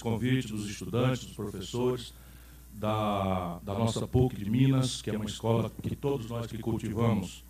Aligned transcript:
esse 0.00 0.02
convite 0.02 0.48
dos 0.48 0.68
estudantes, 0.68 1.24
dos 1.24 1.36
professores 1.36 2.14
da, 2.72 3.58
da 3.58 3.74
nossa 3.74 4.08
PUC 4.08 4.34
de 4.34 4.50
Minas, 4.50 5.02
que 5.02 5.10
é 5.10 5.12
uma 5.12 5.26
escola 5.26 5.70
que 5.82 5.94
todos 5.94 6.30
nós 6.30 6.46
que 6.46 6.58
cultivamos 6.58 7.44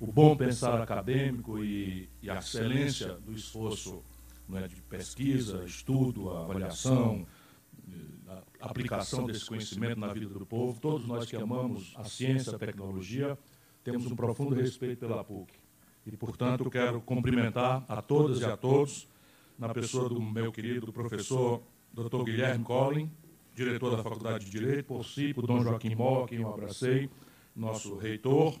o 0.00 0.06
bom 0.06 0.36
pensar 0.36 0.80
acadêmico 0.82 1.62
e, 1.62 2.08
e 2.20 2.28
a 2.28 2.38
excelência 2.38 3.14
do 3.14 3.32
esforço 3.32 4.02
é, 4.52 4.66
de 4.66 4.82
pesquisa, 4.82 5.62
estudo, 5.64 6.30
avaliação, 6.30 7.24
a 8.60 8.66
aplicação 8.66 9.24
desse 9.24 9.46
conhecimento 9.46 10.00
na 10.00 10.12
vida 10.12 10.34
do 10.34 10.44
povo, 10.44 10.80
todos 10.80 11.06
nós 11.06 11.26
que 11.26 11.36
amamos 11.36 11.94
a 11.96 12.04
ciência, 12.04 12.54
a 12.54 12.58
tecnologia, 12.58 13.38
temos 13.84 14.06
um 14.06 14.16
profundo 14.16 14.56
respeito 14.56 14.98
pela 14.98 15.22
PUC. 15.22 15.52
E, 16.04 16.16
portanto, 16.16 16.68
quero 16.68 17.00
cumprimentar 17.00 17.84
a 17.88 18.02
todas 18.02 18.40
e 18.40 18.44
a 18.44 18.56
todos, 18.56 19.08
na 19.58 19.72
pessoa 19.72 20.08
do 20.08 20.20
meu 20.20 20.52
querido 20.52 20.92
professor 20.92 21.62
Dr. 21.92 22.24
Guilherme 22.24 22.64
Collin, 22.64 23.10
diretor 23.54 23.96
da 23.96 24.02
Faculdade 24.02 24.44
de 24.44 24.50
Direito, 24.50 24.84
por 24.84 25.04
si, 25.04 25.32
por 25.32 25.46
Dom 25.46 25.62
Joaquim 25.62 25.94
Mó, 25.94 26.26
quem 26.26 26.40
eu 26.40 26.52
abracei, 26.52 27.10
nosso 27.54 27.96
reitor. 27.96 28.54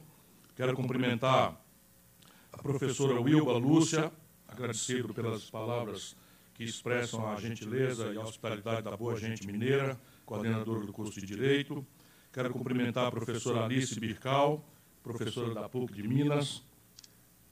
Quero 0.54 0.74
cumprimentar 0.74 1.60
a 2.52 2.62
professora 2.62 3.20
Wilba 3.20 3.58
Lúcia, 3.58 4.10
agradecido 4.48 5.12
pelas 5.12 5.50
palavras 5.50 6.16
que 6.54 6.64
expressam 6.64 7.28
a 7.28 7.36
gentileza 7.36 8.14
e 8.14 8.16
a 8.16 8.22
hospitalidade 8.22 8.82
da 8.82 8.96
boa 8.96 9.14
gente 9.16 9.46
mineira, 9.46 10.00
coordenadora 10.24 10.86
do 10.86 10.92
curso 10.92 11.20
de 11.20 11.26
Direito. 11.26 11.86
Quero 12.32 12.50
cumprimentar 12.50 13.06
a 13.06 13.10
professora 13.10 13.64
Alice 13.64 14.00
Bircal, 14.00 14.64
professora 15.02 15.52
da 15.52 15.68
PUC 15.68 15.92
de 15.92 16.08
Minas, 16.08 16.64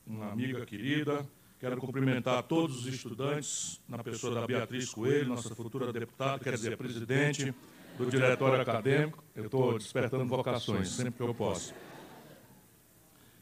uma 0.07 0.31
amiga 0.31 0.65
querida. 0.65 1.27
Quero 1.65 1.79
cumprimentar 1.79 2.43
todos 2.43 2.81
os 2.81 2.87
estudantes, 2.87 3.81
na 3.89 4.05
pessoa 4.05 4.35
da 4.35 4.47
Beatriz 4.47 4.91
Coelho, 4.91 5.31
nossa 5.31 5.55
futura 5.55 5.91
deputada, 5.91 6.39
quer 6.39 6.53
dizer, 6.53 6.77
presidente 6.77 7.55
do 7.97 8.05
Diretório 8.05 8.61
Acadêmico. 8.61 9.25
Eu 9.35 9.47
estou 9.47 9.79
despertando 9.79 10.27
vocações, 10.27 10.91
sempre 10.91 11.15
que 11.15 11.23
eu 11.23 11.33
posso. 11.33 11.75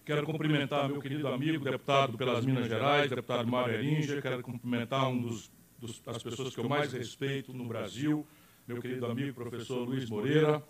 Quero 0.05 0.25
cumprimentar 0.25 0.89
meu 0.89 1.01
querido 1.01 1.27
amigo, 1.27 1.65
deputado 1.65 2.17
pelas 2.17 2.45
Minas 2.45 2.69
Gerais, 2.69 3.11
deputado 3.11 3.45
Mário 3.49 3.75
Eringer. 3.75 4.23
Quero 4.23 4.41
cumprimentar 4.41 5.09
um 5.09 5.21
dos, 5.21 5.51
dos, 5.77 5.99
das 5.99 6.23
pessoas 6.23 6.55
que 6.55 6.61
eu 6.61 6.69
mais 6.69 6.93
respeito 6.93 7.53
no 7.53 7.65
Brasil, 7.65 8.25
meu 8.69 8.81
querido 8.81 9.05
amigo, 9.07 9.35
professor 9.35 9.81
Luiz 9.81 10.09
Moreira. 10.09 10.63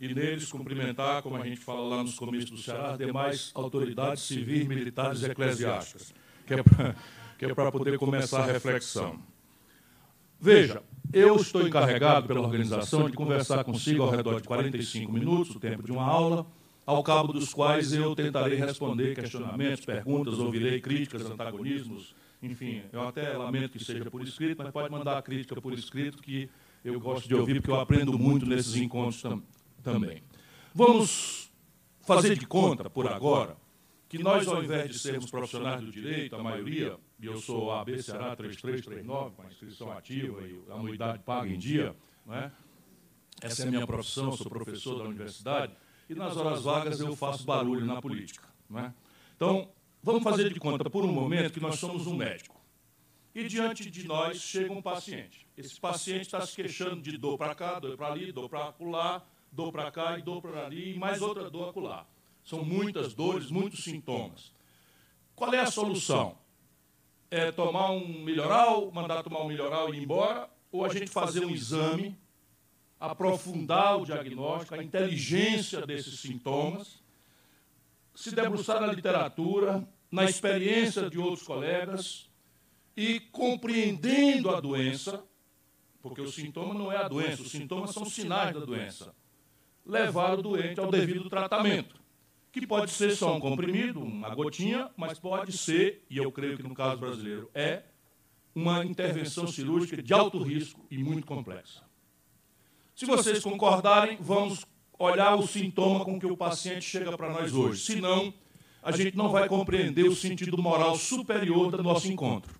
E 0.00 0.12
neles 0.12 0.50
cumprimentar, 0.50 1.22
como 1.22 1.36
a 1.36 1.44
gente 1.46 1.60
fala 1.60 1.96
lá 1.96 2.02
nos 2.02 2.14
comícios 2.14 2.50
do 2.50 2.56
Ceará, 2.56 2.96
demais 2.96 3.52
autoridades 3.54 4.22
civis, 4.22 4.66
militares 4.66 5.22
e 5.22 5.26
eclesiásticas, 5.26 6.14
que 6.46 6.54
é 6.54 7.54
para 7.54 7.68
é 7.68 7.70
poder 7.70 7.98
começar 7.98 8.42
a 8.42 8.46
reflexão. 8.46 9.18
Veja, 10.40 10.82
eu 11.12 11.36
estou 11.36 11.66
encarregado 11.66 12.26
pela 12.26 12.40
organização 12.40 13.08
de 13.08 13.16
conversar 13.16 13.64
consigo 13.64 14.02
ao 14.02 14.10
redor 14.10 14.40
de 14.40 14.46
45 14.46 15.12
minutos, 15.12 15.56
o 15.56 15.60
tempo 15.60 15.82
de 15.82 15.92
uma 15.92 16.04
aula, 16.04 16.46
ao 16.84 17.02
cabo 17.02 17.32
dos 17.32 17.54
quais 17.54 17.92
eu 17.92 18.14
tentarei 18.14 18.58
responder 18.58 19.14
questionamentos, 19.14 19.84
perguntas, 19.84 20.38
ouvirei 20.38 20.80
críticas, 20.80 21.24
antagonismos, 21.24 22.14
enfim, 22.42 22.82
eu 22.92 23.08
até 23.08 23.36
lamento 23.36 23.78
que 23.78 23.84
seja 23.84 24.10
por 24.10 24.22
escrito, 24.22 24.62
mas 24.62 24.70
pode 24.70 24.90
mandar 24.90 25.16
a 25.16 25.22
crítica 25.22 25.58
por 25.60 25.72
escrito, 25.72 26.22
que 26.22 26.48
eu 26.84 27.00
gosto 27.00 27.26
de 27.26 27.34
ouvir, 27.34 27.54
porque 27.54 27.70
eu 27.70 27.80
aprendo 27.80 28.18
muito 28.18 28.44
nesses 28.44 28.76
encontros 28.76 29.22
tam 29.22 29.42
também. 29.82 30.22
Vamos 30.74 31.50
fazer 32.02 32.36
de 32.36 32.46
conta, 32.46 32.90
por 32.90 33.06
agora, 33.06 33.56
que 34.16 34.22
nós, 34.22 34.46
ao 34.46 34.62
invés 34.62 34.90
de 34.90 34.98
sermos 34.98 35.28
profissionais 35.28 35.80
do 35.80 35.90
direito, 35.90 36.36
a 36.36 36.42
maioria, 36.42 36.96
e 37.18 37.26
eu 37.26 37.36
sou 37.38 37.72
a 37.72 37.80
ABCA 37.80 38.36
3339, 38.36 39.34
com 39.34 39.42
a 39.42 39.46
inscrição 39.46 39.90
ativa 39.90 40.40
e 40.46 40.62
a 40.70 40.74
anuidade 40.74 41.18
paga 41.24 41.48
em 41.48 41.58
dia, 41.58 41.96
né? 42.24 42.52
essa 43.42 43.64
é 43.64 43.66
a 43.66 43.70
minha 43.70 43.86
profissão, 43.86 44.30
sou 44.36 44.48
professor 44.48 44.98
da 44.98 45.04
universidade, 45.04 45.72
e 46.08 46.14
nas 46.14 46.36
horas 46.36 46.62
vagas 46.62 47.00
eu 47.00 47.16
faço 47.16 47.44
barulho 47.44 47.84
na 47.84 48.00
política. 48.00 48.48
Não 48.70 48.78
é? 48.78 48.94
Então, 49.34 49.68
vamos 50.00 50.22
fazer 50.22 50.52
de 50.52 50.60
conta 50.60 50.88
por 50.88 51.04
um 51.04 51.12
momento 51.12 51.52
que 51.52 51.60
nós 51.60 51.78
somos 51.80 52.06
um 52.06 52.16
médico. 52.16 52.62
E 53.34 53.48
diante 53.48 53.90
de 53.90 54.06
nós 54.06 54.36
chega 54.36 54.72
um 54.72 54.80
paciente. 54.80 55.44
Esse 55.56 55.80
paciente 55.80 56.22
está 56.22 56.46
se 56.46 56.54
queixando 56.54 57.02
de 57.02 57.18
dor 57.18 57.36
para 57.36 57.52
cá, 57.52 57.80
dor 57.80 57.96
para 57.96 58.12
ali, 58.12 58.30
dor 58.30 58.48
para 58.48 58.68
acolá, 58.68 59.24
dor 59.50 59.72
para 59.72 59.90
cá 59.90 60.16
e 60.16 60.22
dor 60.22 60.40
para 60.40 60.66
ali, 60.66 60.94
e 60.94 60.98
mais 60.98 61.20
outra 61.20 61.50
dor 61.50 61.70
acolá. 61.70 62.06
São 62.44 62.64
muitas 62.64 63.14
dores, 63.14 63.50
muitos 63.50 63.82
sintomas. 63.82 64.52
Qual 65.34 65.52
é 65.52 65.60
a 65.60 65.66
solução? 65.66 66.36
É 67.30 67.50
tomar 67.50 67.90
um 67.90 68.22
melhoral, 68.22 68.92
mandar 68.92 69.22
tomar 69.22 69.40
um 69.40 69.48
melhoral 69.48 69.92
e 69.92 69.98
ir 69.98 70.02
embora, 70.02 70.48
ou 70.70 70.84
a 70.84 70.88
gente 70.88 71.10
fazer 71.10 71.44
um 71.44 71.50
exame 71.50 72.16
aprofundar 72.98 74.00
o 74.00 74.06
diagnóstico, 74.06 74.74
a 74.74 74.82
inteligência 74.82 75.84
desses 75.86 76.20
sintomas, 76.20 77.02
se 78.14 78.34
debruçar 78.34 78.80
na 78.80 78.86
literatura, 78.86 79.86
na 80.10 80.24
experiência 80.24 81.10
de 81.10 81.18
outros 81.18 81.46
colegas 81.46 82.30
e 82.96 83.20
compreendendo 83.20 84.50
a 84.50 84.60
doença, 84.60 85.22
porque 86.00 86.20
o 86.20 86.30
sintoma 86.30 86.74
não 86.74 86.92
é 86.92 86.96
a 86.96 87.08
doença, 87.08 87.42
os 87.42 87.50
sintomas 87.50 87.90
são 87.90 88.04
sinais 88.04 88.54
da 88.54 88.64
doença, 88.64 89.14
levar 89.84 90.38
o 90.38 90.42
doente 90.42 90.78
ao 90.80 90.90
devido 90.90 91.28
tratamento, 91.28 91.96
que 92.60 92.66
pode 92.66 92.92
ser 92.92 93.16
só 93.16 93.36
um 93.36 93.40
comprimido, 93.40 94.00
uma 94.00 94.32
gotinha, 94.34 94.88
mas 94.96 95.18
pode 95.18 95.56
ser, 95.58 96.04
e 96.08 96.18
eu 96.18 96.30
creio 96.30 96.56
que 96.56 96.62
no 96.62 96.74
caso 96.74 97.00
brasileiro 97.00 97.50
é, 97.52 97.82
uma 98.54 98.84
intervenção 98.84 99.46
cirúrgica 99.48 100.00
de 100.00 100.14
alto 100.14 100.40
risco 100.40 100.86
e 100.88 100.98
muito 100.98 101.26
complexa. 101.26 101.82
Se 102.94 103.04
vocês 103.06 103.42
concordarem, 103.42 104.16
vamos 104.20 104.64
olhar 104.96 105.34
o 105.34 105.46
sintoma 105.48 106.04
com 106.04 106.18
que 106.20 106.26
o 106.26 106.36
paciente 106.36 106.84
chega 106.84 107.16
para 107.16 107.28
nós 107.30 107.52
hoje. 107.52 107.84
Senão, 107.84 108.32
a 108.80 108.92
gente 108.92 109.16
não 109.16 109.30
vai 109.30 109.48
compreender 109.48 110.04
o 110.04 110.14
sentido 110.14 110.56
moral 110.56 110.96
superior 110.96 111.72
do 111.72 111.82
nosso 111.82 112.06
encontro. 112.10 112.54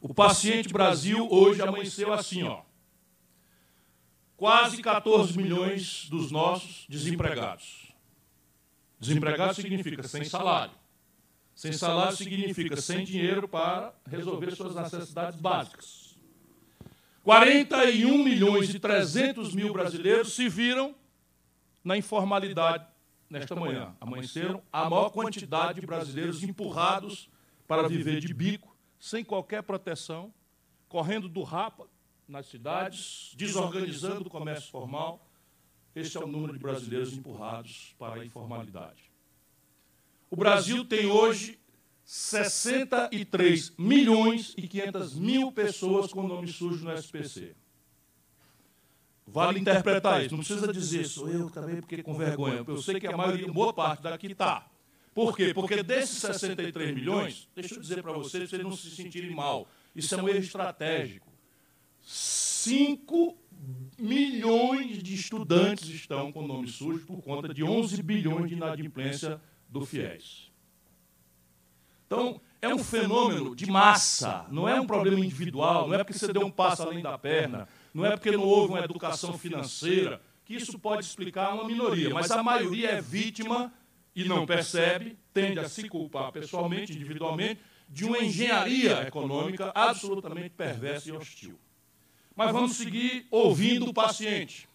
O 0.00 0.14
paciente 0.14 0.70
Brasil 0.70 1.28
hoje 1.30 1.60
amanheceu 1.60 2.10
assim, 2.10 2.42
ó. 2.44 2.62
Quase 4.34 4.82
14 4.82 5.36
milhões 5.36 6.08
dos 6.08 6.30
nossos 6.30 6.86
desempregados. 6.88 7.91
Desempregado 9.02 9.52
significa 9.54 10.04
sem 10.04 10.22
salário. 10.22 10.72
Sem 11.56 11.72
salário 11.72 12.16
significa 12.16 12.80
sem 12.80 13.04
dinheiro 13.04 13.48
para 13.48 13.92
resolver 14.08 14.54
suas 14.54 14.76
necessidades 14.76 15.40
básicas. 15.40 16.16
41 17.24 18.22
milhões 18.22 18.72
e 18.72 18.78
300 18.78 19.56
mil 19.56 19.72
brasileiros 19.72 20.32
se 20.34 20.48
viram 20.48 20.94
na 21.82 21.96
informalidade 21.96 22.86
nesta 23.28 23.56
manhã. 23.56 23.92
Amanheceram 24.00 24.62
a 24.72 24.88
maior 24.88 25.10
quantidade 25.10 25.80
de 25.80 25.86
brasileiros 25.86 26.40
empurrados 26.44 27.28
para 27.66 27.88
viver 27.88 28.20
de 28.20 28.32
bico, 28.32 28.72
sem 29.00 29.24
qualquer 29.24 29.64
proteção, 29.64 30.32
correndo 30.88 31.28
do 31.28 31.42
rapa 31.42 31.88
nas 32.28 32.46
cidades, 32.46 33.32
desorganizando 33.36 34.28
o 34.28 34.30
comércio 34.30 34.70
formal. 34.70 35.28
Esse 35.94 36.16
é 36.16 36.20
o 36.20 36.26
número 36.26 36.52
de 36.54 36.58
brasileiros 36.58 37.12
empurrados 37.12 37.94
para 37.98 38.22
a 38.22 38.24
informalidade. 38.24 39.10
O 40.30 40.36
Brasil 40.36 40.84
tem 40.84 41.06
hoje 41.06 41.58
63 42.04 43.74
milhões 43.78 44.54
e 44.56 44.66
500 44.66 45.14
mil 45.14 45.52
pessoas 45.52 46.12
com 46.12 46.26
nome 46.26 46.48
sujo 46.48 46.84
no 46.84 46.92
SPC. 46.92 47.54
Vale 49.26 49.60
interpretar 49.60 50.24
isso, 50.24 50.34
não 50.34 50.42
precisa 50.42 50.72
dizer, 50.72 51.06
sou 51.06 51.28
eu 51.28 51.48
também, 51.48 51.76
porque 51.76 52.02
com 52.02 52.14
vergonha. 52.14 52.64
Eu 52.66 52.76
sei 52.78 52.98
que 52.98 53.06
a 53.06 53.16
maioria, 53.16 53.50
boa 53.50 53.72
parte 53.72 54.02
daqui 54.02 54.26
está. 54.26 54.66
Por 55.14 55.36
quê? 55.36 55.52
Porque 55.54 55.82
desses 55.82 56.18
63 56.18 56.94
milhões, 56.94 57.48
deixa 57.54 57.74
eu 57.74 57.80
dizer 57.80 58.02
para 58.02 58.12
vocês, 58.12 58.48
para 58.48 58.58
vocês 58.58 58.62
não 58.62 58.76
se 58.76 58.90
sentirem 58.90 59.34
mal, 59.34 59.68
isso 59.94 60.14
é 60.14 60.22
um 60.22 60.28
erro 60.28 60.38
estratégico. 60.38 61.30
5 62.62 63.36
milhões 63.98 65.02
de 65.02 65.14
estudantes 65.14 65.88
estão 65.88 66.30
com 66.30 66.46
nome 66.46 66.68
sujo 66.68 67.04
por 67.04 67.20
conta 67.20 67.52
de 67.52 67.64
11 67.64 68.00
bilhões 68.04 68.48
de 68.48 68.54
inadimplência 68.54 69.40
do 69.68 69.84
FIES. 69.84 70.52
Então, 72.06 72.40
é 72.60 72.72
um 72.72 72.78
fenômeno 72.78 73.56
de 73.56 73.66
massa, 73.66 74.46
não 74.48 74.68
é 74.68 74.80
um 74.80 74.86
problema 74.86 75.18
individual, 75.18 75.88
não 75.88 75.94
é 75.94 75.98
porque 75.98 76.12
você 76.16 76.32
deu 76.32 76.46
um 76.46 76.50
passo 76.52 76.84
além 76.84 77.02
da 77.02 77.18
perna, 77.18 77.66
não 77.92 78.06
é 78.06 78.10
porque 78.10 78.30
não 78.30 78.44
houve 78.44 78.74
uma 78.74 78.84
educação 78.84 79.36
financeira, 79.36 80.22
que 80.44 80.54
isso 80.54 80.78
pode 80.78 81.04
explicar 81.04 81.54
uma 81.54 81.64
minoria, 81.64 82.10
mas 82.10 82.30
a 82.30 82.44
maioria 82.44 82.90
é 82.90 83.00
vítima 83.00 83.72
e 84.14 84.24
não 84.24 84.46
percebe, 84.46 85.18
tende 85.34 85.58
a 85.58 85.68
se 85.68 85.88
culpar 85.88 86.30
pessoalmente, 86.30 86.92
individualmente, 86.92 87.60
de 87.88 88.04
uma 88.04 88.18
engenharia 88.18 89.02
econômica 89.08 89.72
absolutamente 89.74 90.50
perversa 90.50 91.08
e 91.08 91.12
hostil. 91.12 91.58
Mas 92.34 92.52
vamos 92.52 92.76
seguir 92.76 93.26
ouvindo 93.30 93.90
o 93.90 93.94
paciente. 93.94 94.68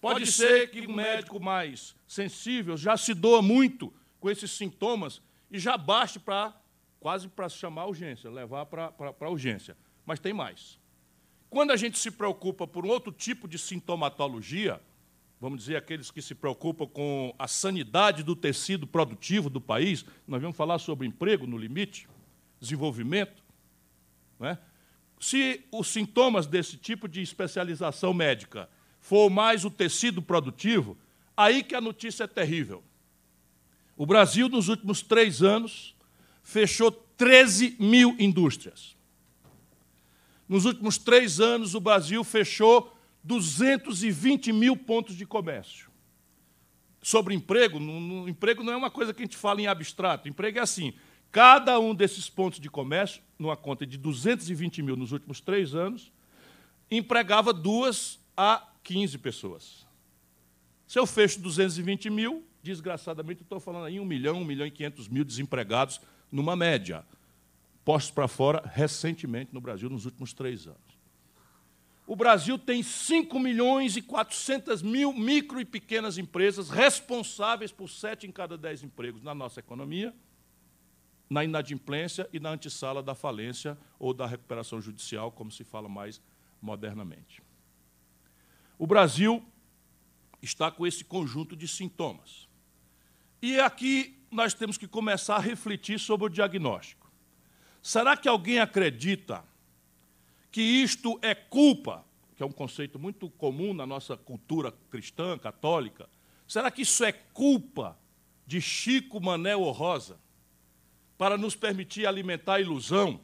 Pode 0.00 0.26
ser 0.30 0.70
que 0.70 0.80
o 0.80 0.92
médico 0.92 1.40
mais 1.40 1.94
sensível 2.06 2.76
já 2.76 2.96
se 2.96 3.14
doa 3.14 3.40
muito 3.40 3.92
com 4.20 4.30
esses 4.30 4.50
sintomas 4.50 5.22
e 5.50 5.58
já 5.58 5.78
baste 5.78 6.18
para 6.18 6.54
quase 7.00 7.28
para 7.28 7.48
chamar 7.48 7.82
a 7.82 7.86
urgência, 7.86 8.30
levar 8.30 8.66
para 8.66 8.92
a 8.98 9.28
urgência. 9.28 9.76
Mas 10.06 10.18
tem 10.20 10.32
mais. 10.32 10.78
Quando 11.50 11.70
a 11.70 11.76
gente 11.76 11.98
se 11.98 12.10
preocupa 12.10 12.66
por 12.66 12.84
um 12.84 12.88
outro 12.88 13.12
tipo 13.12 13.46
de 13.46 13.58
sintomatologia, 13.58 14.80
vamos 15.40 15.60
dizer, 15.60 15.76
aqueles 15.76 16.10
que 16.10 16.20
se 16.20 16.34
preocupam 16.34 16.86
com 16.86 17.34
a 17.38 17.46
sanidade 17.46 18.22
do 18.22 18.34
tecido 18.34 18.86
produtivo 18.86 19.48
do 19.48 19.60
país, 19.60 20.04
nós 20.26 20.40
vamos 20.40 20.56
falar 20.56 20.78
sobre 20.78 21.06
emprego 21.06 21.46
no 21.46 21.56
limite, 21.56 22.08
desenvolvimento. 22.60 23.44
Não 24.38 24.48
é? 24.48 24.58
Se 25.24 25.64
os 25.72 25.88
sintomas 25.88 26.46
desse 26.46 26.76
tipo 26.76 27.08
de 27.08 27.22
especialização 27.22 28.12
médica 28.12 28.68
for 29.00 29.30
mais 29.30 29.64
o 29.64 29.70
tecido 29.70 30.20
produtivo, 30.20 30.98
aí 31.34 31.62
que 31.62 31.74
a 31.74 31.80
notícia 31.80 32.24
é 32.24 32.26
terrível. 32.26 32.84
O 33.96 34.04
Brasil, 34.04 34.50
nos 34.50 34.68
últimos 34.68 35.00
três 35.00 35.42
anos, 35.42 35.96
fechou 36.42 36.92
13 37.16 37.74
mil 37.80 38.14
indústrias. 38.18 38.94
Nos 40.46 40.66
últimos 40.66 40.98
três 40.98 41.40
anos, 41.40 41.74
o 41.74 41.80
Brasil 41.80 42.22
fechou 42.22 42.94
220 43.22 44.52
mil 44.52 44.76
pontos 44.76 45.16
de 45.16 45.24
comércio. 45.24 45.90
Sobre 47.00 47.34
emprego, 47.34 47.80
no, 47.80 47.98
no, 47.98 48.28
emprego 48.28 48.62
não 48.62 48.74
é 48.74 48.76
uma 48.76 48.90
coisa 48.90 49.14
que 49.14 49.22
a 49.22 49.24
gente 49.24 49.38
fala 49.38 49.62
em 49.62 49.66
abstrato. 49.66 50.28
Emprego 50.28 50.58
é 50.58 50.60
assim: 50.60 50.92
cada 51.34 51.80
um 51.80 51.92
desses 51.92 52.30
pontos 52.30 52.60
de 52.60 52.70
comércio, 52.70 53.20
numa 53.36 53.56
conta 53.56 53.84
de 53.84 53.98
220 53.98 54.80
mil 54.82 54.94
nos 54.94 55.10
últimos 55.10 55.40
três 55.40 55.74
anos, 55.74 56.12
empregava 56.88 57.52
duas 57.52 58.20
a 58.36 58.64
15 58.84 59.18
pessoas. 59.18 59.84
Se 60.86 60.96
eu 60.96 61.04
fecho 61.04 61.40
220 61.40 62.08
mil, 62.08 62.46
desgraçadamente, 62.62 63.42
estou 63.42 63.58
falando 63.58 63.86
aí 63.86 63.98
1 63.98 64.04
milhão, 64.04 64.42
1 64.42 64.44
milhão 64.44 64.64
e 64.64 64.70
500 64.70 65.08
mil 65.08 65.24
desempregados 65.24 66.00
numa 66.30 66.54
média, 66.54 67.04
postos 67.84 68.12
para 68.12 68.28
fora 68.28 68.62
recentemente 68.72 69.52
no 69.52 69.60
Brasil, 69.60 69.90
nos 69.90 70.04
últimos 70.04 70.32
três 70.32 70.68
anos. 70.68 70.78
O 72.06 72.14
Brasil 72.14 72.56
tem 72.56 72.80
5 72.80 73.40
milhões 73.40 73.96
e 73.96 74.02
400 74.02 74.82
mil 74.82 75.12
micro 75.12 75.60
e 75.60 75.64
pequenas 75.64 76.16
empresas 76.16 76.70
responsáveis 76.70 77.72
por 77.72 77.90
7 77.90 78.24
em 78.24 78.30
cada 78.30 78.56
10 78.56 78.84
empregos 78.84 79.20
na 79.20 79.34
nossa 79.34 79.58
economia, 79.58 80.14
na 81.28 81.44
inadimplência 81.44 82.28
e 82.32 82.38
na 82.38 82.50
antessala 82.50 83.02
da 83.02 83.14
falência 83.14 83.78
ou 83.98 84.12
da 84.12 84.26
recuperação 84.26 84.80
judicial, 84.80 85.32
como 85.32 85.50
se 85.50 85.64
fala 85.64 85.88
mais 85.88 86.20
modernamente. 86.60 87.42
O 88.78 88.86
Brasil 88.86 89.44
está 90.42 90.70
com 90.70 90.86
esse 90.86 91.04
conjunto 91.04 91.56
de 91.56 91.66
sintomas. 91.66 92.48
E 93.40 93.58
aqui 93.60 94.18
nós 94.30 94.54
temos 94.54 94.76
que 94.76 94.86
começar 94.86 95.36
a 95.36 95.40
refletir 95.40 95.98
sobre 95.98 96.26
o 96.26 96.30
diagnóstico. 96.30 97.10
Será 97.82 98.16
que 98.16 98.28
alguém 98.28 98.58
acredita 98.58 99.44
que 100.50 100.60
isto 100.60 101.18
é 101.22 101.34
culpa, 101.34 102.04
que 102.36 102.42
é 102.42 102.46
um 102.46 102.52
conceito 102.52 102.98
muito 102.98 103.28
comum 103.30 103.74
na 103.74 103.86
nossa 103.86 104.16
cultura 104.16 104.72
cristã, 104.90 105.38
católica, 105.38 106.08
será 106.46 106.70
que 106.70 106.82
isso 106.82 107.04
é 107.04 107.12
culpa 107.12 107.98
de 108.46 108.60
Chico 108.60 109.20
Manel 109.20 109.60
ou 109.60 109.72
Rosa 109.72 110.18
para 111.16 111.36
nos 111.36 111.54
permitir 111.54 112.06
alimentar 112.06 112.54
a 112.54 112.60
ilusão 112.60 113.20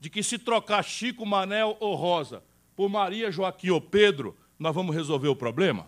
de 0.00 0.10
que 0.10 0.22
se 0.22 0.38
trocar 0.38 0.82
Chico, 0.82 1.24
Manel 1.24 1.76
ou 1.78 1.94
Rosa 1.94 2.42
por 2.74 2.88
Maria, 2.88 3.30
Joaquim 3.30 3.70
ou 3.70 3.80
Pedro, 3.80 4.36
nós 4.58 4.74
vamos 4.74 4.94
resolver 4.94 5.28
o 5.28 5.36
problema? 5.36 5.86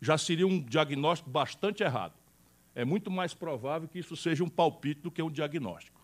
Já 0.00 0.16
seria 0.16 0.46
um 0.46 0.60
diagnóstico 0.60 1.30
bastante 1.30 1.82
errado. 1.82 2.14
É 2.74 2.84
muito 2.84 3.10
mais 3.10 3.34
provável 3.34 3.88
que 3.88 3.98
isso 3.98 4.16
seja 4.16 4.42
um 4.44 4.48
palpite 4.48 5.00
do 5.02 5.10
que 5.10 5.22
um 5.22 5.30
diagnóstico. 5.30 6.00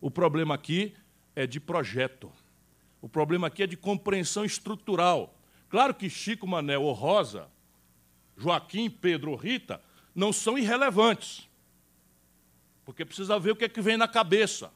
O 0.00 0.10
problema 0.10 0.54
aqui 0.54 0.94
é 1.34 1.46
de 1.46 1.58
projeto. 1.58 2.30
O 3.00 3.08
problema 3.08 3.46
aqui 3.46 3.62
é 3.62 3.66
de 3.66 3.76
compreensão 3.76 4.44
estrutural. 4.44 5.34
Claro 5.68 5.94
que 5.94 6.10
Chico, 6.10 6.46
Manel 6.46 6.82
ou 6.82 6.92
Rosa, 6.92 7.48
Joaquim, 8.36 8.88
Pedro 8.90 9.30
ou 9.30 9.36
Rita 9.36 9.82
não 10.14 10.32
são 10.32 10.58
irrelevantes. 10.58 11.47
Porque 12.88 13.04
precisa 13.04 13.38
ver 13.38 13.50
o 13.50 13.56
que 13.56 13.66
é 13.66 13.68
que 13.68 13.82
vem 13.82 13.98
na 13.98 14.08
cabeça 14.08 14.72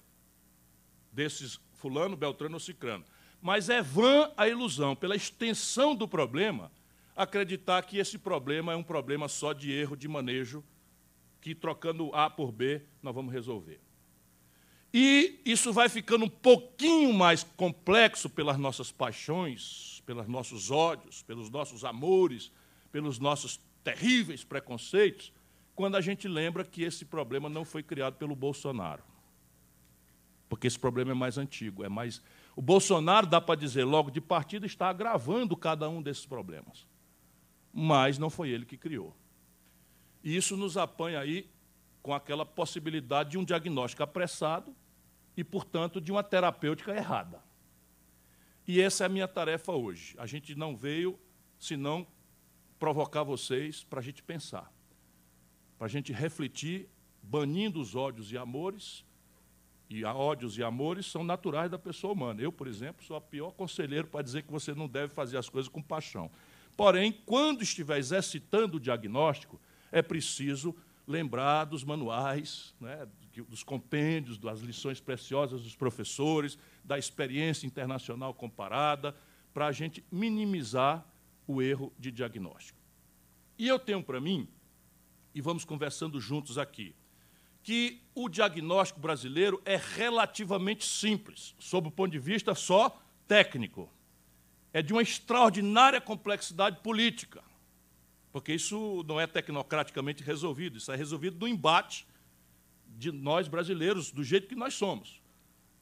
desses 1.11 1.59
fulano, 1.73 2.15
beltrano 2.15 2.57
ou 2.57 2.61
cicrano. 2.61 3.07
Mas 3.41 3.71
é 3.71 3.81
vã 3.81 4.31
a 4.37 4.47
ilusão, 4.47 4.95
pela 4.95 5.17
extensão 5.17 5.97
do 5.97 6.07
problema, 6.07 6.71
acreditar 7.17 7.81
que 7.85 7.97
esse 7.97 8.19
problema 8.19 8.75
é 8.75 8.77
um 8.77 8.83
problema 8.83 9.29
só 9.29 9.55
de 9.55 9.73
erro 9.73 9.97
de 9.97 10.09
manejo, 10.09 10.63
que 11.41 11.55
trocando 11.55 12.15
A 12.15 12.29
por 12.29 12.53
B 12.53 12.83
nós 13.03 13.15
vamos 13.15 13.33
resolver. 13.33 13.81
E 14.93 15.41
isso 15.43 15.73
vai 15.73 15.89
ficando 15.89 16.27
um 16.27 16.29
pouquinho 16.29 17.15
mais 17.15 17.43
complexo 17.43 18.29
pelas 18.29 18.59
nossas 18.59 18.93
paixões, 18.93 20.03
pelos 20.05 20.29
nossos 20.29 20.71
ódios, 20.71 21.23
pelos 21.23 21.49
nossos 21.49 21.83
amores, 21.83 22.53
pelos 22.93 23.19
nossos 23.19 23.59
terríveis 23.83 24.45
preconceitos, 24.45 25.33
quando 25.75 25.97
a 25.97 26.01
gente 26.01 26.29
lembra 26.29 26.65
que 26.65 26.83
esse 26.83 27.05
problema 27.05 27.49
não 27.49 27.65
foi 27.65 27.83
criado 27.83 28.15
pelo 28.15 28.37
Bolsonaro. 28.37 29.03
Porque 30.49 30.67
esse 30.67 30.79
problema 30.79 31.13
é 31.13 31.15
mais 31.15 31.39
antigo, 31.39 31.83
é 31.83 31.89
mais 31.89 32.23
o 32.55 32.61
Bolsonaro, 32.61 33.27
dá 33.27 33.41
para 33.41 33.59
dizer 33.59 33.85
logo 33.85 34.11
de 34.11 34.21
partida, 34.21 34.67
está 34.67 34.89
agravando 34.89 35.57
cada 35.57 35.89
um 35.89 36.03
desses 36.03 36.27
problemas. 36.27 36.87
Mas 37.73 38.19
não 38.19 38.29
foi 38.29 38.51
ele 38.51 38.67
que 38.67 38.77
criou. 38.77 39.17
E 40.23 40.37
isso 40.37 40.57
nos 40.57 40.77
apanha 40.77 41.21
aí 41.21 41.51
com 42.03 42.13
aquela 42.13 42.45
possibilidade 42.45 43.31
de 43.31 43.39
um 43.39 43.45
diagnóstico 43.45 44.03
apressado 44.03 44.75
e, 45.37 45.43
portanto, 45.43 46.01
de 46.01 46.13
uma 46.13 46.23
terapêutica 46.23 46.95
errada. 46.95 47.43
E 48.67 48.81
essa 48.81 49.05
é 49.05 49.07
a 49.07 49.09
minha 49.09 49.27
tarefa 49.27 49.73
hoje. 49.73 50.15
A 50.19 50.27
gente 50.27 50.55
não 50.55 50.77
veio 50.77 51.19
senão 51.59 52.07
provocar 52.79 53.23
vocês 53.23 53.85
para 53.85 54.01
a 54.01 54.03
gente 54.03 54.23
pensar, 54.23 54.71
para 55.83 55.89
a 55.89 55.91
gente 55.91 56.13
refletir, 56.13 56.89
banindo 57.21 57.81
os 57.81 57.97
ódios 57.97 58.31
e 58.31 58.39
amores. 58.39 59.05
E 59.91 60.05
ódios 60.05 60.57
e 60.57 60.63
amores 60.63 61.07
são 61.07 61.25
naturais 61.25 61.69
da 61.69 61.77
pessoa 61.77 62.13
humana. 62.13 62.41
Eu, 62.41 62.53
por 62.53 62.69
exemplo, 62.69 63.05
sou 63.05 63.17
o 63.17 63.21
pior 63.21 63.51
conselheiro 63.51 64.07
para 64.07 64.23
dizer 64.23 64.45
que 64.45 64.53
você 64.53 64.73
não 64.77 64.87
deve 64.87 65.13
fazer 65.13 65.39
as 65.39 65.49
coisas 65.49 65.69
com 65.69 65.83
paixão. 65.83 66.31
Porém, 66.77 67.11
quando 67.27 67.65
estiver 67.65 67.99
exercitando 67.99 68.77
o 68.77 68.81
diagnóstico, 68.81 69.61
é 69.91 70.01
preciso 70.01 70.73
lembrar 71.05 71.65
dos 71.65 71.83
manuais, 71.83 72.73
né, 72.81 73.09
dos 73.49 73.65
compêndios, 73.65 74.39
das 74.39 74.61
lições 74.61 75.01
preciosas 75.01 75.65
dos 75.65 75.75
professores, 75.75 76.57
da 76.85 76.97
experiência 76.97 77.67
internacional 77.67 78.33
comparada, 78.33 79.17
para 79.53 79.67
a 79.67 79.73
gente 79.73 80.05
minimizar 80.13 81.05
o 81.45 81.61
erro 81.61 81.93
de 81.99 82.13
diagnóstico. 82.13 82.79
E 83.59 83.67
eu 83.67 83.81
tenho 83.81 84.01
para 84.01 84.21
mim, 84.21 84.47
e 85.35 85.41
vamos 85.41 85.65
conversando 85.65 86.21
juntos 86.21 86.59
aqui, 86.59 86.95
que 87.63 88.01
o 88.15 88.29
diagnóstico 88.29 89.01
brasileiro 89.01 89.63
é 89.65 89.77
relativamente 89.77 90.85
simples, 90.85 91.55
sob 91.59 91.89
o 91.89 91.91
ponto 91.91 92.13
de 92.13 92.19
vista 92.19 92.55
só 92.55 93.01
técnico. 93.27 93.89
É 94.73 94.83
de 94.83 94.93
uma 94.93 95.03
extraordinária 95.03 96.01
complexidade 96.01 96.81
política, 96.81 97.43
porque 98.33 98.55
isso 98.55 99.05
não 99.07 99.21
é 99.21 99.27
tecnocraticamente 99.27 100.23
resolvido, 100.23 100.79
isso 100.79 100.91
é 100.91 100.97
resolvido 100.97 101.39
no 101.39 101.47
embate 101.47 102.07
de 102.87 103.13
nós 103.13 103.49
brasileiros, 103.49 104.11
do 104.11 104.25
jeito 104.25 104.49
que 104.49 104.55
nós 104.55 104.75
somos. 104.75 105.21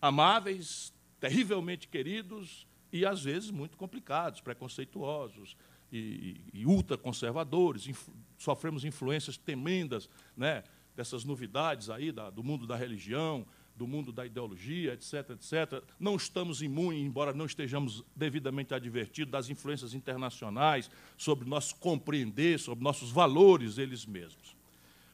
Amáveis, 0.02 0.92
terrivelmente 1.20 1.86
queridos 1.86 2.66
e, 2.92 3.06
às 3.06 3.22
vezes, 3.22 3.50
muito 3.50 3.76
complicados, 3.76 4.40
preconceituosos 4.40 5.56
e, 5.92 6.40
e 6.52 6.66
ultraconservadores. 6.66 7.88
Sofremos 8.38 8.84
influências 8.84 9.36
tremendas 9.36 10.08
né, 10.36 10.62
dessas 10.96 11.24
novidades 11.24 11.90
aí 11.90 12.12
da, 12.12 12.30
do 12.30 12.42
mundo 12.42 12.66
da 12.66 12.76
religião, 12.76 13.46
do 13.76 13.86
mundo 13.86 14.12
da 14.12 14.26
ideologia, 14.26 14.92
etc., 14.92 15.30
etc. 15.30 15.82
Não 15.98 16.14
estamos 16.14 16.60
imunes, 16.60 17.00
embora 17.00 17.32
não 17.32 17.46
estejamos 17.46 18.04
devidamente 18.14 18.74
advertidos 18.74 19.32
das 19.32 19.48
influências 19.48 19.94
internacionais 19.94 20.90
sobre 21.16 21.48
nosso 21.48 21.76
compreender, 21.76 22.58
sobre 22.58 22.84
nossos 22.84 23.10
valores 23.10 23.78
eles 23.78 24.04
mesmos. 24.04 24.54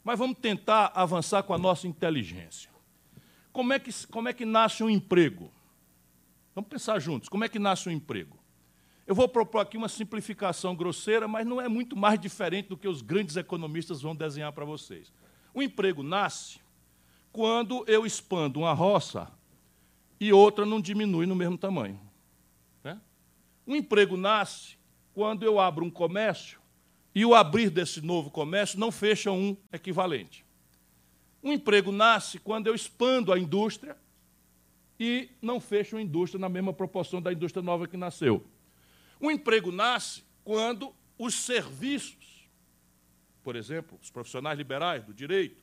Mas 0.02 0.18
vamos 0.18 0.38
tentar 0.38 0.92
avançar 0.95 1.42
com 1.45 1.54
a 1.54 1.59
nossa 1.59 1.87
inteligência. 1.87 2.71
Como 3.52 3.73
é 3.73 3.78
que, 3.78 3.90
como 4.09 4.28
é 4.28 4.33
que 4.33 4.45
nasce 4.45 4.83
um 4.83 4.90
emprego? 4.90 5.52
Vamos 6.54 6.68
pensar 6.68 6.99
juntos. 6.99 7.28
Como 7.28 7.45
é 7.45 7.49
que 7.49 7.59
nasce 7.59 7.88
um 7.88 7.92
emprego? 7.92 8.37
Eu 9.06 9.14
vou 9.14 9.28
propor 9.28 9.60
aqui 9.60 9.76
uma 9.76 9.88
simplificação 9.88 10.75
grosseira, 10.75 11.28
mas 11.28 11.46
não 11.46 11.60
é 11.60 11.68
muito 11.68 11.96
mais 11.96 12.18
diferente 12.18 12.68
do 12.68 12.76
que 12.76 12.88
os 12.88 13.02
grandes 13.02 13.36
economistas 13.36 14.02
vão 14.02 14.16
desenhar 14.16 14.52
para 14.52 14.64
vocês. 14.64 15.12
O 15.54 15.62
emprego 15.62 16.02
nasce 16.02 16.58
quando 17.32 17.84
eu 17.86 18.04
expando 18.04 18.60
uma 18.60 18.72
roça 18.72 19.30
e 20.18 20.32
outra 20.32 20.66
não 20.66 20.80
diminui 20.80 21.25
no 21.25 21.36
mesmo 21.36 21.56
tamanho. 21.56 22.00
Né? 22.82 23.00
Um 23.64 23.76
emprego 23.76 24.16
nasce 24.16 24.76
quando 25.14 25.44
eu 25.44 25.60
abro 25.60 25.84
um 25.84 25.90
comércio 25.90 26.58
e 27.14 27.25
o 27.25 27.34
abrir 27.34 27.70
desse 27.70 28.00
novo 28.00 28.28
comércio 28.28 28.78
não 28.78 28.90
fecha 28.90 29.30
um 29.30 29.56
equivalente. 29.72 30.44
Um 31.42 31.52
emprego 31.52 31.92
nasce 31.92 32.40
quando 32.40 32.66
eu 32.66 32.75
expando 32.75 33.32
a 33.32 33.38
indústria 33.38 33.96
e 34.98 35.30
não 35.40 35.60
fecho 35.60 35.96
a 35.96 36.02
indústria 36.02 36.40
na 36.40 36.48
mesma 36.48 36.72
proporção 36.72 37.22
da 37.22 37.32
indústria 37.32 37.62
nova 37.62 37.86
que 37.86 37.96
nasceu. 37.96 38.44
O 39.20 39.30
emprego 39.30 39.73
nasce 39.73 40.25
quando 40.44 40.94
os 41.18 41.35
serviços, 41.35 42.49
por 43.42 43.56
exemplo, 43.56 43.99
os 44.02 44.11
profissionais 44.11 44.58
liberais 44.58 45.04
do 45.04 45.14
direito, 45.14 45.62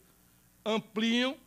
ampliam 0.65 1.38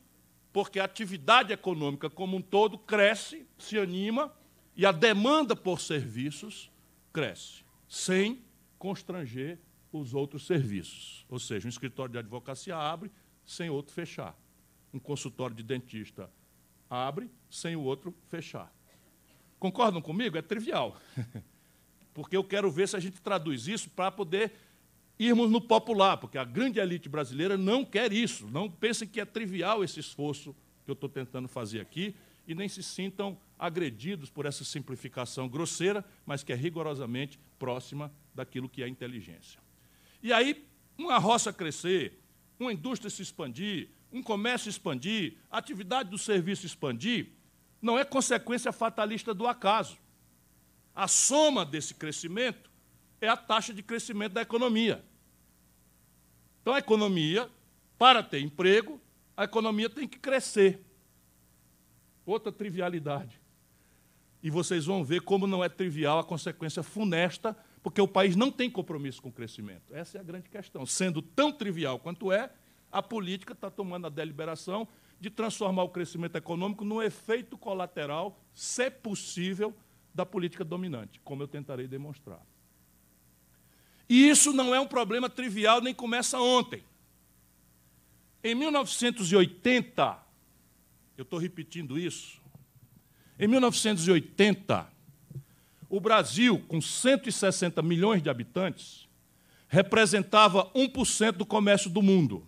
porque 0.53 0.81
a 0.81 0.85
atividade 0.85 1.53
econômica 1.53 2.09
como 2.09 2.37
um 2.37 2.43
todo 2.43 2.79
cresce, 2.79 3.47
se 3.59 3.79
anima 3.79 4.35
e 4.75 4.87
a 4.87 4.93
demanda 4.93 5.55
por 5.55 5.81
serviços 5.81 6.71
cresce, 7.13 7.65
sem 7.89 8.43
constranger 8.79 9.59
os 9.93 10.15
outros 10.15 10.47
serviços. 10.47 11.27
Ou 11.29 11.39
seja, 11.39 11.67
um 11.67 11.69
escritório 11.69 12.13
de 12.13 12.19
advocacia 12.19 12.77
abre 12.77 13.11
sem 13.45 13.69
outro 13.69 13.93
fechar. 13.93 14.35
Um 14.93 14.99
consultório 14.99 15.55
de 15.55 15.63
dentista 15.63 16.31
abre 16.89 17.31
sem 17.51 17.77
o 17.77 17.83
outro 17.83 18.15
fechar. 18.29 18.73
Concordam 19.59 20.01
comigo? 20.01 20.37
É 20.37 20.43
trivial. 20.43 20.97
Porque 22.17 22.35
eu 22.35 22.43
quero 22.43 22.71
ver 22.71 22.89
se 22.89 22.97
a 22.97 22.99
gente 22.99 23.21
traduz 23.21 23.69
isso 23.69 23.91
para 23.91 24.11
poder 24.11 24.55
irmos 25.19 25.51
no 25.51 25.61
popular, 25.61 26.17
porque 26.17 26.39
a 26.39 26.45
grande 26.45 26.81
elite 26.81 27.11
brasileira 27.11 27.59
não 27.59 27.85
quer 27.85 28.11
isso. 28.11 28.49
Não 28.51 28.71
pensem 28.71 29.07
que 29.07 29.21
é 29.21 29.25
trivial 29.27 29.85
esse 29.85 30.01
esforço 30.01 30.57
que 30.83 30.91
eu 30.91 30.95
estou 30.95 31.11
tentando 31.11 31.47
fazer 31.47 31.79
aqui 31.79 32.17
e 32.47 32.55
nem 32.55 32.71
se 32.71 32.83
sintam 32.83 33.39
agredidos 33.59 34.31
por 34.31 34.47
essa 34.47 34.65
simplificação 34.65 35.47
grosseira, 35.47 36.03
mas 36.25 36.43
que 36.43 36.55
é 36.55 36.57
rigorosamente 36.57 37.39
próxima 37.59 38.11
daquilo 38.35 38.67
que 38.67 38.83
é 38.83 38.89
inteligência. 38.89 39.61
E 40.23 40.33
aí, 40.33 40.67
uma 40.97 41.19
roça 41.19 41.53
crescer, 41.53 42.19
uma 42.59 42.73
indústria 42.73 43.11
se 43.11 43.21
expandir, 43.21 43.91
um 44.11 44.23
comércio 44.23 44.71
expandir, 44.71 45.35
a 45.51 45.59
atividade 45.59 46.09
do 46.09 46.17
serviço 46.17 46.65
expandir, 46.65 47.29
não 47.83 47.99
é 47.99 48.07
consequência 48.07 48.73
fatalista 48.73 49.35
do 49.35 49.47
acaso. 49.47 49.99
A 50.97 51.07
soma 51.07 51.63
desse 51.63 51.93
crescimento 51.93 52.71
é 53.21 53.29
a 53.29 53.37
taxa 53.37 53.75
de 53.75 53.83
crescimento 53.83 54.33
da 54.33 54.41
economia. 54.41 55.05
Então, 56.63 56.73
a 56.73 56.79
economia, 56.79 57.51
para 57.99 58.23
ter 58.23 58.41
emprego, 58.41 58.99
a 59.37 59.45
economia 59.45 59.91
tem 59.91 60.09
que 60.09 60.19
crescer. 60.19 60.81
Outra 62.25 62.51
trivialidade. 62.51 63.39
E 64.43 64.49
vocês 64.49 64.87
vão 64.87 65.05
ver 65.05 65.21
como 65.21 65.47
não 65.47 65.63
é 65.63 65.69
trivial 65.69 66.19
a 66.19 66.25
consequência 66.25 66.83
funesta, 66.83 67.55
porque 67.83 68.01
o 68.01 68.09
país 68.09 68.35
não 68.35 68.51
tem 68.51 68.71
compromisso 68.71 69.21
com 69.21 69.29
o 69.29 69.33
crescimento. 69.33 69.95
Essa 69.95 70.17
é 70.17 70.21
a 70.21 70.25
grande 70.25 70.49
questão. 70.49 70.87
Sendo 70.87 71.21
tão 71.21 71.53
trivial 71.53 71.99
quanto 71.99 72.33
é, 72.33 72.51
a 72.91 73.03
política 73.03 73.53
está 73.53 73.71
tomando 73.71 74.07
a 74.07 74.11
deliberação 74.11 74.89
de 75.21 75.29
transformar 75.29 75.83
o 75.83 75.91
crescimento 75.91 76.37
econômico 76.37 76.85
num 76.85 77.03
efeito 77.03 77.59
colateral, 77.59 78.41
se 78.55 78.91
possível, 78.91 79.75
da 80.17 80.25
política 80.25 80.65
dominante, 80.65 81.21
como 81.23 81.43
eu 81.43 81.47
tentarei 81.47 81.87
demonstrar. 81.87 82.41
E 84.09 84.29
isso 84.29 84.51
não 84.53 84.75
é 84.75 84.81
um 84.81 84.87
problema 84.87 85.29
trivial, 85.29 85.83
nem 85.83 85.95
começa 85.95 86.41
ontem. 86.41 86.83
Em 88.43 88.55
1980, 88.55 90.19
eu 91.19 91.23
estou 91.23 91.39
repetindo 91.39 91.99
isso, 91.99 92.41
em 93.39 93.47
1980, 93.47 94.89
o 95.91 96.01
Brasil, 96.01 96.65
com 96.67 96.81
160 96.81 97.83
milhões 97.83 98.23
de 98.23 98.31
habitantes, 98.31 99.07
representava 99.69 100.71
1% 100.73 101.33
do 101.33 101.45
comércio 101.45 101.91
do 101.91 102.01
mundo, 102.01 102.47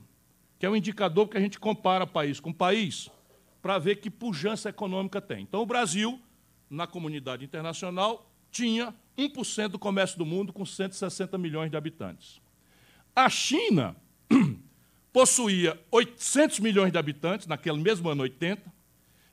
que 0.58 0.64
é 0.64 0.70
um 0.70 0.76
indicador 0.76 1.28
que 1.28 1.36
a 1.36 1.40
gente 1.40 1.58
compara 1.58 2.06
país 2.06 2.40
com 2.40 2.50
país 2.50 3.10
para 3.60 3.78
ver 3.78 3.96
que 3.96 4.08
pujança 4.08 4.70
econômica 4.70 5.20
tem. 5.20 5.42
Então, 5.42 5.60
o 5.60 5.66
Brasil, 5.66 6.18
na 6.70 6.86
comunidade 6.86 7.44
internacional, 7.44 8.30
tinha 8.50 8.94
1% 9.16 9.68
do 9.68 9.78
comércio 9.78 10.18
do 10.18 10.24
mundo 10.24 10.52
com 10.52 10.64
160 10.64 11.36
milhões 11.38 11.70
de 11.70 11.76
habitantes. 11.76 12.40
A 13.14 13.28
China 13.28 13.96
possuía 15.12 15.80
800 15.90 16.60
milhões 16.60 16.92
de 16.92 16.98
habitantes, 16.98 17.46
naquele 17.46 17.78
mesmo 17.78 18.08
ano 18.08 18.22
80, 18.22 18.72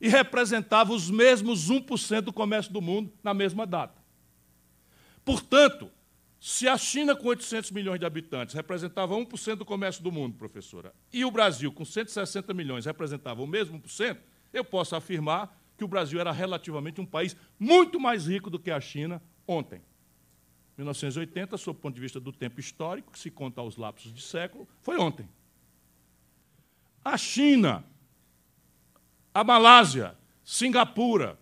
e 0.01 0.09
representava 0.09 0.93
os 0.93 1.09
mesmos 1.09 1.69
1% 1.69 2.21
do 2.21 2.33
comércio 2.33 2.71
do 2.71 2.81
mundo 2.81 3.11
na 3.23 3.33
mesma 3.33 3.65
data. 3.65 4.01
Portanto, 5.23 5.89
se 6.39 6.67
a 6.67 6.77
China, 6.77 7.15
com 7.15 7.27
800 7.27 7.71
milhões 7.71 7.99
de 7.99 8.05
habitantes, 8.05 8.53
representava 8.53 9.15
1% 9.15 9.55
do 9.55 9.65
comércio 9.65 10.03
do 10.03 10.11
mundo, 10.11 10.37
professora, 10.37 10.93
e 11.11 11.25
o 11.25 11.31
Brasil, 11.31 11.71
com 11.71 11.83
160 11.83 12.53
milhões, 12.53 12.85
representava 12.85 13.41
o 13.41 13.47
mesmo 13.47 13.79
1%, 13.79 14.17
eu 14.53 14.63
posso 14.63 14.95
afirmar 14.95 15.59
que 15.77 15.83
o 15.83 15.87
Brasil 15.87 16.19
era 16.19 16.31
relativamente 16.31 17.01
um 17.01 17.05
país 17.05 17.35
muito 17.59 17.99
mais 17.99 18.27
rico 18.27 18.49
do 18.49 18.59
que 18.59 18.71
a 18.71 18.79
China 18.79 19.21
ontem. 19.47 19.81
1980, 20.77 21.57
sob 21.57 21.77
o 21.77 21.81
ponto 21.81 21.95
de 21.95 22.01
vista 22.01 22.19
do 22.19 22.31
tempo 22.31 22.59
histórico, 22.59 23.11
que 23.11 23.19
se 23.19 23.31
conta 23.31 23.61
aos 23.61 23.77
lapsos 23.77 24.13
de 24.13 24.21
século, 24.21 24.67
foi 24.81 24.97
ontem. 24.97 25.27
A 27.03 27.17
China, 27.17 27.85
a 29.33 29.43
Malásia, 29.43 30.17
Singapura, 30.43 31.39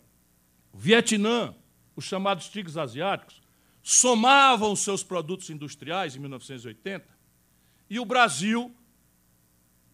Vietnã, 0.73 1.55
os 1.95 2.05
chamados 2.05 2.47
tigres 2.49 2.77
asiáticos, 2.77 3.41
somavam 3.81 4.75
seus 4.75 5.03
produtos 5.03 5.49
industriais 5.49 6.15
em 6.15 6.19
1980 6.19 7.05
e 7.89 7.99
o 7.99 8.05
Brasil 8.05 8.73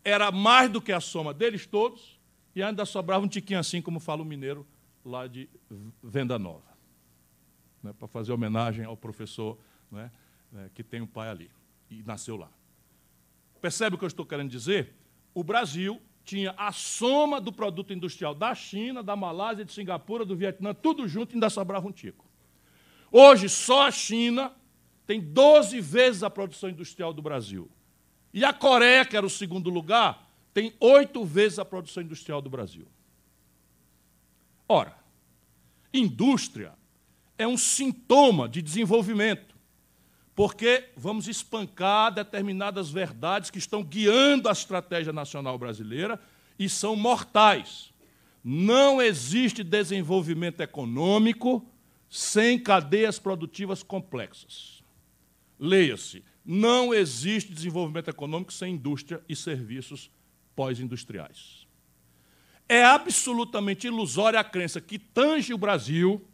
era 0.03 0.31
mais 0.31 0.69
do 0.69 0.81
que 0.81 0.91
a 0.91 0.99
soma 0.99 1.33
deles 1.33 1.65
todos 1.65 2.18
e 2.55 2.63
ainda 2.63 2.85
sobrava 2.85 3.23
um 3.23 3.27
tiquinho 3.27 3.59
assim, 3.59 3.81
como 3.81 3.99
fala 3.99 4.21
o 4.21 4.25
mineiro 4.25 4.65
lá 5.05 5.27
de 5.27 5.49
Venda 6.03 6.37
Nova, 6.37 6.77
né, 7.81 7.93
para 7.97 8.07
fazer 8.07 8.31
homenagem 8.31 8.85
ao 8.85 8.97
professor 8.97 9.57
né, 9.91 10.11
que 10.73 10.83
tem 10.83 11.01
um 11.01 11.07
pai 11.07 11.29
ali 11.29 11.51
e 11.89 12.03
nasceu 12.03 12.35
lá. 12.35 12.49
Percebe 13.61 13.95
o 13.95 13.99
que 13.99 14.05
eu 14.05 14.07
estou 14.07 14.25
querendo 14.25 14.49
dizer? 14.49 14.95
o 15.33 15.43
Brasil 15.43 16.01
tinha 16.25 16.53
a 16.57 16.71
soma 16.71 17.39
do 17.39 17.51
produto 17.51 17.93
industrial 17.93 18.35
da 18.35 18.53
China, 18.53 19.01
da 19.01 19.15
Malásia, 19.15 19.65
de 19.65 19.71
Singapura, 19.71 20.25
do 20.25 20.35
Vietnã, 20.35 20.73
tudo 20.73 21.07
junto 21.07 21.33
e 21.33 21.35
ainda 21.35 21.49
sobrava 21.49 21.87
um 21.87 21.91
tico. 21.91 22.25
Hoje, 23.11 23.49
só 23.49 23.87
a 23.87 23.91
China 23.91 24.51
tem 25.07 25.19
12 25.19 25.79
vezes 25.81 26.21
a 26.21 26.29
produção 26.29 26.69
industrial 26.69 27.13
do 27.13 27.21
Brasil. 27.21 27.69
E 28.31 28.45
a 28.45 28.53
Coreia, 28.53 29.05
que 29.05 29.17
era 29.17 29.25
o 29.25 29.29
segundo 29.29 29.69
lugar, 29.69 30.28
tem 30.53 30.73
oito 30.79 31.23
vezes 31.23 31.59
a 31.59 31.65
produção 31.65 32.03
industrial 32.03 32.41
do 32.41 32.49
Brasil. 32.49 32.87
Ora, 34.67 34.95
indústria 35.93 36.73
é 37.37 37.47
um 37.47 37.57
sintoma 37.57 38.47
de 38.47 38.61
desenvolvimento 38.61 39.49
porque 40.39 40.89
vamos 40.95 41.27
espancar 41.27 42.13
determinadas 42.13 42.89
verdades 42.89 43.49
que 43.51 43.57
estão 43.57 43.83
guiando 43.83 44.47
a 44.47 44.53
estratégia 44.53 45.11
nacional 45.11 45.57
brasileira 45.57 46.17
e 46.57 46.69
são 46.69 46.95
mortais. 46.95 47.91
Não 48.41 49.01
existe 49.01 49.65
desenvolvimento 49.65 50.61
econômico 50.61 51.69
sem 52.09 52.57
cadeias 52.57 53.19
produtivas 53.19 53.83
complexas. 53.83 54.81
Leia-se: 55.59 56.23
não 56.45 56.93
existe 56.93 57.53
desenvolvimento 57.53 58.09
econômico 58.09 58.53
sem 58.53 58.75
indústria 58.75 59.21
e 59.27 59.35
serviços 59.35 60.09
pós-industriais. 60.59 61.65
É 62.67 62.83
absolutamente 62.83 63.87
ilusória 63.87 64.37
a 64.37 64.43
crença 64.43 64.81
que 64.81 64.99
tange 64.99 65.53
o 65.53 65.57
Brasil 65.57 66.27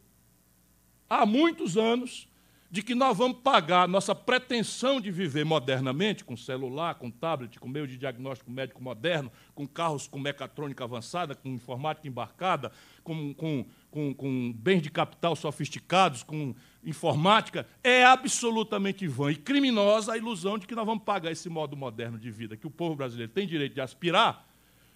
há 1.07 1.27
muitos 1.27 1.77
anos 1.77 2.27
de 2.71 2.81
que 2.81 2.95
nós 2.95 3.15
vamos 3.15 3.37
pagar 3.43 3.87
nossa 3.87 4.15
pretensão 4.15 4.99
de 4.99 5.11
viver 5.11 5.45
modernamente, 5.45 6.25
com 6.25 6.35
celular, 6.35 6.95
com 6.95 7.11
tablet, 7.11 7.59
com 7.59 7.67
meio 7.67 7.87
de 7.87 7.97
diagnóstico 7.97 8.49
médico 8.49 8.81
moderno, 8.81 9.31
com 9.53 9.67
carros 9.67 10.07
com 10.07 10.17
mecatrônica 10.17 10.83
avançada, 10.83 11.35
com 11.35 11.47
informática 11.49 12.07
embarcada, 12.07 12.71
com, 13.03 13.31
com, 13.35 13.63
com, 13.95 14.13
com 14.13 14.51
bens 14.51 14.81
de 14.81 14.91
capital 14.91 15.37
sofisticados, 15.37 16.21
com 16.21 16.53
informática, 16.83 17.65
é 17.81 18.03
absolutamente 18.03 19.07
vã 19.07 19.31
e 19.31 19.37
criminosa 19.37 20.11
a 20.11 20.17
ilusão 20.17 20.57
de 20.57 20.67
que 20.67 20.75
nós 20.75 20.85
vamos 20.85 21.05
pagar 21.05 21.31
esse 21.31 21.47
modo 21.47 21.77
moderno 21.77 22.19
de 22.19 22.29
vida 22.29 22.57
que 22.57 22.67
o 22.67 22.69
povo 22.69 22.93
brasileiro 22.93 23.31
tem 23.31 23.47
direito 23.47 23.73
de 23.73 23.79
aspirar 23.79 24.45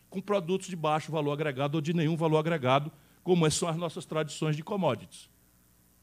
com 0.10 0.20
produtos 0.20 0.68
de 0.68 0.75
baixo 0.75 1.13
valor 1.13 1.32
agregado 1.32 1.75
ou 1.75 1.82
de 1.82 1.94
nenhum 1.94 2.18
valor 2.18 2.39
agregado, 2.39 2.91
como 3.24 3.50
são 3.50 3.70
as 3.70 3.77
nossas 3.77 4.06
tradições 4.06 4.58
de 4.58 4.63
commodities. 4.63 5.29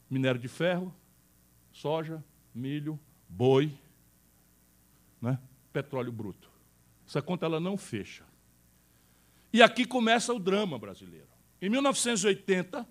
Minério 0.09 0.41
de 0.41 0.49
ferro, 0.49 0.91
soja, 1.71 2.25
milho, 2.55 2.99
boi, 3.29 3.71
né? 5.21 5.39
petróleo 5.71 6.13
bruto. 6.13 6.49
Essa 7.07 7.21
conta 7.21 7.45
ela 7.45 7.61
não 7.61 7.77
fecha. 7.77 8.25
E 9.53 9.63
aqui 9.63 9.85
começa 9.85 10.33
o 10.33 10.39
drama 10.39 10.79
brasileiro. 10.79 11.36
Em 11.61 11.71
1980, 11.71 12.87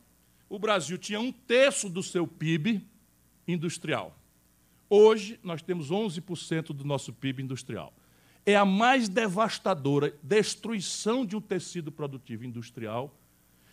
o 0.50 0.58
Brasil 0.58 0.98
tinha 0.98 1.20
um 1.20 1.32
terço 1.32 1.90
do 1.90 2.02
seu 2.02 2.26
PIB 2.26 2.84
industrial. 3.48 4.18
Hoje, 4.90 5.40
nós 5.44 5.62
temos 5.62 5.90
11% 5.92 6.68
do 6.68 6.84
nosso 6.84 7.14
PIB 7.14 7.44
industrial. 7.44 7.94
É 8.46 8.56
a 8.56 8.66
mais 8.66 9.10
devastadora 9.10 10.16
destruição 10.22 11.26
de 11.26 11.36
um 11.36 11.42
tecido 11.42 11.92
produtivo 11.92 12.46
industrial 12.46 13.16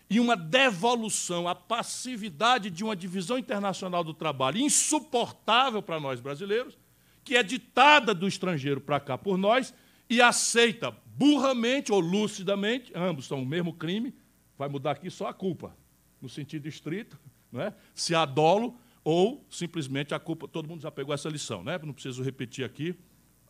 e 0.08 0.20
uma 0.20 0.36
devolução 0.36 1.48
à 1.48 1.54
passividade 1.54 2.70
de 2.70 2.84
uma 2.84 2.96
divisão 2.96 3.38
internacional 3.38 4.04
do 4.04 4.12
trabalho 4.12 4.58
insuportável 4.58 5.82
para 5.82 6.00
nós 6.00 6.20
brasileiros, 6.20 6.76
que 7.24 7.36
é 7.36 7.42
ditada 7.42 8.14
do 8.14 8.28
estrangeiro 8.28 8.80
para 8.80 9.00
cá 9.00 9.16
por 9.16 9.38
nós 9.38 9.72
e 10.08 10.20
aceita 10.20 10.94
burramente 11.16 11.92
ou 11.92 12.00
lucidamente, 12.00 12.92
ambos 12.94 13.26
são 13.26 13.42
o 13.42 13.46
mesmo 13.46 13.72
crime, 13.72 14.14
vai 14.58 14.68
mudar 14.68 14.92
aqui 14.92 15.10
só 15.10 15.28
a 15.28 15.34
culpa, 15.34 15.76
no 16.20 16.28
sentido 16.28 16.68
estrito, 16.68 17.18
não 17.50 17.60
é? 17.60 17.74
se 17.94 18.14
há 18.14 18.24
dolo 18.24 18.76
ou 19.04 19.44
simplesmente 19.50 20.14
a 20.14 20.18
culpa. 20.18 20.46
Todo 20.46 20.68
mundo 20.68 20.80
já 20.80 20.90
pegou 20.90 21.14
essa 21.14 21.28
lição, 21.28 21.62
né? 21.62 21.78
não 21.82 21.92
preciso 21.92 22.22
repetir 22.22 22.64
aqui, 22.64 22.94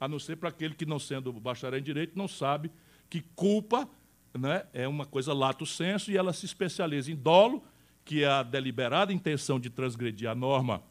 a 0.00 0.08
não 0.08 0.18
ser 0.18 0.36
para 0.36 0.48
aquele 0.48 0.74
que, 0.74 0.84
não 0.84 0.98
sendo 0.98 1.32
bacharel 1.32 1.78
em 1.78 1.82
direito, 1.82 2.18
não 2.18 2.26
sabe 2.26 2.70
que 3.08 3.20
culpa 3.36 3.88
né, 4.34 4.64
é 4.72 4.88
uma 4.88 5.04
coisa 5.04 5.32
lato 5.32 5.66
senso 5.66 6.10
e 6.10 6.16
ela 6.16 6.32
se 6.32 6.46
especializa 6.46 7.12
em 7.12 7.16
dolo, 7.16 7.62
que 8.04 8.24
é 8.24 8.26
a 8.26 8.42
deliberada 8.42 9.12
intenção 9.12 9.60
de 9.60 9.70
transgredir 9.70 10.28
a 10.28 10.34
norma 10.34 10.82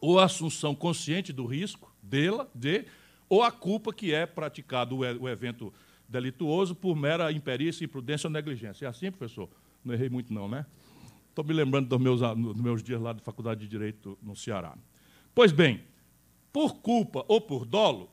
ou 0.00 0.18
a 0.18 0.24
assunção 0.24 0.74
consciente 0.74 1.32
do 1.32 1.46
risco 1.46 1.94
dela, 2.02 2.50
de, 2.54 2.84
ou 3.28 3.42
a 3.42 3.52
culpa 3.52 3.92
que 3.92 4.12
é 4.12 4.26
praticado 4.26 4.98
o 4.98 5.28
evento 5.28 5.72
delituoso 6.12 6.74
por 6.74 6.94
mera 6.94 7.32
imperícia, 7.32 7.84
imprudência 7.84 8.28
ou 8.28 8.32
negligência. 8.32 8.86
É 8.86 8.88
assim, 8.88 9.10
professor? 9.10 9.48
Não 9.84 9.94
errei 9.94 10.08
muito, 10.08 10.32
não, 10.32 10.48
né? 10.48 10.66
Estou 11.28 11.44
me 11.44 11.54
lembrando 11.54 11.88
dos 11.88 11.98
meus, 11.98 12.20
dos 12.20 12.60
meus 12.60 12.82
dias 12.82 13.00
lá 13.00 13.12
da 13.12 13.20
Faculdade 13.20 13.60
de 13.60 13.68
Direito 13.68 14.18
no 14.22 14.36
Ceará. 14.36 14.76
Pois 15.34 15.50
bem, 15.50 15.82
por 16.52 16.76
culpa 16.76 17.24
ou 17.26 17.40
por 17.40 17.64
dolo, 17.64 18.10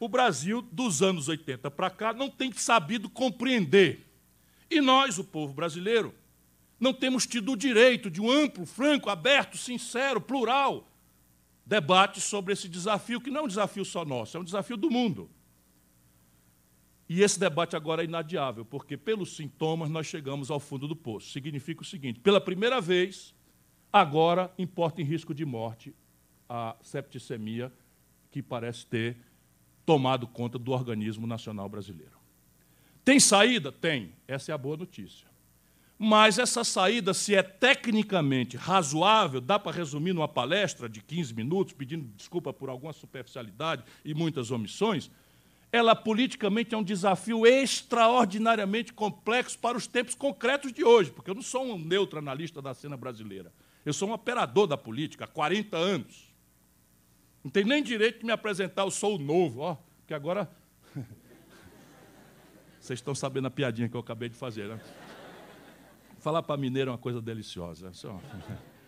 o 0.00 0.08
Brasil, 0.08 0.62
dos 0.72 1.02
anos 1.02 1.28
80 1.28 1.70
para 1.70 1.90
cá, 1.90 2.12
não 2.12 2.30
tem 2.30 2.50
sabido 2.52 3.08
compreender 3.08 4.08
e 4.70 4.80
nós, 4.80 5.18
o 5.18 5.24
povo 5.24 5.52
brasileiro, 5.52 6.14
não 6.80 6.94
temos 6.94 7.26
tido 7.26 7.52
o 7.52 7.56
direito 7.56 8.10
de 8.10 8.22
um 8.22 8.30
amplo, 8.30 8.64
franco, 8.64 9.10
aberto, 9.10 9.58
sincero, 9.58 10.18
plural 10.18 10.88
debate 11.64 12.20
sobre 12.20 12.52
esse 12.52 12.68
desafio, 12.68 13.20
que 13.20 13.30
não 13.30 13.42
é 13.42 13.44
um 13.44 13.48
desafio 13.48 13.84
só 13.84 14.04
nosso, 14.04 14.36
é 14.36 14.40
um 14.40 14.44
desafio 14.44 14.76
do 14.76 14.90
mundo. 14.90 15.30
E 17.14 17.22
esse 17.22 17.38
debate 17.38 17.76
agora 17.76 18.00
é 18.00 18.06
inadiável, 18.06 18.64
porque 18.64 18.96
pelos 18.96 19.36
sintomas 19.36 19.90
nós 19.90 20.06
chegamos 20.06 20.50
ao 20.50 20.58
fundo 20.58 20.88
do 20.88 20.96
poço. 20.96 21.30
Significa 21.30 21.82
o 21.82 21.84
seguinte: 21.84 22.18
pela 22.18 22.40
primeira 22.40 22.80
vez, 22.80 23.34
agora 23.92 24.50
importa 24.56 25.02
em 25.02 25.04
risco 25.04 25.34
de 25.34 25.44
morte 25.44 25.94
a 26.48 26.74
septicemia 26.80 27.70
que 28.30 28.42
parece 28.42 28.86
ter 28.86 29.18
tomado 29.84 30.26
conta 30.26 30.58
do 30.58 30.72
organismo 30.72 31.26
nacional 31.26 31.68
brasileiro. 31.68 32.16
Tem 33.04 33.20
saída? 33.20 33.70
Tem. 33.70 34.14
Essa 34.26 34.52
é 34.52 34.54
a 34.54 34.58
boa 34.58 34.78
notícia. 34.78 35.28
Mas 35.98 36.38
essa 36.38 36.64
saída, 36.64 37.12
se 37.12 37.34
é 37.34 37.42
tecnicamente 37.42 38.56
razoável, 38.56 39.38
dá 39.38 39.58
para 39.58 39.76
resumir 39.76 40.14
numa 40.14 40.26
palestra 40.26 40.88
de 40.88 41.02
15 41.02 41.34
minutos, 41.34 41.74
pedindo 41.74 42.08
desculpa 42.16 42.54
por 42.54 42.70
alguma 42.70 42.94
superficialidade 42.94 43.84
e 44.02 44.14
muitas 44.14 44.50
omissões, 44.50 45.10
ela 45.72 45.96
politicamente 45.96 46.74
é 46.74 46.78
um 46.78 46.82
desafio 46.82 47.46
extraordinariamente 47.46 48.92
complexo 48.92 49.58
para 49.58 49.78
os 49.78 49.86
tempos 49.86 50.14
concretos 50.14 50.70
de 50.70 50.84
hoje, 50.84 51.10
porque 51.10 51.30
eu 51.30 51.34
não 51.34 51.40
sou 51.40 51.64
um 51.64 51.78
neutro 51.78 52.18
analista 52.18 52.60
da 52.60 52.74
cena 52.74 52.94
brasileira. 52.94 53.50
Eu 53.84 53.94
sou 53.94 54.10
um 54.10 54.12
operador 54.12 54.66
da 54.66 54.76
política 54.76 55.24
há 55.24 55.26
40 55.26 55.74
anos. 55.78 56.30
Não 57.42 57.50
tem 57.50 57.64
nem 57.64 57.82
direito 57.82 58.20
de 58.20 58.26
me 58.26 58.32
apresentar, 58.32 58.82
eu 58.82 58.90
sou 58.90 59.16
o 59.16 59.18
novo, 59.18 59.62
ó, 59.62 59.76
porque 60.00 60.12
agora 60.12 60.48
vocês 62.78 62.98
estão 62.98 63.14
sabendo 63.14 63.46
a 63.46 63.50
piadinha 63.50 63.88
que 63.88 63.96
eu 63.96 64.00
acabei 64.00 64.28
de 64.28 64.36
fazer, 64.36 64.68
né? 64.68 64.78
Falar 66.20 66.42
para 66.42 66.60
mineiro 66.60 66.90
é 66.90 66.92
uma 66.92 66.98
coisa 66.98 67.20
deliciosa. 67.20 67.92
Só... 67.94 68.20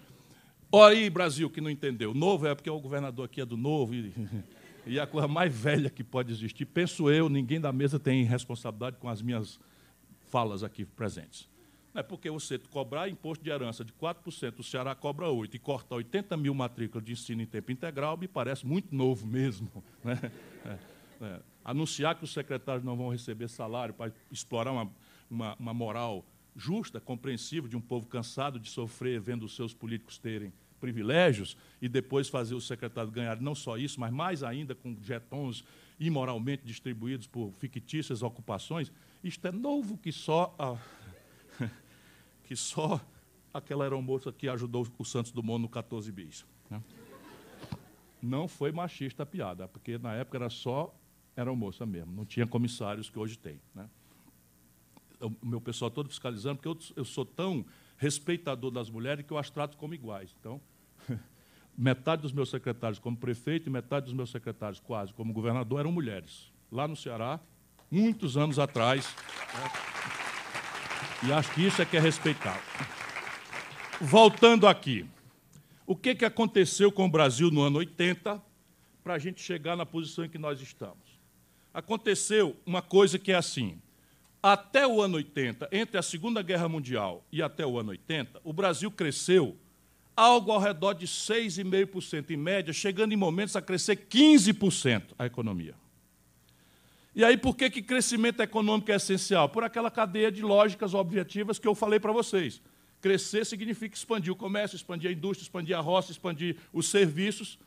Olha 0.71 0.99
aí, 0.99 1.09
Brasil, 1.09 1.49
que 1.49 1.63
não 1.63 1.71
entendeu. 1.71 2.13
Novo 2.13 2.47
é 2.47 2.55
porque 2.55 2.69
o 2.69 2.79
governador 2.79 3.25
aqui 3.25 3.41
é 3.41 3.47
do 3.47 3.57
novo 3.57 3.95
e, 3.95 4.13
e 4.87 5.01
a 5.01 5.07
coisa 5.07 5.27
mais 5.27 5.55
velha 5.55 5.91
que 5.91 6.05
pode 6.05 6.33
existir. 6.33 6.65
Penso 6.67 7.11
eu, 7.11 7.29
ninguém 7.29 7.61
da 7.61 7.73
mesa 7.73 7.99
tem 7.99 8.25
responsabilidade 8.25 8.97
com 8.99 9.09
as 9.09 9.23
minhas 9.23 9.59
falas 10.31 10.63
aqui 10.63 10.85
presentes. 10.85 11.49
Não 11.93 12.01
é 12.01 12.03
porque 12.03 12.29
você 12.29 12.59
cobrar 12.59 13.09
imposto 13.09 13.43
de 13.45 13.51
herança 13.51 13.85
de 13.85 13.93
4%, 13.93 14.59
o 14.59 14.63
Ceará 14.65 14.95
cobra 14.95 15.27
8% 15.27 15.55
e 15.55 15.59
cortar 15.59 15.95
80 15.95 16.37
mil 16.37 16.53
matrículas 16.53 17.05
de 17.05 17.13
ensino 17.13 17.41
em 17.41 17.47
tempo 17.47 17.71
integral, 17.71 18.17
me 18.17 18.27
parece 18.27 18.67
muito 18.67 18.95
novo 18.95 19.27
mesmo. 19.27 19.71
Né? 20.05 20.19
É, 20.65 21.25
é 21.25 21.41
anunciar 21.65 22.15
que 22.15 22.25
os 22.25 22.33
secretários 22.33 22.85
não 22.85 22.97
vão 22.97 23.09
receber 23.09 23.49
salário 23.49 23.95
para 23.95 24.13
explorar 24.31 24.71
uma, 24.71 24.91
uma, 25.31 25.57
uma 25.59 25.73
moral 25.73 26.25
justa, 26.55 27.01
compreensível 27.01 27.69
de 27.69 27.77
um 27.77 27.81
povo 27.81 28.07
cansado 28.07 28.61
de 28.61 28.69
sofrer 28.69 29.21
vendo 29.21 29.45
os 29.45 29.57
seus 29.57 29.73
políticos 29.73 30.19
terem 30.19 30.53
privilégios 30.85 31.57
e 31.81 31.89
depois 31.89 32.29
fazer 32.29 32.55
os 32.55 32.67
secretários 32.67 33.11
ganharem 33.11 33.43
não 33.43 33.55
só 33.55 33.79
isso, 33.79 33.99
mas 33.99 34.13
mais 34.13 34.43
ainda 34.43 34.75
com 34.75 34.95
jetons 35.01 35.65
imoralmente 35.99 36.63
distribuídos 36.63 37.27
por 37.27 37.51
fictícias 37.53 38.23
ocupações, 38.23 38.93
isto 39.23 39.49
é 39.49 39.51
novo 39.51 39.97
que 39.97 40.13
só 40.13 40.55
a, 40.59 40.77
que 42.45 42.55
só 42.55 43.01
aquela 43.55 43.85
aeromoça 43.85 44.31
que 44.31 44.47
ajudou 44.47 44.87
o 44.99 45.05
Santos 45.07 45.33
Dumont 45.33 45.63
no 45.63 45.71
14 45.71 46.13
bis. 46.13 46.45
Né? 46.69 46.83
Não 48.21 48.47
foi 48.47 48.71
machista 48.71 49.23
a 49.23 49.27
piada, 49.27 49.67
porque 49.67 49.97
na 49.97 50.13
época 50.13 50.37
era 50.37 50.51
só 50.51 50.95
era 51.35 51.53
moça 51.55 51.87
mesmo, 51.87 52.13
não 52.13 52.27
tinha 52.27 52.47
comissários 52.47 53.09
que 53.09 53.19
hoje 53.19 53.39
tem. 53.39 53.59
Né? 53.75 53.89
O 55.19 55.47
meu 55.47 55.63
pessoal 55.63 55.91
todo 55.91 56.11
fiscalizando, 56.11 56.61
porque 56.61 56.69
eu, 56.69 56.97
eu 56.97 57.05
sou 57.07 57.25
tão 57.25 57.65
respeitador 57.97 58.71
das 58.71 58.91
mulheres 58.91 59.25
que 59.25 59.33
eu 59.33 59.39
as 59.39 59.49
trato 59.49 59.79
como 59.79 59.95
iguais. 59.95 60.37
Então, 60.39 60.61
metade 61.77 62.23
dos 62.23 62.33
meus 62.33 62.51
secretários 62.51 62.99
como 62.99 63.17
prefeito 63.17 63.69
e 63.69 63.73
metade 63.73 64.07
dos 64.07 64.15
meus 64.15 64.31
secretários 64.31 64.81
quase 64.81 65.13
como 65.13 65.33
governador 65.33 65.81
eram 65.81 65.93
mulheres. 65.93 66.53
Lá 66.71 66.87
no 66.87 66.97
Ceará, 66.97 67.41
muitos 67.91 68.37
anos 68.37 68.59
atrás. 68.59 69.15
Né? 69.55 71.29
E 71.29 71.33
acho 71.33 71.53
que 71.53 71.67
isso 71.67 71.81
é 71.81 71.85
que 71.85 71.97
é 71.97 72.01
respeitável. 72.01 72.63
Voltando 74.01 74.67
aqui. 74.67 75.07
O 75.87 75.95
que, 75.95 76.15
que 76.15 76.25
aconteceu 76.25 76.91
com 76.91 77.05
o 77.05 77.11
Brasil 77.11 77.51
no 77.51 77.63
ano 77.63 77.79
80 77.79 78.43
para 79.03 79.15
a 79.15 79.19
gente 79.19 79.43
chegar 79.43 79.77
na 79.77 79.85
posição 79.85 80.25
em 80.25 80.29
que 80.29 80.39
nós 80.39 80.61
estamos? 80.61 81.15
aconteceu 81.75 82.57
uma 82.65 82.81
coisa 82.81 83.19
que 83.19 83.33
é 83.33 83.35
assim. 83.35 83.83
Até 84.41 84.87
o 84.87 85.03
ano 85.03 85.17
80, 85.17 85.69
entre 85.73 85.99
a 85.99 86.03
Segunda 86.03 86.41
Guerra 86.41 86.69
Mundial 86.69 87.27
e 87.33 87.43
até 87.43 87.67
o 87.67 87.79
ano 87.79 87.91
80, 87.91 88.41
o 88.45 88.53
Brasil 88.53 88.91
cresceu 88.91 89.59
algo 90.17 90.53
ao 90.53 90.61
redor 90.61 90.95
de 90.95 91.07
6,5% 91.07 92.31
em 92.31 92.37
média, 92.37 92.73
chegando 92.73 93.13
em 93.13 93.17
momentos 93.17 93.57
a 93.57 93.63
crescer 93.63 93.97
15% 93.97 95.15
a 95.19 95.27
economia. 95.27 95.75
E 97.15 97.25
aí, 97.25 97.37
por 97.37 97.57
que, 97.57 97.71
que 97.71 97.83
crescimento 97.83 98.41
econômico 98.41 98.91
é 98.91 98.97
essencial? 98.97 99.49
Por 99.49 99.63
aquela 99.63 99.91
cadeia 99.91 100.33
de 100.33 100.43
lógicas 100.43 100.95
objetivas 100.95 101.59
que 101.59 101.69
eu 101.69 101.75
falei 101.75 102.01
para 102.01 102.13
vocês. 102.13 102.61
Crescer 103.01 103.45
significa 103.45 103.95
expandir 103.95 104.33
o 104.33 104.37
comércio, 104.37 104.77
expandir 104.77 105.11
a 105.11 105.13
indústria, 105.13 105.45
expandir 105.45 105.77
a 105.77 105.81
roça, 105.81 106.11
expandir 106.11 106.57
os 106.73 106.89
serviços, 106.89 107.59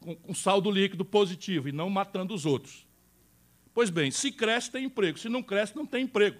com, 0.00 0.16
com 0.16 0.34
saldo 0.34 0.70
líquido 0.70 1.04
positivo 1.04 1.68
e 1.68 1.72
não 1.72 1.90
matando 1.90 2.34
os 2.34 2.46
outros. 2.46 2.86
Pois 3.74 3.90
bem, 3.90 4.10
se 4.10 4.30
cresce, 4.30 4.70
tem 4.70 4.84
emprego. 4.84 5.18
Se 5.18 5.28
não 5.28 5.42
cresce, 5.42 5.76
não 5.76 5.86
tem 5.86 6.04
emprego. 6.04 6.38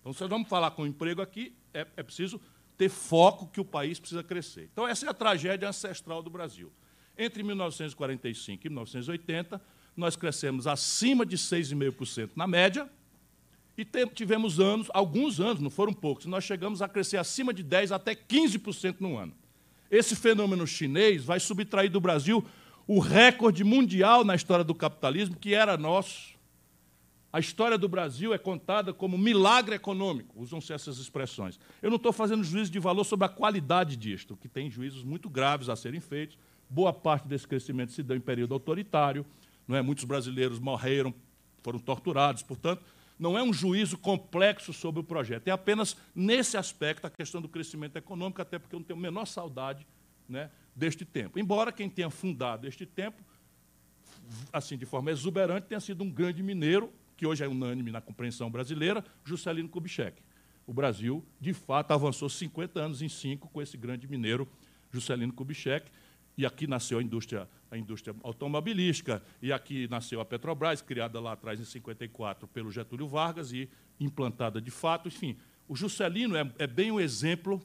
Então, 0.00 0.12
se 0.12 0.26
vamos 0.26 0.48
falar 0.48 0.72
com 0.72 0.86
emprego 0.86 1.22
aqui, 1.22 1.54
é, 1.72 1.86
é 1.96 2.02
preciso 2.02 2.40
ter 2.82 2.88
foco 2.88 3.46
que 3.46 3.60
o 3.60 3.64
país 3.64 4.00
precisa 4.00 4.24
crescer. 4.24 4.68
Então, 4.72 4.88
essa 4.88 5.06
é 5.06 5.08
a 5.08 5.14
tragédia 5.14 5.68
ancestral 5.68 6.20
do 6.20 6.28
Brasil. 6.28 6.72
Entre 7.16 7.40
1945 7.40 8.66
e 8.66 8.70
1980, 8.70 9.62
nós 9.96 10.16
crescemos 10.16 10.66
acima 10.66 11.24
de 11.24 11.36
6,5% 11.38 12.30
na 12.34 12.44
média, 12.44 12.90
e 13.78 13.86
tivemos 14.12 14.58
anos, 14.58 14.88
alguns 14.92 15.38
anos, 15.38 15.60
não 15.60 15.70
foram 15.70 15.92
poucos, 15.92 16.26
nós 16.26 16.42
chegamos 16.42 16.82
a 16.82 16.88
crescer 16.88 17.18
acima 17.18 17.54
de 17.54 17.62
10% 17.62 17.92
até 17.92 18.16
15% 18.16 18.96
no 18.98 19.16
ano. 19.16 19.32
Esse 19.88 20.16
fenômeno 20.16 20.66
chinês 20.66 21.24
vai 21.24 21.38
subtrair 21.38 21.90
do 21.90 22.00
Brasil 22.00 22.44
o 22.86 22.98
recorde 22.98 23.62
mundial 23.62 24.24
na 24.24 24.34
história 24.34 24.64
do 24.64 24.74
capitalismo, 24.74 25.36
que 25.36 25.54
era 25.54 25.76
nosso. 25.76 26.31
A 27.32 27.40
história 27.40 27.78
do 27.78 27.88
Brasil 27.88 28.34
é 28.34 28.38
contada 28.38 28.92
como 28.92 29.16
milagre 29.16 29.74
econômico, 29.74 30.38
usam-se 30.38 30.70
essas 30.70 30.98
expressões. 30.98 31.58
Eu 31.80 31.88
não 31.88 31.96
estou 31.96 32.12
fazendo 32.12 32.44
juízo 32.44 32.70
de 32.70 32.78
valor 32.78 33.04
sobre 33.04 33.24
a 33.24 33.28
qualidade 33.28 33.96
disto, 33.96 34.36
que 34.36 34.48
tem 34.48 34.70
juízos 34.70 35.02
muito 35.02 35.30
graves 35.30 35.70
a 35.70 35.76
serem 35.76 35.98
feitos. 35.98 36.36
Boa 36.68 36.92
parte 36.92 37.26
desse 37.26 37.48
crescimento 37.48 37.92
se 37.92 38.02
deu 38.02 38.18
em 38.18 38.20
período 38.20 38.52
autoritário, 38.52 39.24
não 39.66 39.74
é? 39.74 39.80
muitos 39.80 40.04
brasileiros 40.04 40.58
morreram, 40.58 41.14
foram 41.62 41.78
torturados, 41.78 42.42
portanto, 42.42 42.84
não 43.18 43.38
é 43.38 43.42
um 43.42 43.52
juízo 43.52 43.96
complexo 43.96 44.72
sobre 44.72 45.00
o 45.00 45.04
projeto, 45.04 45.48
é 45.48 45.52
apenas 45.52 45.96
nesse 46.14 46.58
aspecto 46.58 47.06
a 47.06 47.10
questão 47.10 47.40
do 47.40 47.48
crescimento 47.48 47.96
econômico, 47.96 48.42
até 48.42 48.58
porque 48.58 48.74
eu 48.74 48.80
não 48.80 48.84
tenho 48.84 48.98
a 48.98 49.02
menor 49.02 49.24
saudade 49.24 49.86
né, 50.28 50.50
deste 50.76 51.04
tempo. 51.04 51.38
Embora 51.38 51.72
quem 51.72 51.88
tenha 51.88 52.10
fundado 52.10 52.66
este 52.66 52.84
tempo, 52.84 53.22
assim, 54.52 54.76
de 54.76 54.84
forma 54.84 55.10
exuberante, 55.10 55.68
tenha 55.68 55.80
sido 55.80 56.02
um 56.04 56.10
grande 56.10 56.42
mineiro, 56.42 56.92
que 57.22 57.26
hoje 57.26 57.44
é 57.44 57.46
unânime 57.46 57.92
na 57.92 58.00
compreensão 58.00 58.50
brasileira, 58.50 59.04
Juscelino 59.24 59.68
Kubitschek. 59.68 60.20
o 60.66 60.74
Brasil, 60.74 61.24
de 61.40 61.52
fato, 61.52 61.92
avançou 61.92 62.28
50 62.28 62.80
anos 62.80 63.00
em 63.00 63.08
cinco 63.08 63.48
com 63.48 63.62
esse 63.62 63.76
grande 63.76 64.08
mineiro, 64.08 64.48
Juscelino 64.90 65.32
Kubitschek, 65.32 65.88
e 66.36 66.44
aqui 66.44 66.66
nasceu 66.66 66.98
a 66.98 67.02
indústria, 67.02 67.48
a 67.70 67.78
indústria 67.78 68.12
automobilística, 68.24 69.22
e 69.40 69.52
aqui 69.52 69.86
nasceu 69.86 70.20
a 70.20 70.24
Petrobras, 70.24 70.82
criada 70.82 71.20
lá 71.20 71.34
atrás 71.34 71.60
em 71.60 71.64
54 71.64 72.48
pelo 72.48 72.72
Getúlio 72.72 73.06
Vargas 73.06 73.52
e 73.52 73.70
implantada 74.00 74.60
de 74.60 74.72
fato. 74.72 75.06
Enfim, 75.06 75.36
o 75.68 75.76
Juscelino 75.76 76.34
é, 76.36 76.52
é 76.58 76.66
bem 76.66 76.90
um 76.90 76.98
exemplo 76.98 77.62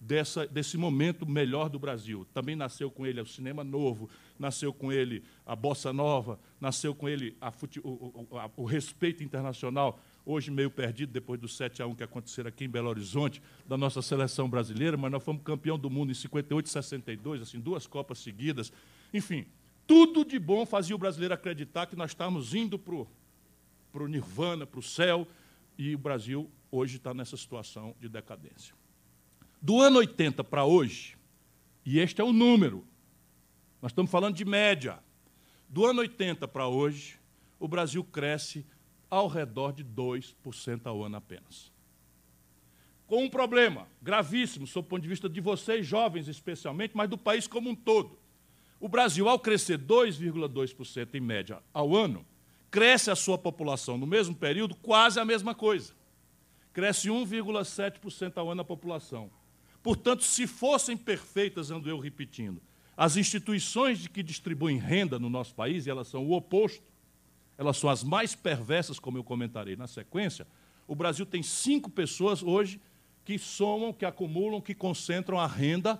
dessa, 0.00 0.46
desse 0.46 0.76
momento 0.76 1.26
melhor 1.26 1.68
do 1.68 1.78
Brasil. 1.78 2.26
Também 2.32 2.54
nasceu 2.54 2.90
com 2.90 3.06
ele 3.06 3.20
o 3.20 3.26
cinema 3.26 3.64
novo, 3.64 4.08
nasceu 4.38 4.72
com 4.72 4.92
ele 4.92 5.24
a 5.44 5.56
bossa 5.56 5.92
nova, 5.92 6.38
nasceu 6.60 6.94
com 6.94 7.08
ele 7.08 7.36
fute, 7.52 7.80
o, 7.80 8.26
o, 8.30 8.38
a, 8.38 8.50
o, 8.56 8.64
respeito 8.64 9.24
internacional, 9.24 10.00
hoje 10.24 10.50
meio 10.50 10.70
perdido 10.70 11.12
depois 11.12 11.40
do 11.40 11.48
7 11.48 11.82
a 11.82 11.86
1 11.86 11.94
que 11.94 12.04
aconteceram 12.04 12.48
aqui 12.48 12.64
em 12.64 12.68
Belo 12.68 12.88
Horizonte, 12.88 13.42
da 13.66 13.76
nossa 13.76 14.00
seleção 14.00 14.48
brasileira, 14.48 14.96
mas 14.96 15.10
nós 15.10 15.22
fomos 15.22 15.42
campeão 15.42 15.78
do 15.78 15.90
mundo 15.90 16.10
em 16.10 16.14
58 16.14 16.66
e 16.66 16.70
62, 16.70 17.42
assim, 17.42 17.60
duas 17.60 17.86
Copas 17.86 18.18
seguidas. 18.18 18.72
Enfim, 19.12 19.46
tudo 19.86 20.24
de 20.24 20.38
bom 20.38 20.64
fazia 20.66 20.94
o 20.94 20.98
brasileiro 20.98 21.34
acreditar 21.34 21.86
que 21.86 21.96
nós 21.96 22.10
estávamos 22.10 22.54
indo 22.54 22.78
para 22.78 22.94
o 22.94 24.06
nirvana, 24.06 24.66
para 24.66 24.78
o 24.78 24.82
céu, 24.82 25.26
e 25.76 25.94
o 25.94 25.98
Brasil 25.98 26.50
hoje 26.70 26.96
está 26.96 27.14
nessa 27.14 27.36
situação 27.36 27.94
de 28.00 28.08
decadência. 28.08 28.74
Do 29.60 29.80
ano 29.80 29.98
80 29.98 30.44
para 30.44 30.64
hoje, 30.64 31.16
e 31.84 31.98
este 31.98 32.20
é 32.20 32.24
o 32.24 32.32
número, 32.32 32.86
nós 33.82 33.90
estamos 33.90 34.10
falando 34.10 34.36
de 34.36 34.44
média. 34.44 34.98
Do 35.68 35.84
ano 35.84 36.00
80 36.00 36.46
para 36.48 36.66
hoje, 36.66 37.18
o 37.58 37.66
Brasil 37.66 38.02
cresce 38.04 38.64
ao 39.10 39.26
redor 39.26 39.72
de 39.72 39.84
2% 39.84 40.86
ao 40.86 41.02
ano 41.04 41.16
apenas. 41.16 41.72
Com 43.06 43.24
um 43.24 43.30
problema 43.30 43.88
gravíssimo, 44.02 44.66
sob 44.66 44.86
o 44.86 44.88
ponto 44.90 45.02
de 45.02 45.08
vista 45.08 45.28
de 45.28 45.40
vocês, 45.40 45.86
jovens 45.86 46.28
especialmente, 46.28 46.96
mas 46.96 47.08
do 47.08 47.16
país 47.16 47.46
como 47.46 47.70
um 47.70 47.74
todo. 47.74 48.18
O 48.78 48.88
Brasil, 48.88 49.28
ao 49.28 49.38
crescer 49.38 49.78
2,2% 49.78 51.14
em 51.14 51.20
média 51.20 51.60
ao 51.72 51.96
ano, 51.96 52.24
cresce 52.70 53.10
a 53.10 53.16
sua 53.16 53.38
população 53.38 53.98
no 53.98 54.06
mesmo 54.06 54.34
período 54.34 54.74
quase 54.76 55.18
a 55.18 55.24
mesma 55.24 55.54
coisa. 55.54 55.94
Cresce 56.72 57.08
1,7% 57.08 58.36
ao 58.36 58.50
ano 58.50 58.60
a 58.60 58.64
população. 58.64 59.30
Portanto, 59.88 60.22
se 60.22 60.46
fossem 60.46 60.98
perfeitas, 60.98 61.70
ando 61.70 61.88
eu 61.88 61.98
repetindo, 61.98 62.60
as 62.94 63.16
instituições 63.16 63.98
de 63.98 64.10
que 64.10 64.22
distribuem 64.22 64.76
renda 64.76 65.18
no 65.18 65.30
nosso 65.30 65.54
país, 65.54 65.86
e 65.86 65.90
elas 65.90 66.08
são 66.08 66.26
o 66.26 66.32
oposto, 66.32 66.84
elas 67.56 67.78
são 67.78 67.88
as 67.88 68.04
mais 68.04 68.34
perversas, 68.34 68.98
como 68.98 69.16
eu 69.16 69.24
comentarei 69.24 69.76
na 69.76 69.86
sequência, 69.86 70.46
o 70.86 70.94
Brasil 70.94 71.24
tem 71.24 71.42
cinco 71.42 71.88
pessoas 71.88 72.42
hoje 72.42 72.78
que 73.24 73.38
somam, 73.38 73.90
que 73.90 74.04
acumulam, 74.04 74.60
que 74.60 74.74
concentram 74.74 75.40
a 75.40 75.46
renda 75.46 75.98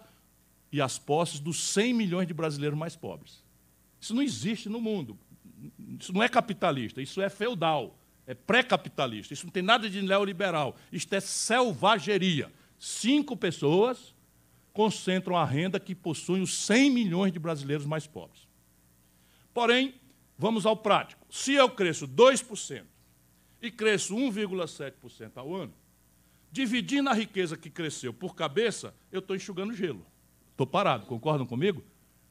e 0.70 0.82
as 0.82 0.98
posses 0.98 1.40
dos 1.40 1.58
100 1.58 1.94
milhões 1.94 2.28
de 2.28 2.34
brasileiros 2.34 2.78
mais 2.78 2.94
pobres. 2.94 3.42
Isso 3.98 4.14
não 4.14 4.20
existe 4.20 4.68
no 4.68 4.82
mundo. 4.82 5.18
Isso 5.98 6.12
não 6.12 6.22
é 6.22 6.28
capitalista, 6.28 7.00
isso 7.00 7.22
é 7.22 7.30
feudal, 7.30 7.98
é 8.26 8.34
pré-capitalista. 8.34 9.32
Isso 9.32 9.46
não 9.46 9.50
tem 9.50 9.62
nada 9.62 9.88
de 9.88 10.02
neoliberal. 10.02 10.76
Isto 10.92 11.14
é 11.14 11.20
selvageria 11.20 12.52
cinco 12.78 13.36
pessoas 13.36 14.14
concentram 14.72 15.36
a 15.36 15.44
renda 15.44 15.80
que 15.80 15.94
possuem 15.94 16.42
os 16.42 16.54
100 16.54 16.90
milhões 16.90 17.32
de 17.32 17.38
brasileiros 17.38 17.84
mais 17.84 18.06
pobres. 18.06 18.46
Porém, 19.52 19.94
vamos 20.38 20.64
ao 20.64 20.76
prático. 20.76 21.26
Se 21.28 21.52
eu 21.52 21.68
cresço 21.68 22.06
2% 22.06 22.84
e 23.60 23.70
cresço 23.70 24.14
1,7% 24.14 25.32
ao 25.36 25.54
ano, 25.54 25.74
dividindo 26.50 27.10
a 27.10 27.12
riqueza 27.12 27.56
que 27.56 27.68
cresceu 27.68 28.12
por 28.12 28.34
cabeça, 28.34 28.94
eu 29.10 29.18
estou 29.18 29.34
enxugando 29.34 29.74
gelo. 29.74 30.06
Estou 30.52 30.66
parado, 30.66 31.06
concordam 31.06 31.46
comigo? 31.46 31.82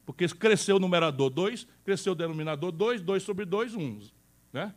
Porque 0.05 0.27
cresceu 0.29 0.77
o 0.77 0.79
numerador 0.79 1.29
2, 1.29 1.67
cresceu 1.83 2.13
o 2.13 2.15
denominador 2.15 2.71
2, 2.71 3.01
2 3.01 3.23
sobre 3.23 3.43
2, 3.43 3.75
1. 3.75 4.10
Né? 4.53 4.73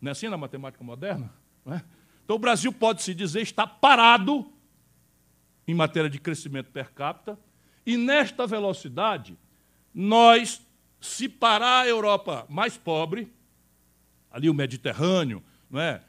Não 0.00 0.08
é 0.08 0.12
assim 0.12 0.28
na 0.28 0.38
matemática 0.38 0.82
moderna? 0.82 1.30
É? 1.66 1.82
Então 2.24 2.36
o 2.36 2.38
Brasil 2.38 2.72
pode 2.72 3.02
se 3.02 3.14
dizer 3.14 3.42
está 3.42 3.66
parado 3.66 4.49
em 5.70 5.74
matéria 5.74 6.10
de 6.10 6.18
crescimento 6.18 6.70
per 6.70 6.92
capita, 6.92 7.38
e 7.86 7.96
nesta 7.96 8.46
velocidade, 8.46 9.38
nós, 9.94 10.60
se 11.00 11.28
parar 11.28 11.82
a 11.82 11.86
Europa 11.86 12.44
mais 12.48 12.76
pobre, 12.76 13.32
ali 14.30 14.50
o 14.50 14.54
Mediterrâneo, 14.54 15.42
não 15.70 15.80
é? 15.80 16.02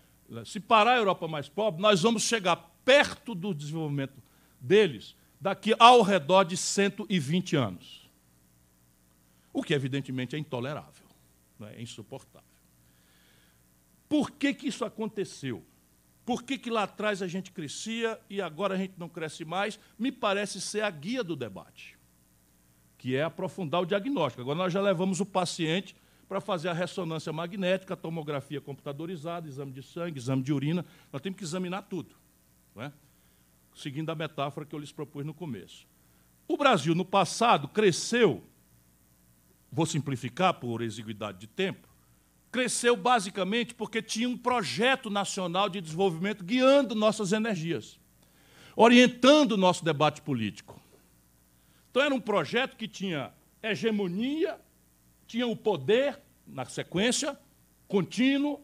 se 0.45 0.59
parar 0.59 0.93
a 0.93 0.97
Europa 0.97 1.27
mais 1.27 1.47
pobre, 1.47 1.81
nós 1.81 2.01
vamos 2.01 2.23
chegar 2.23 2.55
perto 2.83 3.35
do 3.35 3.53
desenvolvimento 3.53 4.21
deles 4.59 5.15
daqui 5.39 5.75
ao 5.77 6.01
redor 6.01 6.43
de 6.43 6.57
120 6.57 7.55
anos. 7.55 8.09
O 9.53 9.61
que, 9.61 9.73
evidentemente, 9.73 10.35
é 10.35 10.39
intolerável, 10.39 11.07
é? 11.61 11.75
é 11.75 11.81
insuportável. 11.81 12.47
Por 14.09 14.31
que, 14.31 14.53
que 14.53 14.67
isso 14.67 14.83
aconteceu? 14.83 15.63
Por 16.31 16.43
que, 16.43 16.57
que 16.57 16.69
lá 16.69 16.83
atrás 16.83 17.21
a 17.21 17.27
gente 17.27 17.51
crescia 17.51 18.17
e 18.29 18.41
agora 18.41 18.75
a 18.75 18.77
gente 18.77 18.93
não 18.97 19.09
cresce 19.09 19.43
mais? 19.43 19.77
Me 19.99 20.13
parece 20.13 20.61
ser 20.61 20.79
a 20.79 20.89
guia 20.89 21.25
do 21.25 21.35
debate, 21.35 21.99
que 22.97 23.17
é 23.17 23.23
aprofundar 23.23 23.81
o 23.81 23.85
diagnóstico. 23.85 24.41
Agora 24.41 24.57
nós 24.57 24.71
já 24.71 24.79
levamos 24.79 25.19
o 25.19 25.25
paciente 25.25 25.93
para 26.29 26.39
fazer 26.39 26.69
a 26.69 26.73
ressonância 26.73 27.33
magnética, 27.33 27.95
a 27.95 27.97
tomografia 27.97 28.61
computadorizada, 28.61 29.45
exame 29.45 29.73
de 29.73 29.83
sangue, 29.83 30.19
exame 30.19 30.41
de 30.41 30.53
urina. 30.53 30.85
Nós 31.11 31.21
temos 31.21 31.37
que 31.37 31.43
examinar 31.43 31.81
tudo, 31.81 32.15
é? 32.77 32.93
seguindo 33.75 34.09
a 34.09 34.15
metáfora 34.15 34.65
que 34.65 34.73
eu 34.73 34.79
lhes 34.79 34.93
propus 34.93 35.25
no 35.25 35.33
começo. 35.33 35.85
O 36.47 36.55
Brasil, 36.55 36.95
no 36.95 37.03
passado, 37.03 37.67
cresceu, 37.67 38.41
vou 39.69 39.85
simplificar 39.85 40.53
por 40.53 40.81
exiguidade 40.81 41.39
de 41.39 41.47
tempo, 41.47 41.89
cresceu 42.51 42.95
basicamente 42.95 43.73
porque 43.73 44.01
tinha 44.01 44.27
um 44.27 44.37
projeto 44.37 45.09
nacional 45.09 45.69
de 45.69 45.79
desenvolvimento 45.79 46.43
guiando 46.43 46.93
nossas 46.93 47.31
energias, 47.31 47.99
orientando 48.75 49.53
o 49.53 49.57
nosso 49.57 49.85
debate 49.85 50.21
político. 50.21 50.79
Então, 51.89 52.03
era 52.03 52.13
um 52.13 52.19
projeto 52.19 52.75
que 52.75 52.87
tinha 52.87 53.31
hegemonia, 53.63 54.59
tinha 55.27 55.47
o 55.47 55.55
poder, 55.55 56.19
na 56.45 56.65
sequência, 56.65 57.39
contínuo, 57.87 58.61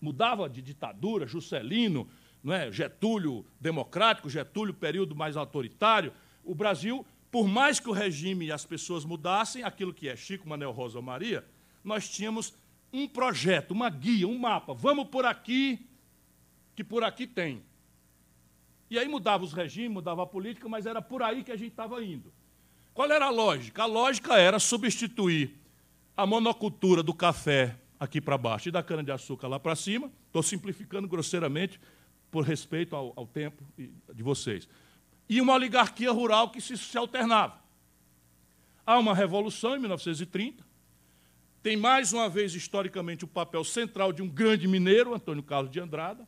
mudava 0.00 0.48
de 0.48 0.62
ditadura, 0.62 1.26
Juscelino, 1.26 2.08
não 2.42 2.54
é? 2.54 2.72
Getúlio 2.72 3.44
democrático, 3.60 4.30
Getúlio 4.30 4.72
período 4.72 5.14
mais 5.14 5.36
autoritário. 5.36 6.12
O 6.42 6.54
Brasil, 6.54 7.06
por 7.30 7.46
mais 7.46 7.78
que 7.78 7.88
o 7.88 7.92
regime 7.92 8.46
e 8.46 8.52
as 8.52 8.64
pessoas 8.64 9.04
mudassem, 9.04 9.62
aquilo 9.62 9.92
que 9.92 10.08
é 10.08 10.16
Chico, 10.16 10.48
Manuel 10.48 10.72
Rosa 10.72 11.00
Maria, 11.02 11.44
nós 11.84 12.08
tínhamos 12.08 12.54
um 12.92 13.06
projeto, 13.06 13.70
uma 13.70 13.88
guia, 13.88 14.26
um 14.26 14.38
mapa. 14.38 14.74
Vamos 14.74 15.08
por 15.08 15.24
aqui, 15.24 15.86
que 16.74 16.82
por 16.82 17.04
aqui 17.04 17.26
tem. 17.26 17.62
E 18.90 18.98
aí 18.98 19.06
mudava 19.06 19.44
os 19.44 19.52
regimes, 19.52 19.92
mudava 19.92 20.22
a 20.22 20.26
política, 20.26 20.68
mas 20.68 20.86
era 20.86 21.00
por 21.00 21.22
aí 21.22 21.44
que 21.44 21.52
a 21.52 21.56
gente 21.56 21.70
estava 21.70 22.02
indo. 22.04 22.32
Qual 22.92 23.10
era 23.10 23.26
a 23.26 23.30
lógica? 23.30 23.84
A 23.84 23.86
lógica 23.86 24.36
era 24.36 24.58
substituir 24.58 25.56
a 26.16 26.26
monocultura 26.26 27.02
do 27.02 27.14
café 27.14 27.78
aqui 27.98 28.20
para 28.20 28.36
baixo 28.36 28.68
e 28.68 28.72
da 28.72 28.82
cana-de-açúcar 28.82 29.46
lá 29.46 29.60
para 29.60 29.76
cima. 29.76 30.10
Estou 30.26 30.42
simplificando 30.42 31.06
grosseiramente 31.06 31.80
por 32.30 32.44
respeito 32.44 32.96
ao, 32.96 33.12
ao, 33.14 33.26
tempo 33.26 33.62
de 33.76 34.22
vocês. 34.22 34.68
E 35.28 35.40
uma 35.40 35.54
oligarquia 35.54 36.10
rural 36.10 36.50
que 36.50 36.60
se, 36.60 36.76
se 36.76 36.98
alternava. 36.98 37.60
Há 38.84 38.98
uma 38.98 39.14
revolução 39.14 39.76
em 39.76 39.78
1930, 39.78 40.64
tem 41.62 41.76
mais 41.76 42.12
uma 42.12 42.28
vez, 42.28 42.54
historicamente, 42.54 43.24
o 43.24 43.28
papel 43.28 43.62
central 43.64 44.12
de 44.12 44.22
um 44.22 44.28
grande 44.28 44.66
mineiro, 44.66 45.14
Antônio 45.14 45.42
Carlos 45.42 45.70
de 45.70 45.78
Andrada, 45.78 46.26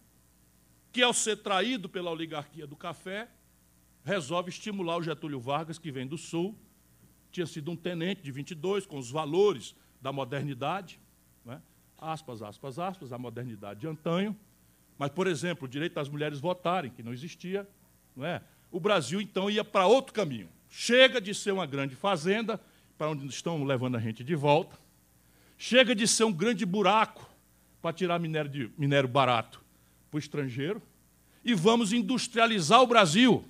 que, 0.92 1.02
ao 1.02 1.14
ser 1.14 1.38
traído 1.38 1.88
pela 1.88 2.10
oligarquia 2.10 2.66
do 2.66 2.76
café, 2.76 3.28
resolve 4.04 4.50
estimular 4.50 4.98
o 4.98 5.02
Getúlio 5.02 5.40
Vargas, 5.40 5.78
que 5.78 5.90
vem 5.90 6.06
do 6.06 6.18
Sul, 6.18 6.54
tinha 7.30 7.46
sido 7.46 7.70
um 7.70 7.76
tenente 7.76 8.22
de 8.22 8.30
22, 8.30 8.84
com 8.84 8.98
os 8.98 9.10
valores 9.10 9.74
da 10.02 10.12
modernidade, 10.12 11.00
né? 11.44 11.62
aspas, 11.96 12.42
aspas, 12.42 12.78
aspas, 12.78 13.12
a 13.12 13.16
modernidade 13.16 13.80
de 13.80 13.86
antanho. 13.86 14.36
Mas, 14.98 15.10
por 15.10 15.26
exemplo, 15.26 15.64
o 15.64 15.68
direito 15.68 15.94
das 15.94 16.10
mulheres 16.10 16.40
votarem, 16.40 16.90
que 16.90 17.02
não 17.02 17.12
existia, 17.12 17.66
não 18.14 18.26
é? 18.26 18.42
o 18.70 18.78
Brasil, 18.78 19.18
então, 19.18 19.48
ia 19.48 19.64
para 19.64 19.86
outro 19.86 20.12
caminho. 20.12 20.50
Chega 20.68 21.20
de 21.20 21.34
ser 21.34 21.52
uma 21.52 21.64
grande 21.64 21.96
fazenda, 21.96 22.60
para 22.98 23.08
onde 23.08 23.26
estão 23.26 23.64
levando 23.64 23.96
a 23.96 24.00
gente 24.00 24.22
de 24.22 24.34
volta, 24.34 24.81
Chega 25.64 25.94
de 25.94 26.08
ser 26.08 26.24
um 26.24 26.32
grande 26.32 26.66
buraco 26.66 27.24
para 27.80 27.92
tirar 27.92 28.18
minério, 28.18 28.50
de, 28.50 28.72
minério 28.76 29.08
barato 29.08 29.62
para 30.10 30.16
o 30.16 30.18
estrangeiro 30.18 30.82
e 31.44 31.54
vamos 31.54 31.92
industrializar 31.92 32.82
o 32.82 32.86
Brasil. 32.88 33.44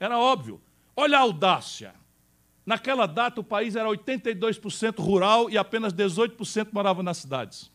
Era 0.00 0.18
óbvio. 0.18 0.58
Olha 0.96 1.18
a 1.18 1.20
audácia. 1.20 1.94
Naquela 2.64 3.04
data, 3.04 3.38
o 3.38 3.44
país 3.44 3.76
era 3.76 3.86
82% 3.86 4.98
rural 4.98 5.50
e 5.50 5.58
apenas 5.58 5.92
18% 5.92 6.68
morava 6.72 7.02
nas 7.02 7.18
cidades. 7.18 7.70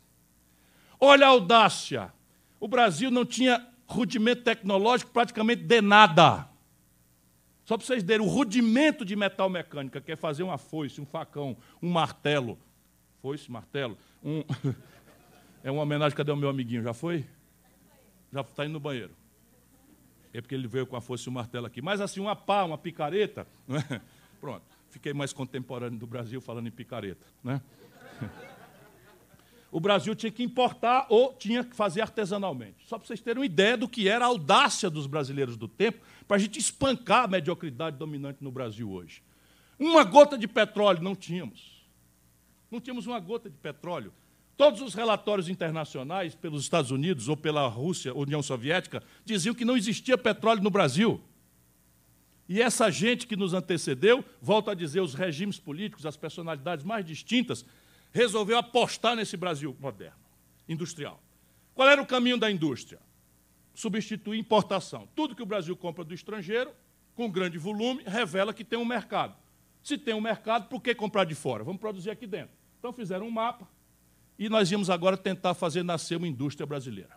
Olha 0.99 1.27
a 1.27 1.29
audácia. 1.29 2.11
O 2.59 2.67
Brasil 2.67 3.11
não 3.11 3.23
tinha 3.23 3.63
rudimento 3.85 4.41
tecnológico 4.41 5.11
praticamente 5.11 5.61
de 5.61 5.81
nada. 5.81 6.49
Só 7.63 7.77
para 7.77 7.85
vocês 7.85 8.01
verem, 8.01 8.25
o 8.25 8.29
rudimento 8.29 9.05
de 9.05 9.15
metal 9.15 9.51
mecânica, 9.51 10.01
que 10.01 10.11
é 10.11 10.15
fazer 10.15 10.41
uma 10.41 10.57
foice, 10.57 10.99
um 10.99 11.05
facão, 11.05 11.55
um 11.79 11.91
martelo. 11.91 12.57
Foice, 13.21 13.51
martelo. 13.51 13.97
Um... 14.23 14.43
é 15.63 15.69
uma 15.69 15.83
homenagem, 15.83 16.17
cadê 16.17 16.31
o 16.31 16.35
meu 16.35 16.49
amiguinho? 16.49 16.81
Já 16.81 16.93
foi? 16.93 17.25
Já 18.33 18.41
está 18.41 18.65
indo 18.65 18.73
no 18.73 18.79
banheiro. 18.79 19.11
É 20.33 20.41
porque 20.41 20.55
ele 20.55 20.67
veio 20.67 20.87
com 20.87 20.95
a 20.95 21.01
foice 21.01 21.27
e 21.27 21.29
o 21.29 21.31
martelo 21.31 21.65
aqui. 21.67 21.81
Mas 21.81 22.01
assim, 22.01 22.19
uma 22.19 22.35
pá, 22.35 22.63
uma 22.63 22.77
picareta. 22.77 23.45
É? 23.69 24.01
Pronto. 24.39 24.63
Fiquei 24.89 25.13
mais 25.13 25.31
contemporâneo 25.33 25.99
do 25.99 26.07
Brasil 26.07 26.41
falando 26.41 26.67
em 26.67 26.71
picareta. 26.71 27.25
Né? 27.43 27.61
o 29.71 29.79
Brasil 29.79 30.15
tinha 30.15 30.31
que 30.31 30.41
importar 30.41 31.05
ou 31.09 31.33
tinha 31.33 31.63
que 31.63 31.75
fazer 31.75 32.01
artesanalmente. 32.01 32.87
Só 32.87 32.97
para 32.97 33.07
vocês 33.07 33.21
terem 33.21 33.39
uma 33.39 33.45
ideia 33.45 33.77
do 33.77 33.87
que 33.87 34.07
era 34.07 34.25
a 34.25 34.27
audácia 34.29 34.89
dos 34.89 35.05
brasileiros 35.05 35.57
do 35.57 35.67
tempo, 35.67 35.99
para 36.27 36.37
a 36.37 36.39
gente 36.39 36.57
espancar 36.57 37.25
a 37.25 37.27
mediocridade 37.27 37.97
dominante 37.97 38.43
no 38.43 38.51
Brasil 38.51 38.89
hoje. 38.89 39.21
Uma 39.77 40.03
gota 40.03 40.37
de 40.37 40.47
petróleo 40.47 41.01
não 41.01 41.15
tínhamos. 41.15 41.70
Não 42.71 42.79
tínhamos 42.79 43.05
uma 43.05 43.19
gota 43.19 43.49
de 43.49 43.57
petróleo. 43.57 44.13
Todos 44.55 44.81
os 44.81 44.93
relatórios 44.93 45.49
internacionais, 45.49 46.33
pelos 46.35 46.63
Estados 46.63 46.89
Unidos 46.89 47.27
ou 47.27 47.35
pela 47.35 47.67
Rússia, 47.67 48.13
União 48.15 48.41
Soviética, 48.41 49.03
diziam 49.25 49.53
que 49.53 49.65
não 49.65 49.75
existia 49.75 50.17
petróleo 50.17 50.63
no 50.63 50.69
Brasil. 50.69 51.21
E 52.47 52.61
essa 52.61 52.89
gente 52.89 53.27
que 53.27 53.35
nos 53.35 53.53
antecedeu, 53.53 54.23
volto 54.41 54.69
a 54.69 54.73
dizer, 54.73 55.01
os 55.01 55.13
regimes 55.13 55.59
políticos, 55.59 56.05
as 56.05 56.15
personalidades 56.15 56.85
mais 56.85 57.05
distintas, 57.05 57.65
resolveu 58.11 58.57
apostar 58.57 59.15
nesse 59.15 59.35
Brasil 59.35 59.75
moderno, 59.79 60.19
industrial. 60.67 61.21
Qual 61.73 61.89
era 61.89 62.01
o 62.01 62.05
caminho 62.05 62.37
da 62.37 62.51
indústria? 62.51 62.99
Substituir 63.73 64.37
importação. 64.37 65.07
Tudo 65.15 65.35
que 65.35 65.41
o 65.41 65.45
Brasil 65.45 65.75
compra 65.75 66.03
do 66.03 66.13
estrangeiro, 66.13 66.71
com 67.15 67.29
grande 67.31 67.57
volume, 67.57 68.03
revela 68.05 68.53
que 68.53 68.63
tem 68.63 68.77
um 68.77 68.85
mercado. 68.85 69.35
Se 69.81 69.97
tem 69.97 70.13
um 70.13 70.21
mercado, 70.21 70.67
por 70.67 70.81
que 70.81 70.93
comprar 70.93 71.23
de 71.23 71.33
fora? 71.33 71.63
Vamos 71.63 71.79
produzir 71.79 72.11
aqui 72.11 72.27
dentro. 72.27 72.60
Então 72.81 72.91
fizeram 72.91 73.27
um 73.27 73.31
mapa 73.31 73.67
e 74.39 74.49
nós 74.49 74.71
íamos 74.71 74.89
agora 74.89 75.15
tentar 75.15 75.53
fazer 75.53 75.83
nascer 75.83 76.15
uma 76.15 76.27
indústria 76.27 76.65
brasileira. 76.65 77.15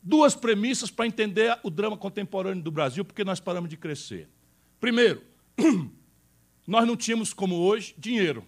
Duas 0.00 0.32
premissas 0.32 0.92
para 0.92 1.08
entender 1.08 1.58
o 1.64 1.68
drama 1.68 1.96
contemporâneo 1.96 2.62
do 2.62 2.70
Brasil, 2.70 3.04
porque 3.04 3.24
nós 3.24 3.40
paramos 3.40 3.68
de 3.68 3.76
crescer. 3.76 4.28
Primeiro, 4.78 5.24
nós 6.64 6.86
não 6.86 6.96
tínhamos, 6.96 7.32
como 7.32 7.56
hoje, 7.56 7.96
dinheiro. 7.98 8.44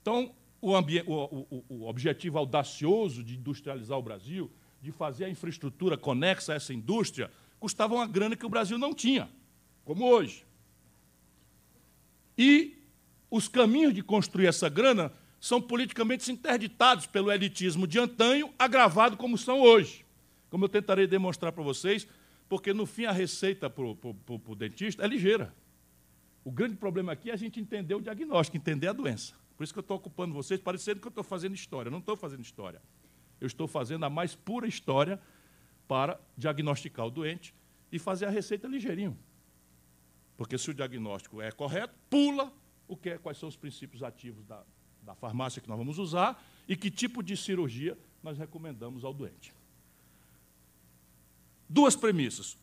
Então, 0.00 0.34
o, 0.58 0.72
o, 0.74 1.64
o, 1.68 1.86
objetivo 1.86 2.38
audacioso 2.38 3.22
de 3.22 3.36
industrializar 3.36 3.98
o 3.98 4.02
Brasil, 4.02 4.50
de 4.80 4.90
fazer 4.90 5.26
a 5.26 5.28
infraestrutura 5.28 5.98
conexa 5.98 6.54
a 6.54 6.56
essa 6.56 6.72
indústria, 6.72 7.30
custava 7.60 7.94
uma 7.94 8.06
grana 8.06 8.36
que 8.36 8.46
o 8.46 8.48
Brasil 8.48 8.78
não 8.78 8.94
tinha, 8.94 9.28
como 9.84 10.06
hoje. 10.06 10.46
E 12.38 12.81
os 13.32 13.48
caminhos 13.48 13.94
de 13.94 14.02
construir 14.02 14.46
essa 14.46 14.68
grana 14.68 15.10
são 15.40 15.58
politicamente 15.58 16.30
interditados 16.30 17.06
pelo 17.06 17.32
elitismo 17.32 17.86
de 17.86 17.98
antanho, 17.98 18.52
agravado 18.58 19.16
como 19.16 19.38
são 19.38 19.58
hoje. 19.58 20.04
Como 20.50 20.66
eu 20.66 20.68
tentarei 20.68 21.06
demonstrar 21.06 21.50
para 21.50 21.62
vocês, 21.64 22.06
porque 22.46 22.74
no 22.74 22.84
fim 22.84 23.06
a 23.06 23.10
receita 23.10 23.70
para 23.70 23.84
o 23.84 24.54
dentista 24.54 25.02
é 25.02 25.08
ligeira. 25.08 25.54
O 26.44 26.50
grande 26.50 26.76
problema 26.76 27.12
aqui 27.12 27.30
é 27.30 27.32
a 27.32 27.36
gente 27.36 27.58
entender 27.58 27.94
o 27.94 28.02
diagnóstico, 28.02 28.58
entender 28.58 28.88
a 28.88 28.92
doença. 28.92 29.32
Por 29.56 29.64
isso 29.64 29.72
que 29.72 29.78
eu 29.78 29.82
estou 29.82 29.96
ocupando 29.96 30.34
vocês, 30.34 30.60
parecendo 30.60 31.00
que 31.00 31.06
eu 31.06 31.10
estou 31.10 31.24
fazendo 31.24 31.54
história. 31.54 31.90
Não 31.90 32.00
estou 32.00 32.18
fazendo 32.18 32.42
história. 32.42 32.82
Eu 33.40 33.46
estou 33.46 33.66
fazendo 33.66 34.04
a 34.04 34.10
mais 34.10 34.34
pura 34.34 34.66
história 34.66 35.18
para 35.88 36.20
diagnosticar 36.36 37.06
o 37.06 37.10
doente 37.10 37.54
e 37.90 37.98
fazer 37.98 38.26
a 38.26 38.30
receita 38.30 38.68
ligeirinho. 38.68 39.18
Porque 40.36 40.58
se 40.58 40.70
o 40.70 40.74
diagnóstico 40.74 41.40
é 41.40 41.50
correto, 41.50 41.94
pula 42.10 42.52
o 42.92 42.96
que 42.96 43.10
é, 43.10 43.18
quais 43.18 43.38
são 43.38 43.48
os 43.48 43.56
princípios 43.56 44.02
ativos 44.02 44.44
da, 44.44 44.62
da 45.02 45.14
farmácia 45.14 45.60
que 45.60 45.68
nós 45.68 45.78
vamos 45.78 45.98
usar 45.98 46.42
e 46.68 46.76
que 46.76 46.90
tipo 46.90 47.22
de 47.22 47.36
cirurgia 47.36 47.98
nós 48.22 48.38
recomendamos 48.38 49.04
ao 49.04 49.12
doente. 49.12 49.52
Duas 51.68 51.96
premissas. 51.96 52.56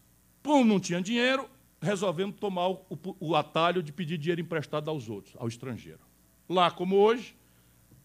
Como 0.44 0.64
não 0.64 0.80
tinha 0.80 1.02
dinheiro, 1.02 1.50
resolvemos 1.82 2.36
tomar 2.36 2.70
o, 2.70 2.88
o 3.20 3.36
atalho 3.36 3.84
de 3.84 3.92
pedir 3.92 4.18
dinheiro 4.18 4.42
emprestado 4.42 4.90
aos 4.90 5.10
outros, 5.10 5.36
ao 5.38 5.48
estrangeiro. 5.48 6.00
Lá 6.48 6.72
como 6.72 6.96
hoje, 6.96 7.36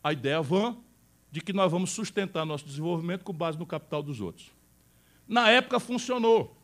a 0.03 0.13
ideia 0.13 0.41
vã 0.43 0.77
de 1.31 1.41
que 1.41 1.53
nós 1.53 1.71
vamos 1.71 1.91
sustentar 1.91 2.45
nosso 2.45 2.65
desenvolvimento 2.65 3.25
com 3.25 3.33
base 3.33 3.59
no 3.59 3.67
capital 3.67 4.03
dos 4.03 4.21
outros. 4.21 4.51
Na 5.27 5.51
época 5.51 5.81
funcionou, 5.81 6.57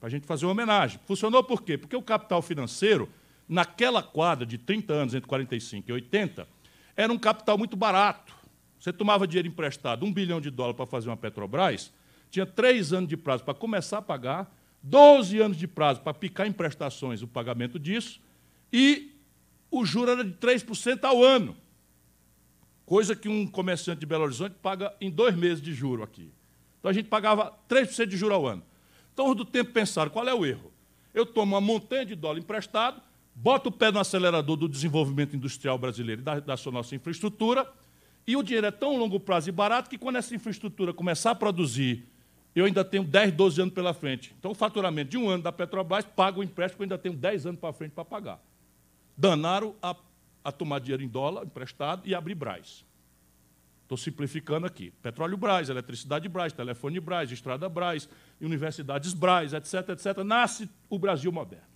para 0.00 0.08
a 0.08 0.10
gente 0.10 0.26
fazer 0.26 0.46
uma 0.46 0.52
homenagem. 0.52 0.98
Funcionou 1.04 1.44
por 1.44 1.62
quê? 1.62 1.78
Porque 1.78 1.96
o 1.96 2.02
capital 2.02 2.42
financeiro, 2.42 3.08
naquela 3.48 4.02
quadra 4.02 4.44
de 4.44 4.58
30 4.58 4.92
anos, 4.92 5.14
entre 5.14 5.28
45 5.28 5.90
e 5.90 5.92
80, 5.92 6.48
era 6.96 7.12
um 7.12 7.18
capital 7.18 7.56
muito 7.56 7.76
barato. 7.76 8.34
Você 8.78 8.92
tomava 8.92 9.26
dinheiro 9.26 9.48
emprestado, 9.48 10.04
um 10.04 10.12
bilhão 10.12 10.40
de 10.40 10.50
dólares 10.50 10.76
para 10.76 10.86
fazer 10.86 11.08
uma 11.08 11.16
Petrobras, 11.16 11.92
tinha 12.30 12.46
três 12.46 12.92
anos 12.92 13.08
de 13.08 13.16
prazo 13.16 13.44
para 13.44 13.54
começar 13.54 13.98
a 13.98 14.02
pagar, 14.02 14.54
12 14.82 15.40
anos 15.40 15.56
de 15.56 15.66
prazo 15.66 16.00
para 16.00 16.14
picar 16.14 16.46
em 16.46 16.52
prestações 16.52 17.22
o 17.22 17.26
pagamento 17.26 17.78
disso, 17.78 18.20
e 18.72 19.12
o 19.70 19.84
juro 19.84 20.10
era 20.10 20.24
de 20.24 20.32
3% 20.32 21.04
ao 21.04 21.22
ano. 21.22 21.56
Coisa 22.84 23.16
que 23.16 23.28
um 23.28 23.46
comerciante 23.46 24.00
de 24.00 24.06
Belo 24.06 24.24
Horizonte 24.24 24.54
paga 24.62 24.94
em 25.00 25.10
dois 25.10 25.34
meses 25.34 25.60
de 25.60 25.72
juro 25.72 26.02
aqui. 26.02 26.30
Então 26.78 26.90
a 26.90 26.94
gente 26.94 27.08
pagava 27.08 27.52
3% 27.68 28.06
de 28.06 28.16
juro 28.16 28.34
ao 28.34 28.46
ano. 28.46 28.62
Então, 29.12 29.34
do 29.34 29.44
tempo 29.44 29.72
pensaram, 29.72 30.10
qual 30.10 30.28
é 30.28 30.34
o 30.34 30.44
erro? 30.44 30.70
Eu 31.14 31.24
tomo 31.24 31.54
uma 31.54 31.60
montanha 31.60 32.04
de 32.04 32.14
dólar 32.14 32.38
emprestado, 32.38 33.00
boto 33.36 33.68
o 33.68 33.72
pé 33.72 33.92
no 33.92 34.00
acelerador 34.00 34.56
do 34.56 34.68
desenvolvimento 34.68 35.36
industrial 35.36 35.78
brasileiro 35.78 36.22
e 36.22 36.24
da, 36.24 36.40
da 36.40 36.56
sua 36.56 36.72
nossa 36.72 36.96
infraestrutura, 36.96 37.70
e 38.26 38.36
o 38.36 38.42
dinheiro 38.42 38.66
é 38.66 38.72
tão 38.72 38.96
longo 38.96 39.20
prazo 39.20 39.48
e 39.48 39.52
barato 39.52 39.88
que 39.88 39.96
quando 39.96 40.16
essa 40.16 40.34
infraestrutura 40.34 40.92
começar 40.92 41.30
a 41.30 41.34
produzir, 41.34 42.04
eu 42.56 42.64
ainda 42.64 42.84
tenho 42.84 43.04
10, 43.04 43.32
12 43.32 43.60
anos 43.60 43.74
pela 43.74 43.94
frente. 43.94 44.34
Então, 44.36 44.50
o 44.50 44.54
faturamento 44.54 45.10
de 45.10 45.18
um 45.18 45.28
ano 45.28 45.44
da 45.44 45.52
Petrobras 45.52 46.04
paga 46.04 46.40
o 46.40 46.42
empréstimo, 46.42 46.82
eu 46.82 46.84
ainda 46.86 46.98
tenho 46.98 47.14
10 47.14 47.46
anos 47.46 47.60
para 47.60 47.72
frente 47.72 47.92
para 47.92 48.04
pagar 48.04 48.40
danaram 49.16 49.74
a, 49.82 49.96
a 50.44 50.52
tomar 50.52 50.80
dinheiro 50.80 51.02
em 51.02 51.08
dólar 51.08 51.44
emprestado 51.44 52.06
e 52.06 52.14
abrir 52.14 52.34
Braz. 52.34 52.84
Estou 53.82 53.96
simplificando 53.96 54.66
aqui. 54.66 54.92
Petróleo 55.00 55.36
Braz, 55.36 55.68
eletricidade 55.68 56.28
Braz, 56.28 56.52
telefone 56.52 56.98
Braz, 56.98 57.30
estrada 57.30 57.68
Braz, 57.68 58.08
universidades 58.40 59.14
Braz, 59.14 59.52
etc., 59.52 59.90
etc. 59.90 60.18
Nasce 60.24 60.68
o 60.90 60.98
Brasil 60.98 61.30
moderno. 61.30 61.75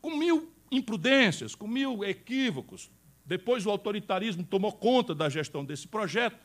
Com 0.00 0.16
mil 0.16 0.52
imprudências, 0.70 1.54
com 1.54 1.66
mil 1.66 2.04
equívocos. 2.04 2.90
Depois 3.24 3.66
o 3.66 3.70
autoritarismo 3.70 4.44
tomou 4.44 4.72
conta 4.72 5.14
da 5.14 5.28
gestão 5.28 5.64
desse 5.64 5.86
projeto 5.86 6.38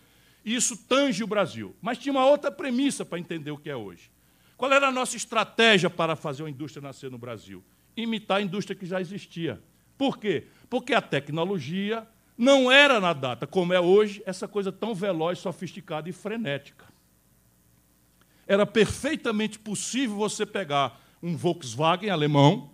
e 0.43 0.53
isso 0.53 0.77
tange 0.77 1.23
o 1.23 1.27
Brasil. 1.27 1.75
Mas 1.81 1.97
tinha 1.97 2.13
uma 2.13 2.25
outra 2.25 2.51
premissa 2.51 3.03
para 3.03 3.19
entender 3.19 3.51
o 3.51 3.57
que 3.57 3.69
é 3.69 3.75
hoje. 3.75 4.11
Qual 4.57 4.71
era 4.71 4.87
a 4.87 4.91
nossa 4.91 5.17
estratégia 5.17 5.89
para 5.89 6.15
fazer 6.15 6.43
uma 6.43 6.49
indústria 6.49 6.81
nascer 6.81 7.09
no 7.09 7.17
Brasil? 7.17 7.63
Imitar 7.97 8.37
a 8.37 8.41
indústria 8.41 8.75
que 8.75 8.85
já 8.85 9.01
existia. 9.01 9.61
Por 9.97 10.17
quê? 10.17 10.47
Porque 10.69 10.93
a 10.93 11.01
tecnologia 11.01 12.07
não 12.37 12.71
era 12.71 12.99
na 12.99 13.13
data, 13.13 13.47
como 13.47 13.73
é 13.73 13.79
hoje, 13.79 14.21
essa 14.25 14.47
coisa 14.47 14.71
tão 14.71 14.93
veloz, 14.93 15.39
sofisticada 15.39 16.09
e 16.09 16.13
frenética. 16.13 16.85
Era 18.45 18.65
perfeitamente 18.65 19.57
possível 19.57 20.15
você 20.17 20.45
pegar 20.45 21.01
um 21.23 21.35
Volkswagen 21.35 22.09
alemão, 22.09 22.69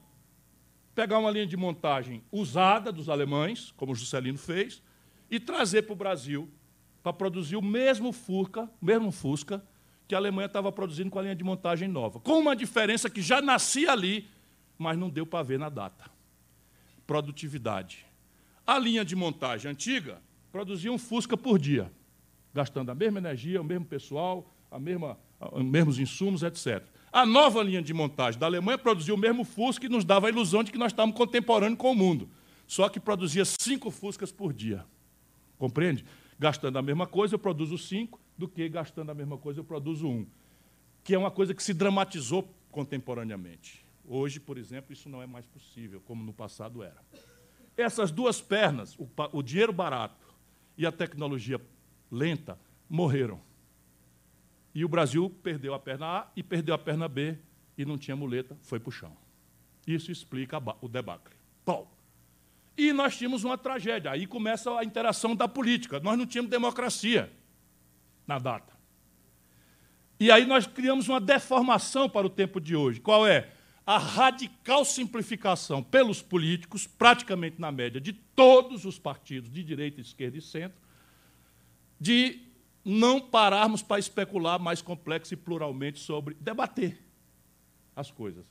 pegar 1.02 1.18
uma 1.18 1.32
linha 1.32 1.48
de 1.48 1.58
montagem 1.58 2.24
usada 2.32 2.92
dos 2.92 3.10
alemães, 3.10 3.74
como 3.76 3.92
o 3.92 3.96
Juscelino 3.96 4.38
fez, 4.38 4.84
e 5.32 5.40
trazer 5.40 5.82
para 5.82 5.94
o 5.94 5.96
Brasil 5.96 6.48
para 7.02 7.12
produzir 7.12 7.56
o 7.56 7.62
mesmo 7.62 8.14
Fusca, 8.14 8.70
mesmo 8.80 9.12
Fusca 9.12 9.66
que 10.08 10.14
a 10.14 10.20
Alemanha 10.20 10.46
estava 10.46 10.72
produzindo 10.72 11.10
com 11.10 11.18
a 11.18 11.24
linha 11.24 11.36
de 11.36 11.44
montagem 11.44 11.88
nova, 11.88 12.20
com 12.20 12.38
uma 12.38 12.56
diferença 12.56 13.10
que 13.10 13.20
já 13.20 13.42
nascia 13.42 13.92
ali, 13.92 14.30
mas 14.78 14.96
não 14.96 15.10
deu 15.10 15.26
para 15.26 15.42
ver 15.42 15.58
na 15.58 15.70
data 15.70 16.06
produtividade. 17.08 18.06
A 18.66 18.78
linha 18.78 19.04
de 19.04 19.16
montagem 19.16 19.72
antiga 19.72 20.22
produzia 20.52 20.92
um 20.92 21.00
Fusca 21.00 21.36
por 21.36 21.58
dia, 21.58 21.92
gastando 22.54 22.92
a 22.92 22.96
mesma 22.96 23.18
energia, 23.18 23.60
o 23.60 23.64
mesmo 23.64 23.86
pessoal, 23.86 24.54
a 24.70 24.78
mesma, 24.78 25.18
os 25.52 25.64
mesmos 25.64 25.98
insumos, 25.98 26.44
etc. 26.44 26.86
A 27.12 27.26
nova 27.26 27.62
linha 27.62 27.82
de 27.82 27.94
montagem 27.94 28.40
da 28.40 28.46
Alemanha 28.46 28.78
produzia 28.78 29.14
o 29.14 29.18
mesmo 29.18 29.44
Fusca 29.44 29.86
e 29.86 29.90
nos 29.90 30.06
dava 30.06 30.28
a 30.28 30.30
ilusão 30.30 30.64
de 30.64 30.72
que 30.72 30.78
nós 30.78 30.94
estávamos 30.94 31.18
contemporâneos 31.18 31.78
com 31.78 31.92
o 31.92 31.96
mundo. 31.96 32.30
Só 32.66 32.88
que 32.88 33.02
produzia 33.02 33.44
cinco 33.44 33.92
Fuscas 33.92 34.32
por 34.32 34.54
dia. 34.54 34.86
Compreende? 35.58 36.06
Gastando 36.40 36.78
a 36.78 36.82
mesma 36.82 37.06
coisa, 37.06 37.36
eu 37.36 37.40
produzo 37.40 37.78
cinco, 37.78 38.18
do 38.38 38.48
que 38.48 38.68
gastando 38.70 39.12
a 39.12 39.14
mesma 39.14 39.38
coisa, 39.38 39.60
eu 39.60 39.64
produzo 39.66 40.08
um. 40.08 40.26
Que 41.04 41.14
é 41.14 41.18
uma 41.18 41.30
coisa 41.30 41.54
que 41.54 41.62
se 41.62 41.74
dramatizou 41.74 42.48
contemporaneamente. 42.72 43.86
Hoje, 44.06 44.40
por 44.40 44.58
exemplo, 44.58 44.94
isso 44.94 45.10
não 45.10 45.22
é 45.22 45.28
mais 45.28 45.46
possível, 45.46 46.02
como 46.06 46.24
no 46.24 46.32
passado 46.32 46.82
era. 46.82 47.04
Essas 47.76 48.10
duas 48.10 48.40
pernas, 48.40 48.98
o, 48.98 49.08
o 49.34 49.44
dinheiro 49.44 49.74
barato 49.74 50.26
e 50.78 50.86
a 50.86 50.92
tecnologia 50.94 51.60
lenta, 52.10 52.58
morreram. 52.90 53.42
E 54.74 54.86
o 54.86 54.90
Brasil 54.90 55.30
perdeu 55.44 55.74
a 55.74 55.80
perna 55.80 56.06
A 56.06 56.32
e 56.36 56.42
perdeu 56.42 56.74
a 56.74 56.78
perna 56.78 57.08
B 57.08 57.38
e 57.78 57.86
não 57.86 57.98
tinha 57.98 58.16
muleta, 58.16 58.58
foi 58.62 58.80
para 58.80 58.90
o 58.90 58.92
chão. 58.92 59.16
Isso 59.86 60.12
explica 60.12 60.62
o 60.82 60.88
debacle. 60.88 61.36
E 62.78 62.94
nós 62.94 63.18
tínhamos 63.18 63.44
uma 63.44 63.58
tragédia. 63.58 64.12
Aí 64.12 64.26
começa 64.26 64.72
a 64.78 64.84
interação 64.84 65.36
da 65.36 65.48
política. 65.48 66.00
Nós 66.00 66.18
não 66.18 66.26
tínhamos 66.26 66.50
democracia 66.50 67.32
na 68.26 68.40
data. 68.40 68.74
E 70.20 70.32
aí 70.32 70.46
nós 70.46 70.68
criamos 70.68 71.10
uma 71.10 71.20
deformação 71.20 72.10
para 72.10 72.26
o 72.26 72.30
tempo 72.30 72.62
de 72.62 72.76
hoje. 72.76 73.00
Qual 73.00 73.28
é? 73.28 73.50
A 73.86 73.98
radical 73.98 74.86
simplificação 74.86 75.82
pelos 75.82 76.22
políticos, 76.22 76.86
praticamente 76.86 77.60
na 77.60 77.72
média 77.72 78.00
de 78.00 78.14
todos 78.14 78.86
os 78.86 79.00
partidos, 79.00 79.52
de 79.52 79.64
direita, 79.64 80.00
esquerda 80.00 80.38
e 80.38 80.42
centro, 80.42 80.80
de 82.00 82.40
não 82.84 83.20
pararmos 83.20 83.82
para 83.82 84.00
especular 84.00 84.60
mais 84.60 84.82
complexo 84.82 85.34
e 85.34 85.38
pluralmente 85.38 86.00
sobre 86.00 86.36
debater 86.40 86.98
as 87.96 88.10
coisas. 88.10 88.46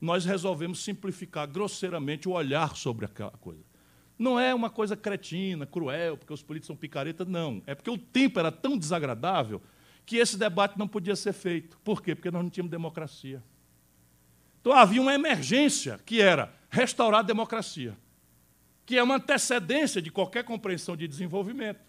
Nós 0.00 0.24
resolvemos 0.24 0.82
simplificar 0.82 1.46
grosseiramente 1.46 2.28
o 2.28 2.32
olhar 2.32 2.76
sobre 2.76 3.04
aquela 3.04 3.30
coisa. 3.32 3.64
Não 4.18 4.38
é 4.38 4.54
uma 4.54 4.70
coisa 4.70 4.96
cretina, 4.96 5.66
cruel, 5.66 6.16
porque 6.16 6.32
os 6.32 6.42
políticos 6.42 6.68
são 6.68 6.76
picaretas, 6.76 7.26
não. 7.26 7.62
É 7.66 7.74
porque 7.74 7.90
o 7.90 7.98
tempo 7.98 8.38
era 8.38 8.52
tão 8.52 8.78
desagradável 8.78 9.60
que 10.06 10.16
esse 10.16 10.36
debate 10.36 10.78
não 10.78 10.86
podia 10.86 11.16
ser 11.16 11.32
feito. 11.32 11.78
Por 11.82 12.02
quê? 12.02 12.14
Porque 12.14 12.30
nós 12.30 12.42
não 12.42 12.50
tínhamos 12.50 12.70
democracia. 12.70 13.42
Então 14.60 14.72
havia 14.72 15.00
uma 15.00 15.14
emergência 15.14 15.98
que 16.06 16.20
era 16.20 16.54
restaurar 16.70 17.20
a 17.20 17.24
democracia, 17.24 17.96
que 18.86 18.96
é 18.96 19.02
uma 19.02 19.16
antecedência 19.16 20.00
de 20.00 20.10
qualquer 20.10 20.44
compreensão 20.44 20.96
de 20.96 21.08
desenvolvimento. 21.08 21.80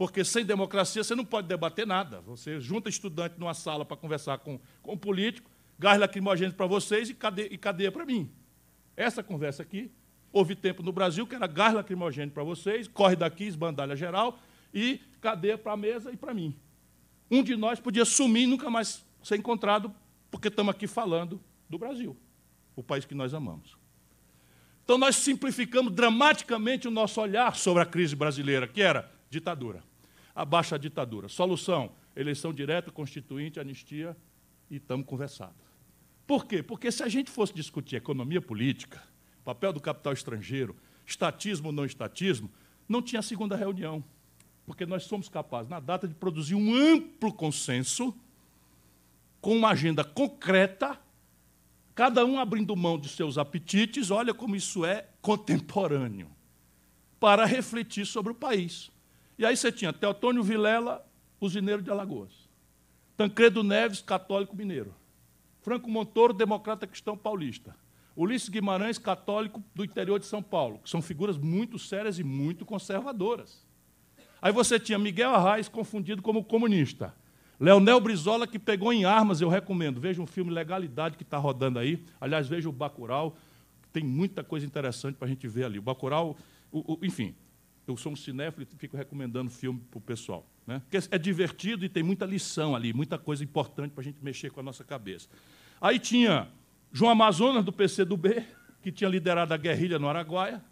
Porque 0.00 0.24
sem 0.24 0.46
democracia 0.46 1.04
você 1.04 1.14
não 1.14 1.26
pode 1.26 1.46
debater 1.46 1.86
nada. 1.86 2.22
Você 2.22 2.58
junta 2.58 2.88
estudante 2.88 3.34
numa 3.38 3.52
sala 3.52 3.84
para 3.84 3.98
conversar 3.98 4.38
com, 4.38 4.58
com 4.80 4.94
um 4.94 4.96
político, 4.96 5.50
gás 5.78 6.00
lacrimogêneo 6.00 6.54
para 6.54 6.64
vocês 6.64 7.10
e 7.10 7.14
cadeia, 7.14 7.48
e 7.52 7.58
cadeia 7.58 7.92
para 7.92 8.06
mim. 8.06 8.32
Essa 8.96 9.22
conversa 9.22 9.62
aqui, 9.62 9.92
houve 10.32 10.56
tempo 10.56 10.82
no 10.82 10.90
Brasil 10.90 11.26
que 11.26 11.34
era 11.34 11.46
gás 11.46 11.74
lacrimogêneo 11.74 12.32
para 12.32 12.42
vocês, 12.42 12.88
corre 12.88 13.14
daqui, 13.14 13.44
esbandalha 13.44 13.94
geral, 13.94 14.38
e 14.72 15.02
cadeia 15.20 15.58
para 15.58 15.72
a 15.72 15.76
mesa 15.76 16.10
e 16.10 16.16
para 16.16 16.32
mim. 16.32 16.56
Um 17.30 17.42
de 17.42 17.54
nós 17.54 17.78
podia 17.78 18.06
sumir 18.06 18.44
e 18.44 18.46
nunca 18.46 18.70
mais 18.70 19.04
ser 19.22 19.36
encontrado, 19.36 19.94
porque 20.30 20.48
estamos 20.48 20.74
aqui 20.74 20.86
falando 20.86 21.38
do 21.68 21.76
Brasil, 21.76 22.16
o 22.74 22.82
país 22.82 23.04
que 23.04 23.14
nós 23.14 23.34
amamos. 23.34 23.76
Então, 24.82 24.96
nós 24.96 25.16
simplificamos 25.16 25.92
dramaticamente 25.92 26.88
o 26.88 26.90
nosso 26.90 27.20
olhar 27.20 27.54
sobre 27.54 27.82
a 27.82 27.86
crise 27.86 28.16
brasileira, 28.16 28.66
que 28.66 28.80
era 28.80 29.12
ditadura 29.28 29.89
abaixa 30.34 30.76
a 30.76 30.78
ditadura. 30.78 31.28
Solução: 31.28 31.92
eleição 32.14 32.52
direta, 32.52 32.90
constituinte, 32.90 33.60
anistia 33.60 34.16
e 34.70 34.76
estamos 34.76 35.06
conversados. 35.06 35.70
Por 36.26 36.46
quê? 36.46 36.62
Porque 36.62 36.92
se 36.92 37.02
a 37.02 37.08
gente 37.08 37.30
fosse 37.30 37.52
discutir 37.52 37.96
economia 37.96 38.40
política, 38.40 39.02
papel 39.44 39.72
do 39.72 39.80
capital 39.80 40.12
estrangeiro, 40.12 40.76
estatismo 41.04 41.68
ou 41.68 41.72
não 41.72 41.84
estatismo, 41.84 42.50
não 42.88 43.02
tinha 43.02 43.22
segunda 43.22 43.56
reunião. 43.56 44.04
Porque 44.64 44.86
nós 44.86 45.04
somos 45.04 45.28
capazes, 45.28 45.68
na 45.68 45.80
data, 45.80 46.06
de 46.06 46.14
produzir 46.14 46.54
um 46.54 46.72
amplo 46.74 47.32
consenso, 47.32 48.14
com 49.40 49.56
uma 49.56 49.70
agenda 49.70 50.04
concreta, 50.04 51.00
cada 51.94 52.24
um 52.24 52.38
abrindo 52.38 52.76
mão 52.76 52.98
de 52.98 53.08
seus 53.08 53.36
apetites, 53.36 54.10
olha 54.10 54.32
como 54.32 54.54
isso 54.54 54.84
é 54.84 55.08
contemporâneo, 55.20 56.30
para 57.18 57.44
refletir 57.44 58.06
sobre 58.06 58.32
o 58.32 58.34
país. 58.34 58.90
E 59.40 59.46
aí 59.46 59.56
você 59.56 59.72
tinha 59.72 59.90
Teotônio 59.90 60.42
Vilela, 60.42 61.02
usineiro 61.40 61.80
de 61.80 61.90
Alagoas. 61.90 62.46
Tancredo 63.16 63.64
Neves, 63.64 64.02
católico 64.02 64.54
mineiro. 64.54 64.94
Franco 65.62 65.88
Montoro, 65.88 66.34
democrata 66.34 66.86
cristão 66.86 67.16
paulista. 67.16 67.74
Ulisses 68.14 68.50
Guimarães, 68.50 68.98
católico 68.98 69.64
do 69.74 69.82
interior 69.82 70.20
de 70.20 70.26
São 70.26 70.42
Paulo, 70.42 70.78
que 70.84 70.90
são 70.90 71.00
figuras 71.00 71.38
muito 71.38 71.78
sérias 71.78 72.18
e 72.18 72.22
muito 72.22 72.66
conservadoras. 72.66 73.66
Aí 74.42 74.52
você 74.52 74.78
tinha 74.78 74.98
Miguel 74.98 75.30
Arraes, 75.30 75.70
confundido 75.70 76.20
como 76.20 76.44
comunista. 76.44 77.14
Leonel 77.58 77.98
Brizola, 77.98 78.46
que 78.46 78.58
pegou 78.58 78.92
em 78.92 79.06
armas, 79.06 79.40
eu 79.40 79.48
recomendo. 79.48 79.98
Veja 79.98 80.20
um 80.20 80.26
filme 80.26 80.50
Legalidade 80.50 81.16
que 81.16 81.22
está 81.22 81.38
rodando 81.38 81.78
aí. 81.78 82.04
Aliás, 82.20 82.46
veja 82.46 82.68
o 82.68 82.72
Bacurau, 82.72 83.34
tem 83.90 84.04
muita 84.04 84.44
coisa 84.44 84.66
interessante 84.66 85.16
para 85.16 85.24
a 85.24 85.30
gente 85.30 85.48
ver 85.48 85.64
ali. 85.64 85.78
O 85.78 86.36
o, 86.70 86.98
enfim, 87.02 87.34
eu 87.90 87.96
sou 87.96 88.12
um 88.12 88.16
cinéfilo 88.16 88.62
e 88.62 88.76
fico 88.76 88.96
recomendando 88.96 89.50
filme 89.50 89.80
para 89.90 89.98
o 89.98 90.00
pessoal. 90.00 90.46
Né? 90.66 90.80
Porque 90.80 91.08
é 91.10 91.18
divertido 91.18 91.84
e 91.84 91.88
tem 91.88 92.02
muita 92.02 92.24
lição 92.24 92.74
ali, 92.76 92.92
muita 92.92 93.18
coisa 93.18 93.42
importante 93.42 93.92
para 93.92 94.02
a 94.02 94.04
gente 94.04 94.18
mexer 94.22 94.50
com 94.50 94.60
a 94.60 94.62
nossa 94.62 94.84
cabeça. 94.84 95.28
Aí 95.80 95.98
tinha 95.98 96.48
João 96.92 97.10
Amazonas, 97.10 97.64
do 97.64 97.72
PCdoB, 97.72 98.44
que 98.82 98.90
tinha 98.90 99.08
liderado 99.08 99.52
a 99.52 99.56
guerrilha 99.56 99.98
no 99.98 100.08
Araguaia. 100.08 100.62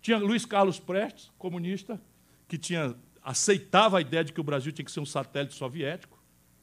Tinha 0.00 0.18
Luiz 0.18 0.44
Carlos 0.44 0.78
Prestes, 0.78 1.30
comunista, 1.38 2.00
que 2.46 2.56
tinha, 2.56 2.94
aceitava 3.22 3.98
a 3.98 4.00
ideia 4.00 4.24
de 4.24 4.32
que 4.32 4.40
o 4.40 4.44
Brasil 4.44 4.72
tinha 4.72 4.84
que 4.84 4.92
ser 4.92 5.00
um 5.00 5.06
satélite 5.06 5.54
soviético 5.54 6.18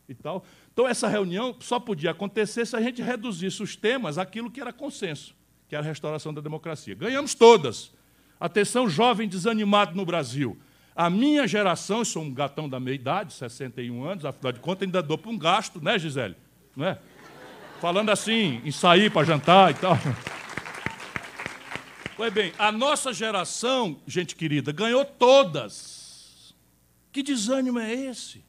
e 0.08 0.14
tal. 0.14 0.46
Então, 0.72 0.88
essa 0.88 1.08
reunião 1.08 1.56
só 1.60 1.80
podia 1.80 2.12
acontecer 2.12 2.66
se 2.66 2.76
a 2.76 2.82
gente 2.82 3.02
reduzisse 3.02 3.62
os 3.62 3.76
temas 3.76 4.18
àquilo 4.18 4.52
que 4.52 4.62
era 4.62 4.74
consenso, 4.74 5.36
que 5.68 5.76
era 5.76 5.84
a 5.84 5.88
restauração 5.88 6.34
da 6.34 6.42
democracia. 6.42 6.96
Ganhamos 6.96 7.34
todas. 7.34 7.94
Atenção, 8.46 8.88
jovem 8.88 9.28
desanimado 9.28 9.96
no 9.96 10.06
Brasil. 10.06 10.56
A 10.96 11.10
minha 11.10 11.48
geração, 11.48 12.06
sou 12.06 12.22
um 12.22 12.32
gatão 12.32 12.70
da 12.70 12.80
meia 12.80 12.94
idade, 12.94 13.34
61 13.34 14.04
anos, 14.04 14.24
afinal 14.24 14.52
de 14.52 14.60
contas, 14.60 14.86
ainda 14.86 15.02
dou 15.02 15.18
para 15.18 15.32
um 15.32 15.38
gasto, 15.38 15.84
né, 15.84 15.98
Gisele? 15.98 16.36
Não 16.76 16.86
é? 16.86 17.00
Falando 17.82 18.12
assim, 18.12 18.62
em 18.64 18.70
sair 18.70 19.12
para 19.12 19.26
jantar 19.26 19.72
e 19.72 19.74
tal. 19.74 19.98
Pois 22.16 22.32
bem, 22.32 22.54
a 22.60 22.72
nossa 22.72 23.12
geração, 23.12 24.00
gente 24.06 24.36
querida, 24.36 24.72
ganhou 24.72 25.04
todas. 25.04 26.54
Que 27.12 27.24
desânimo 27.24 27.80
é 27.80 27.92
esse? 27.92 28.46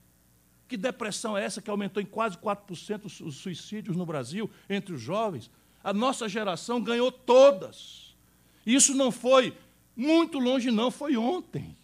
Que 0.69 0.77
depressão 0.77 1.39
é 1.39 1.43
essa 1.43 1.63
que 1.63 1.71
aumentou 1.71 2.03
em 2.03 2.07
quase 2.07 2.37
4% 2.37 3.07
os 3.07 3.37
suicídios 3.39 3.97
no 3.97 4.05
Brasil 4.05 4.51
entre 4.69 4.95
os 4.95 5.01
jovens? 5.01 5.51
A 5.83 5.95
nossa 5.95 6.29
geração 6.29 6.83
ganhou 6.83 7.11
todas. 7.11 8.15
Isso 8.67 8.95
não 8.95 9.11
foi 9.11 9.55
muito 9.97 10.39
longe 10.39 10.71
não, 10.71 10.91
foi 10.91 11.17
ontem. 11.17 11.77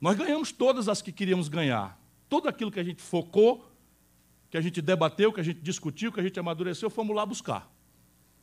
Nós 0.00 0.16
ganhamos 0.16 0.50
todas 0.52 0.88
as 0.88 1.00
que 1.00 1.12
queríamos 1.12 1.48
ganhar. 1.48 1.98
Tudo 2.28 2.48
aquilo 2.48 2.70
que 2.70 2.80
a 2.80 2.84
gente 2.84 3.00
focou, 3.00 3.70
que 4.50 4.56
a 4.56 4.60
gente 4.60 4.82
debateu, 4.82 5.32
que 5.32 5.40
a 5.40 5.44
gente 5.44 5.60
discutiu, 5.60 6.12
que 6.12 6.20
a 6.20 6.22
gente 6.22 6.38
amadureceu, 6.38 6.90
fomos 6.90 7.14
lá 7.14 7.24
buscar. 7.24 7.70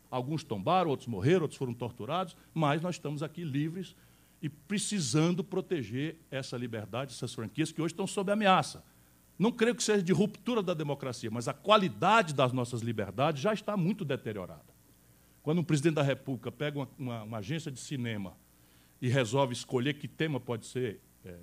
Alguns 0.09 0.43
tombaram, 0.43 0.89
outros 0.89 1.07
morreram, 1.07 1.41
outros 1.41 1.57
foram 1.57 1.73
torturados, 1.73 2.35
mas 2.53 2.81
nós 2.81 2.95
estamos 2.95 3.21
aqui 3.21 3.43
livres 3.43 3.95
e 4.41 4.49
precisando 4.49 5.43
proteger 5.43 6.17
essa 6.29 6.55
liberdade, 6.55 7.13
essas 7.13 7.33
franquias 7.33 7.71
que 7.71 7.81
hoje 7.81 7.93
estão 7.93 8.05
sob 8.05 8.31
ameaça. 8.31 8.83
Não 9.37 9.51
creio 9.51 9.75
que 9.75 9.83
seja 9.83 10.01
de 10.01 10.13
ruptura 10.13 10.61
da 10.61 10.73
democracia, 10.73 11.29
mas 11.29 11.47
a 11.47 11.53
qualidade 11.53 12.33
das 12.33 12.53
nossas 12.53 12.81
liberdades 12.81 13.41
já 13.41 13.53
está 13.53 13.75
muito 13.75 14.05
deteriorada. 14.05 14.74
Quando 15.45 15.59
um 15.59 15.63
presidente 15.63 15.93
da 15.93 16.01
República 16.01 16.51
pega 16.51 16.79
uma, 16.79 16.89
uma, 16.97 17.21
uma 17.21 17.37
agência 17.37 17.71
de 17.71 17.79
cinema 17.79 18.35
e 18.99 19.07
resolve 19.07 19.53
escolher 19.53 19.93
que 19.93 20.07
tema 20.07 20.39
pode 20.39 20.65
ser 20.65 20.99
é, 21.23 21.37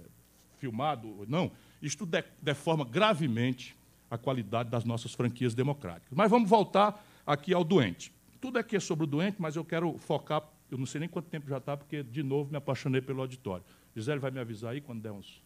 filmado 0.58 1.20
ou 1.20 1.26
não, 1.28 1.52
isto 1.80 2.04
de, 2.04 2.24
deforma 2.42 2.84
gravemente 2.84 3.76
a 4.10 4.18
qualidade 4.18 4.68
das 4.68 4.84
nossas 4.84 5.14
franquias 5.14 5.54
democráticas. 5.54 6.10
Mas 6.16 6.28
vamos 6.28 6.50
voltar 6.50 7.00
aqui 7.24 7.54
ao 7.54 7.62
doente. 7.62 8.12
Tudo 8.40 8.58
aqui 8.58 8.74
é 8.74 8.80
sobre 8.80 9.04
o 9.04 9.06
doente, 9.06 9.36
mas 9.38 9.54
eu 9.54 9.64
quero 9.64 9.96
focar, 9.98 10.42
eu 10.68 10.76
não 10.76 10.84
sei 10.84 10.98
nem 10.98 11.08
quanto 11.08 11.28
tempo 11.28 11.48
já 11.48 11.58
está, 11.58 11.76
porque, 11.76 12.02
de 12.02 12.24
novo, 12.24 12.50
me 12.50 12.56
apaixonei 12.56 13.00
pelo 13.00 13.20
auditório. 13.20 13.64
Gisele 13.94 14.18
vai 14.18 14.32
me 14.32 14.40
avisar 14.40 14.72
aí 14.72 14.80
quando 14.80 15.00
der 15.00 15.12
uns 15.12 15.40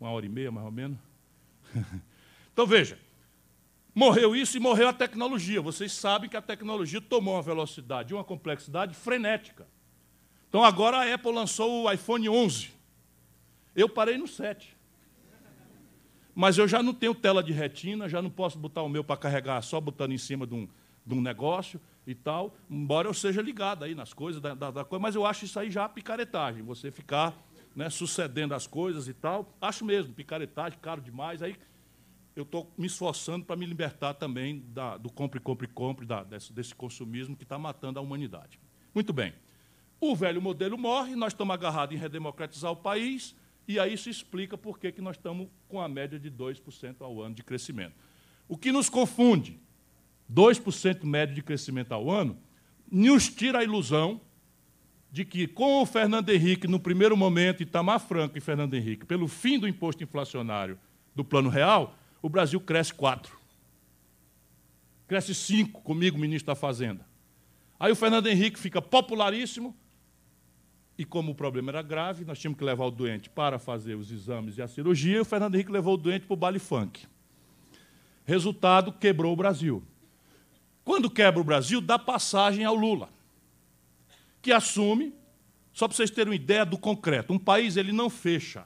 uma 0.00 0.08
hora 0.08 0.24
e 0.24 0.30
meia, 0.30 0.50
mais 0.50 0.64
ou 0.64 0.72
menos. 0.72 0.98
então, 2.54 2.66
veja, 2.66 2.98
Morreu 3.94 4.34
isso 4.34 4.56
e 4.56 4.60
morreu 4.60 4.88
a 4.88 4.92
tecnologia. 4.92 5.60
Vocês 5.60 5.92
sabem 5.92 6.28
que 6.28 6.36
a 6.36 6.42
tecnologia 6.42 7.00
tomou 7.00 7.34
uma 7.34 7.42
velocidade 7.42 8.14
uma 8.14 8.24
complexidade 8.24 8.94
frenética. 8.94 9.66
Então 10.48 10.64
agora 10.64 10.98
a 10.98 11.14
Apple 11.14 11.32
lançou 11.32 11.84
o 11.84 11.92
iPhone 11.92 12.28
11. 12.28 12.70
Eu 13.74 13.88
parei 13.88 14.16
no 14.16 14.26
7. 14.26 14.76
Mas 16.34 16.56
eu 16.56 16.66
já 16.66 16.82
não 16.82 16.94
tenho 16.94 17.14
tela 17.14 17.42
de 17.42 17.52
retina, 17.52 18.08
já 18.08 18.22
não 18.22 18.30
posso 18.30 18.58
botar 18.58 18.82
o 18.82 18.88
meu 18.88 19.04
para 19.04 19.16
carregar 19.18 19.60
só 19.62 19.80
botando 19.80 20.12
em 20.12 20.18
cima 20.18 20.46
de 20.46 20.54
um, 20.54 20.66
de 21.06 21.14
um 21.14 21.20
negócio 21.20 21.78
e 22.06 22.14
tal, 22.14 22.56
embora 22.68 23.06
eu 23.06 23.14
seja 23.14 23.40
ligado 23.40 23.84
aí 23.84 23.94
nas 23.94 24.12
coisas 24.12 24.40
da, 24.40 24.54
da, 24.54 24.70
da 24.70 24.84
coisa, 24.84 25.00
mas 25.00 25.14
eu 25.14 25.24
acho 25.24 25.44
isso 25.44 25.58
aí 25.60 25.70
já 25.70 25.88
picaretagem, 25.88 26.62
você 26.62 26.90
ficar 26.90 27.36
né, 27.76 27.88
sucedendo 27.90 28.54
as 28.54 28.66
coisas 28.66 29.08
e 29.08 29.14
tal. 29.14 29.54
Acho 29.60 29.84
mesmo, 29.84 30.12
picaretagem, 30.12 30.78
caro 30.80 31.00
demais. 31.00 31.42
Aí 31.42 31.56
eu 32.34 32.44
estou 32.44 32.72
me 32.78 32.86
esforçando 32.86 33.44
para 33.44 33.56
me 33.56 33.66
libertar 33.66 34.14
também 34.14 34.64
da, 34.68 34.96
do 34.96 35.10
compre, 35.10 35.38
compre, 35.38 35.66
compre, 35.66 36.06
da, 36.06 36.22
desse, 36.22 36.52
desse 36.52 36.74
consumismo 36.74 37.36
que 37.36 37.42
está 37.42 37.58
matando 37.58 37.98
a 37.98 38.02
humanidade. 38.02 38.58
Muito 38.94 39.12
bem. 39.12 39.34
O 40.00 40.16
velho 40.16 40.40
modelo 40.40 40.76
morre, 40.78 41.14
nós 41.14 41.32
estamos 41.32 41.54
agarrados 41.54 41.94
em 41.94 41.98
redemocratizar 41.98 42.72
o 42.72 42.76
país, 42.76 43.34
E 43.68 43.78
aí 43.78 43.94
isso 43.94 44.10
explica 44.10 44.58
por 44.58 44.78
que 44.78 45.00
nós 45.00 45.16
estamos 45.16 45.48
com 45.68 45.80
a 45.80 45.88
média 45.88 46.18
de 46.18 46.30
2% 46.30 46.96
ao 47.00 47.22
ano 47.22 47.34
de 47.34 47.44
crescimento. 47.44 47.94
O 48.48 48.56
que 48.56 48.72
nos 48.72 48.88
confunde, 48.88 49.60
2% 50.32 51.04
médio 51.04 51.34
de 51.34 51.42
crescimento 51.42 51.92
ao 51.92 52.10
ano, 52.10 52.36
nos 52.90 53.28
tira 53.28 53.60
a 53.60 53.64
ilusão 53.64 54.20
de 55.10 55.24
que, 55.24 55.46
com 55.46 55.82
o 55.82 55.86
Fernando 55.86 56.30
Henrique, 56.30 56.66
no 56.66 56.80
primeiro 56.80 57.16
momento, 57.16 57.62
Itamar 57.62 58.00
Franco 58.00 58.36
e 58.36 58.40
Fernando 58.40 58.74
Henrique, 58.74 59.04
pelo 59.04 59.28
fim 59.28 59.58
do 59.58 59.68
imposto 59.68 60.02
inflacionário 60.02 60.78
do 61.14 61.22
Plano 61.22 61.50
Real, 61.50 61.94
o 62.22 62.28
Brasil 62.28 62.60
cresce 62.60 62.94
4. 62.94 63.36
Cresce 65.08 65.34
5, 65.34 65.82
comigo, 65.82 66.16
ministro 66.16 66.46
da 66.46 66.54
Fazenda. 66.54 67.04
Aí 67.78 67.90
o 67.90 67.96
Fernando 67.96 68.28
Henrique 68.28 68.58
fica 68.58 68.80
popularíssimo, 68.80 69.76
e 70.96 71.04
como 71.04 71.32
o 71.32 71.34
problema 71.34 71.72
era 71.72 71.82
grave, 71.82 72.24
nós 72.24 72.38
tínhamos 72.38 72.58
que 72.58 72.64
levar 72.64 72.84
o 72.84 72.90
doente 72.90 73.28
para 73.28 73.58
fazer 73.58 73.96
os 73.96 74.10
exames 74.12 74.56
e 74.56 74.62
a 74.62 74.68
cirurgia, 74.68 75.16
e 75.16 75.20
o 75.20 75.24
Fernando 75.24 75.56
Henrique 75.56 75.72
levou 75.72 75.94
o 75.94 75.96
doente 75.96 76.26
para 76.26 76.34
o 76.34 76.36
baile 76.36 76.60
funk. 76.60 77.06
Resultado, 78.24 78.92
quebrou 78.92 79.32
o 79.32 79.36
Brasil. 79.36 79.82
Quando 80.84 81.10
quebra 81.10 81.40
o 81.40 81.44
Brasil, 81.44 81.80
dá 81.80 81.98
passagem 81.98 82.64
ao 82.64 82.74
Lula, 82.74 83.08
que 84.40 84.52
assume, 84.52 85.12
só 85.72 85.88
para 85.88 85.96
vocês 85.96 86.10
terem 86.10 86.30
uma 86.30 86.36
ideia 86.36 86.64
do 86.64 86.78
concreto, 86.78 87.32
um 87.32 87.38
país 87.38 87.76
ele 87.76 87.90
não 87.90 88.08
fecha, 88.08 88.64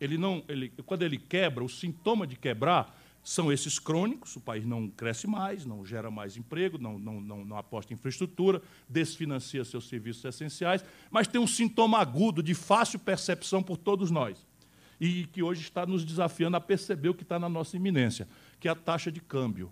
ele 0.00 0.18
não, 0.18 0.44
ele, 0.46 0.70
quando 0.84 1.02
ele 1.02 1.16
quebra, 1.16 1.64
o 1.64 1.68
sintoma 1.68 2.26
de 2.26 2.36
quebrar 2.36 2.97
são 3.28 3.52
esses 3.52 3.78
crônicos, 3.78 4.34
o 4.36 4.40
país 4.40 4.64
não 4.64 4.88
cresce 4.88 5.26
mais, 5.26 5.66
não 5.66 5.84
gera 5.84 6.10
mais 6.10 6.38
emprego, 6.38 6.78
não, 6.78 6.98
não, 6.98 7.20
não, 7.20 7.44
não, 7.44 7.58
aposta 7.58 7.92
em 7.92 7.94
infraestrutura, 7.94 8.62
desfinancia 8.88 9.66
seus 9.66 9.86
serviços 9.86 10.24
essenciais, 10.24 10.82
mas 11.10 11.28
tem 11.28 11.38
um 11.38 11.46
sintoma 11.46 11.98
agudo 11.98 12.42
de 12.42 12.54
fácil 12.54 12.98
percepção 12.98 13.62
por 13.62 13.76
todos 13.76 14.10
nós, 14.10 14.46
e 14.98 15.26
que 15.26 15.42
hoje 15.42 15.60
está 15.60 15.84
nos 15.84 16.06
desafiando 16.06 16.56
a 16.56 16.60
perceber 16.60 17.10
o 17.10 17.14
que 17.14 17.22
está 17.22 17.38
na 17.38 17.50
nossa 17.50 17.76
iminência, 17.76 18.26
que 18.58 18.66
é 18.66 18.70
a 18.70 18.74
taxa 18.74 19.12
de 19.12 19.20
câmbio. 19.20 19.70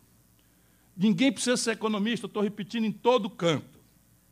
Ninguém 0.94 1.32
precisa 1.32 1.57
ser 1.57 1.70
economista, 1.70 2.26
estou 2.26 2.42
repetindo 2.42 2.84
em 2.84 2.92
todo 2.92 3.30
canto. 3.30 3.80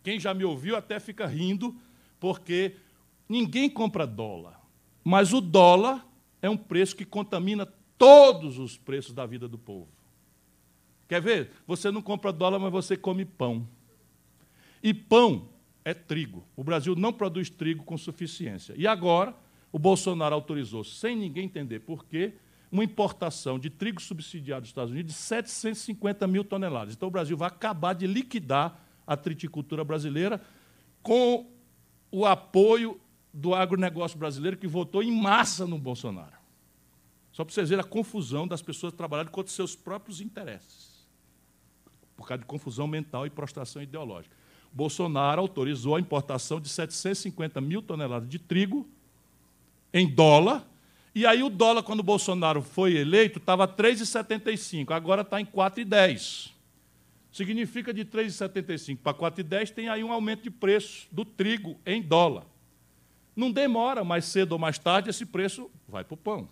Quem 0.03 0.21
já 0.21 0.35
me 0.35 0.45
ouviu 0.45 0.77
até 0.77 1.01
fica 1.01 1.27
rindo, 1.27 1.75
porque 2.21 2.77
ninguém 3.27 3.71
compra 3.71 4.07
dólar, 4.07 4.61
mas 5.03 5.33
o 5.33 5.41
dólar 5.41 6.07
é 6.43 6.51
um 6.51 6.59
preço 6.59 6.95
que 6.95 7.07
contamina 7.07 7.67
todos 7.99 8.59
os 8.59 8.77
preços 8.77 9.13
da 9.13 9.27
vida 9.27 9.49
do 9.49 9.59
povo. 9.59 9.89
Quer 11.09 11.21
ver? 11.21 11.51
Você 11.67 11.91
não 11.91 12.03
compra 12.03 12.33
dólar, 12.33 12.59
mas 12.59 12.73
você 12.73 12.97
come 12.97 13.25
pão. 13.25 13.69
E 14.83 14.93
pão 14.93 15.49
é 15.85 15.93
trigo. 15.95 16.45
O 16.57 16.65
Brasil 16.65 16.95
não 16.97 17.13
produz 17.13 17.51
trigo 17.51 17.85
com 17.85 17.97
suficiência. 17.97 18.75
E 18.77 18.87
agora, 18.87 19.35
o 19.71 19.79
Bolsonaro 19.79 20.35
autorizou, 20.35 20.83
sem 20.83 21.17
ninguém 21.17 21.45
entender 21.45 21.81
por 21.81 22.05
quê, 22.07 22.35
uma 22.71 22.83
importação 22.83 23.59
de 23.59 23.71
trigo 23.71 24.01
subsidiado 24.01 24.63
dos 24.63 24.71
Estados 24.71 24.91
Unidos 24.91 25.13
de 25.13 25.19
750 25.19 26.27
mil 26.27 26.45
toneladas. 26.45 26.95
Então, 26.95 27.09
o 27.09 27.13
Brasil 27.13 27.37
vai 27.37 27.49
acabar 27.49 27.93
de 27.93 28.07
liquidar 28.07 28.81
a 29.07 29.17
triticultura 29.17 29.85
brasileira 29.85 30.41
com 31.03 31.47
o 32.11 32.25
apoio 32.25 33.01
do 33.33 33.55
agronegócio 33.55 34.19
brasileiro, 34.19 34.57
que 34.57 34.67
votou 34.67 35.03
em 35.03 35.11
massa 35.11 35.67
no 35.67 35.79
Bolsonaro. 35.79 36.44
Só 37.35 37.45
para 37.45 37.53
vocês 37.53 37.69
verem 37.69 37.85
a 37.85 37.89
confusão 37.89 38.47
das 38.47 38.63
pessoas 38.63 38.93
trabalhando 38.93 39.33
contra 39.33 39.53
seus 39.53 39.75
próprios 39.75 40.21
interesses. 40.21 41.05
Por 42.17 42.29
causa 42.29 42.43
de 42.43 42.47
confusão 42.47 42.87
mental 42.87 43.27
e 43.27 43.31
prostração 43.31 43.83
ideológica. 43.83 44.37
Bolsonaro 44.73 45.41
autorizou 45.41 45.97
a 45.97 46.01
importação 46.01 46.61
de 46.61 46.69
750 46.69 47.61
mil 47.61 47.83
toneladas 47.83 48.29
de 48.29 48.39
trigo 48.39 48.89
em 49.93 50.09
dólar. 50.09 50.65
E 51.13 51.27
aí 51.27 51.43
o 51.43 51.51
dólar, 51.51 51.83
quando 51.83 52.01
o 52.01 52.05
Bolsonaro 52.05 52.63
foi 52.63 52.97
eleito, 52.97 53.41
estava 53.41 53.67
3,75, 53.67 54.93
agora 54.93 55.23
está 55.23 55.41
em 55.41 55.45
4,10. 55.45 56.53
Significa 57.33 57.93
de 57.93 58.05
3,75 58.05 58.99
para 59.03 59.13
4,10 59.13 59.71
tem 59.71 59.89
aí 59.89 60.05
um 60.05 60.13
aumento 60.13 60.45
de 60.45 60.53
preço 60.53 61.09
do 61.11 61.25
trigo 61.25 61.81
em 61.85 62.01
dólar. 62.01 62.47
Não 63.35 63.51
demora, 63.51 64.05
mais 64.05 64.27
cedo 64.27 64.53
ou 64.53 64.59
mais 64.59 64.79
tarde, 64.79 65.11
esse 65.11 65.27
preço 65.27 65.69
vai 65.89 66.05
para 66.05 66.15
o 66.15 66.17
pão. 66.17 66.49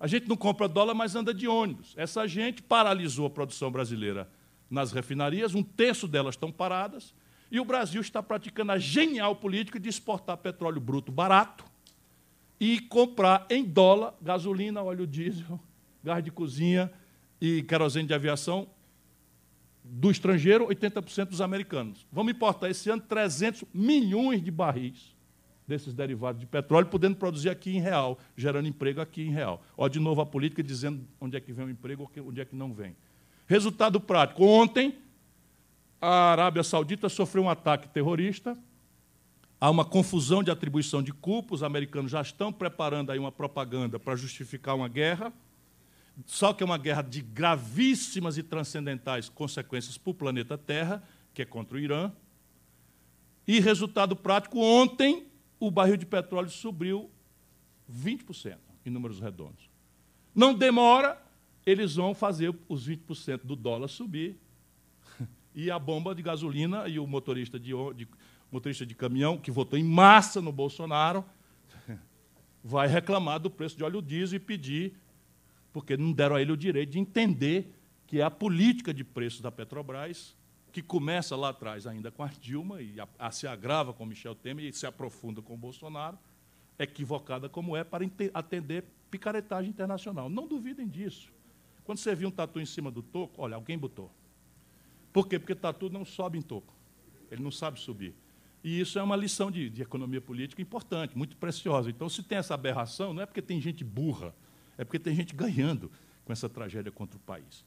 A 0.00 0.06
gente 0.06 0.28
não 0.28 0.36
compra 0.36 0.68
dólar, 0.68 0.94
mas 0.94 1.16
anda 1.16 1.34
de 1.34 1.48
ônibus. 1.48 1.94
Essa 1.96 2.26
gente 2.26 2.62
paralisou 2.62 3.26
a 3.26 3.30
produção 3.30 3.70
brasileira 3.70 4.28
nas 4.70 4.92
refinarias, 4.92 5.54
um 5.54 5.62
terço 5.62 6.06
delas 6.06 6.34
estão 6.34 6.52
paradas, 6.52 7.14
e 7.50 7.58
o 7.58 7.64
Brasil 7.64 8.00
está 8.00 8.22
praticando 8.22 8.72
a 8.72 8.78
genial 8.78 9.34
política 9.34 9.80
de 9.80 9.88
exportar 9.88 10.36
petróleo 10.36 10.80
bruto 10.80 11.10
barato 11.10 11.64
e 12.60 12.78
comprar 12.80 13.46
em 13.48 13.64
dólar 13.64 14.14
gasolina, 14.20 14.82
óleo 14.82 15.06
diesel, 15.06 15.58
gás 16.04 16.22
de 16.22 16.30
cozinha 16.30 16.92
e 17.40 17.62
querosene 17.62 18.06
de 18.06 18.14
aviação 18.14 18.68
do 19.82 20.10
estrangeiro, 20.10 20.66
80% 20.66 21.28
dos 21.28 21.40
americanos. 21.40 22.06
Vamos 22.12 22.32
importar 22.34 22.68
esse 22.68 22.90
ano 22.90 23.00
300 23.00 23.64
milhões 23.72 24.42
de 24.42 24.50
barris 24.50 25.16
desses 25.68 25.92
derivados 25.92 26.40
de 26.40 26.46
petróleo, 26.46 26.86
podendo 26.86 27.16
produzir 27.16 27.50
aqui 27.50 27.76
em 27.76 27.80
real, 27.80 28.18
gerando 28.34 28.66
emprego 28.66 29.00
aqui 29.00 29.22
em 29.22 29.30
real. 29.30 29.62
Ó, 29.76 29.86
de 29.86 30.00
novo 30.00 30.22
a 30.22 30.26
política 30.26 30.62
dizendo 30.62 31.06
onde 31.20 31.36
é 31.36 31.40
que 31.40 31.52
vem 31.52 31.66
o 31.66 31.70
emprego 31.70 32.10
onde 32.26 32.40
é 32.40 32.44
que 32.44 32.56
não 32.56 32.72
vem. 32.72 32.96
Resultado 33.46 34.00
prático. 34.00 34.44
Ontem, 34.44 34.98
a 36.00 36.32
Arábia 36.32 36.62
Saudita 36.62 37.08
sofreu 37.08 37.44
um 37.44 37.50
ataque 37.50 37.88
terrorista. 37.88 38.56
Há 39.60 39.70
uma 39.70 39.84
confusão 39.84 40.42
de 40.42 40.50
atribuição 40.50 41.02
de 41.02 41.12
culpa. 41.12 41.54
Os 41.54 41.62
americanos 41.62 42.10
já 42.10 42.22
estão 42.22 42.52
preparando 42.52 43.10
aí 43.10 43.18
uma 43.18 43.32
propaganda 43.32 43.98
para 43.98 44.16
justificar 44.16 44.74
uma 44.74 44.88
guerra. 44.88 45.32
Só 46.26 46.52
que 46.52 46.62
é 46.62 46.66
uma 46.66 46.78
guerra 46.78 47.02
de 47.02 47.20
gravíssimas 47.20 48.38
e 48.38 48.42
transcendentais 48.42 49.28
consequências 49.28 49.96
para 49.98 50.10
o 50.10 50.14
planeta 50.14 50.56
Terra, 50.58 51.02
que 51.32 51.42
é 51.42 51.44
contra 51.44 51.76
o 51.76 51.80
Irã. 51.80 52.10
E 53.46 53.60
resultado 53.60 54.14
prático, 54.14 54.58
ontem 54.60 55.26
o 55.60 55.70
barril 55.70 55.96
de 55.96 56.06
petróleo 56.06 56.50
subiu 56.50 57.10
20% 57.90 58.58
em 58.84 58.90
números 58.90 59.20
redondos. 59.20 59.70
Não 60.34 60.54
demora, 60.54 61.20
eles 61.66 61.96
vão 61.96 62.14
fazer 62.14 62.54
os 62.68 62.88
20% 62.88 63.40
do 63.44 63.56
dólar 63.56 63.88
subir 63.88 64.38
e 65.54 65.70
a 65.70 65.78
bomba 65.78 66.14
de 66.14 66.22
gasolina 66.22 66.86
e 66.86 66.98
o 66.98 67.06
motorista 67.06 67.58
de, 67.58 67.72
de, 67.94 68.08
motorista 68.50 68.86
de 68.86 68.94
caminhão, 68.94 69.36
que 69.36 69.50
votou 69.50 69.78
em 69.78 69.84
massa 69.84 70.40
no 70.40 70.52
Bolsonaro, 70.52 71.24
vai 72.62 72.86
reclamar 72.86 73.40
do 73.40 73.50
preço 73.50 73.76
de 73.76 73.82
óleo 73.82 74.00
diesel 74.00 74.36
e 74.36 74.40
pedir, 74.40 74.94
porque 75.72 75.96
não 75.96 76.12
deram 76.12 76.36
a 76.36 76.42
ele 76.42 76.52
o 76.52 76.56
direito 76.56 76.92
de 76.92 76.98
entender 76.98 77.74
que 78.06 78.20
é 78.20 78.22
a 78.22 78.30
política 78.30 78.94
de 78.94 79.04
preço 79.04 79.42
da 79.42 79.50
Petrobras 79.50 80.37
que 80.72 80.82
começa 80.82 81.34
lá 81.36 81.50
atrás 81.50 81.86
ainda 81.86 82.10
com 82.10 82.22
a 82.22 82.28
Dilma 82.28 82.80
e 82.82 83.00
a, 83.00 83.08
a 83.18 83.30
se 83.30 83.46
agrava 83.46 83.92
com 83.92 84.04
Michel 84.04 84.34
Temer 84.34 84.66
e 84.66 84.72
se 84.72 84.86
aprofunda 84.86 85.40
com 85.40 85.56
Bolsonaro, 85.56 86.18
equivocada 86.78 87.48
como 87.48 87.76
é 87.76 87.82
para 87.82 88.04
atender 88.34 88.84
picaretagem 89.10 89.70
internacional. 89.70 90.28
Não 90.28 90.46
duvidem 90.46 90.86
disso. 90.86 91.32
Quando 91.84 91.98
você 91.98 92.14
viu 92.14 92.28
um 92.28 92.30
tatu 92.30 92.60
em 92.60 92.66
cima 92.66 92.90
do 92.90 93.02
toco, 93.02 93.40
olha, 93.40 93.54
alguém 93.54 93.78
botou. 93.78 94.10
Por 95.12 95.26
quê? 95.26 95.38
Porque 95.38 95.54
tatu 95.54 95.88
não 95.88 96.04
sobe 96.04 96.38
em 96.38 96.42
toco. 96.42 96.74
Ele 97.30 97.42
não 97.42 97.50
sabe 97.50 97.80
subir. 97.80 98.14
E 98.62 98.80
isso 98.80 98.98
é 98.98 99.02
uma 99.02 99.16
lição 99.16 99.50
de, 99.50 99.70
de 99.70 99.82
economia 99.82 100.20
política 100.20 100.60
importante, 100.60 101.16
muito 101.16 101.36
preciosa. 101.36 101.88
Então, 101.88 102.08
se 102.08 102.22
tem 102.22 102.38
essa 102.38 102.54
aberração, 102.54 103.14
não 103.14 103.22
é 103.22 103.26
porque 103.26 103.40
tem 103.40 103.60
gente 103.60 103.84
burra, 103.84 104.34
é 104.76 104.84
porque 104.84 104.98
tem 104.98 105.14
gente 105.14 105.34
ganhando 105.34 105.90
com 106.24 106.32
essa 106.32 106.48
tragédia 106.48 106.92
contra 106.92 107.16
o 107.16 107.20
país. 107.20 107.64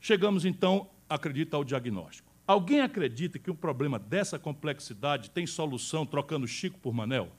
Chegamos, 0.00 0.44
então, 0.44 0.90
acredita, 1.08 1.56
ao 1.56 1.64
diagnóstico. 1.64 2.32
Alguém 2.50 2.80
acredita 2.80 3.38
que 3.38 3.48
um 3.48 3.54
problema 3.54 3.96
dessa 3.96 4.36
complexidade 4.36 5.30
tem 5.30 5.46
solução 5.46 6.04
trocando 6.04 6.48
Chico 6.48 6.80
por 6.80 6.92
Manel? 6.92 7.30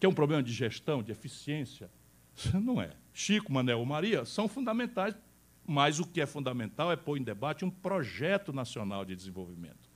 Que 0.00 0.06
é 0.06 0.08
um 0.08 0.12
problema 0.12 0.42
de 0.42 0.52
gestão, 0.52 1.00
de 1.00 1.12
eficiência? 1.12 1.88
Não 2.52 2.82
é. 2.82 2.90
Chico, 3.14 3.52
Manel 3.52 3.78
ou 3.78 3.86
Maria 3.86 4.24
são 4.24 4.48
fundamentais, 4.48 5.14
mas 5.64 6.00
o 6.00 6.04
que 6.04 6.20
é 6.20 6.26
fundamental 6.26 6.90
é 6.90 6.96
pôr 6.96 7.18
em 7.18 7.22
debate 7.22 7.64
um 7.64 7.70
projeto 7.70 8.52
nacional 8.52 9.04
de 9.04 9.14
desenvolvimento. 9.14 9.88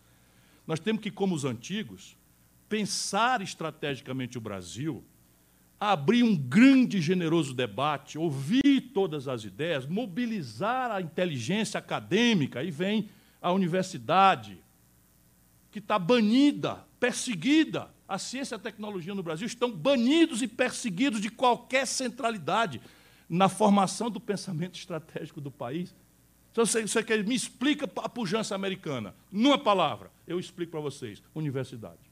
Nós 0.64 0.78
temos 0.78 1.02
que, 1.02 1.10
como 1.10 1.34
os 1.34 1.44
antigos, 1.44 2.16
pensar 2.68 3.42
estrategicamente 3.42 4.38
o 4.38 4.40
Brasil, 4.40 5.02
abrir 5.80 6.22
um 6.22 6.36
grande 6.36 6.98
e 6.98 7.02
generoso 7.02 7.52
debate, 7.52 8.16
ouvir 8.16 8.92
todas 8.94 9.26
as 9.26 9.42
ideias, 9.42 9.88
mobilizar 9.88 10.92
a 10.92 11.00
inteligência 11.00 11.78
acadêmica, 11.78 12.62
e 12.62 12.70
vem 12.70 13.08
a 13.44 13.52
universidade, 13.52 14.58
que 15.70 15.78
está 15.78 15.98
banida, 15.98 16.82
perseguida. 16.98 17.92
A 18.08 18.16
ciência 18.16 18.54
e 18.54 18.56
a 18.56 18.58
tecnologia 18.58 19.14
no 19.14 19.22
Brasil 19.22 19.46
estão 19.46 19.70
banidos 19.70 20.40
e 20.40 20.48
perseguidos 20.48 21.20
de 21.20 21.28
qualquer 21.28 21.86
centralidade 21.86 22.80
na 23.28 23.50
formação 23.50 24.10
do 24.10 24.18
pensamento 24.18 24.78
estratégico 24.78 25.42
do 25.42 25.50
país. 25.50 25.94
Então, 26.52 26.64
você, 26.64 26.82
você 26.86 27.02
quer, 27.02 27.22
me 27.22 27.34
explica 27.34 27.84
a 27.96 28.08
pujança 28.08 28.54
americana. 28.54 29.14
Numa 29.30 29.58
palavra, 29.58 30.10
eu 30.26 30.40
explico 30.40 30.72
para 30.72 30.80
vocês: 30.80 31.22
universidade. 31.34 32.10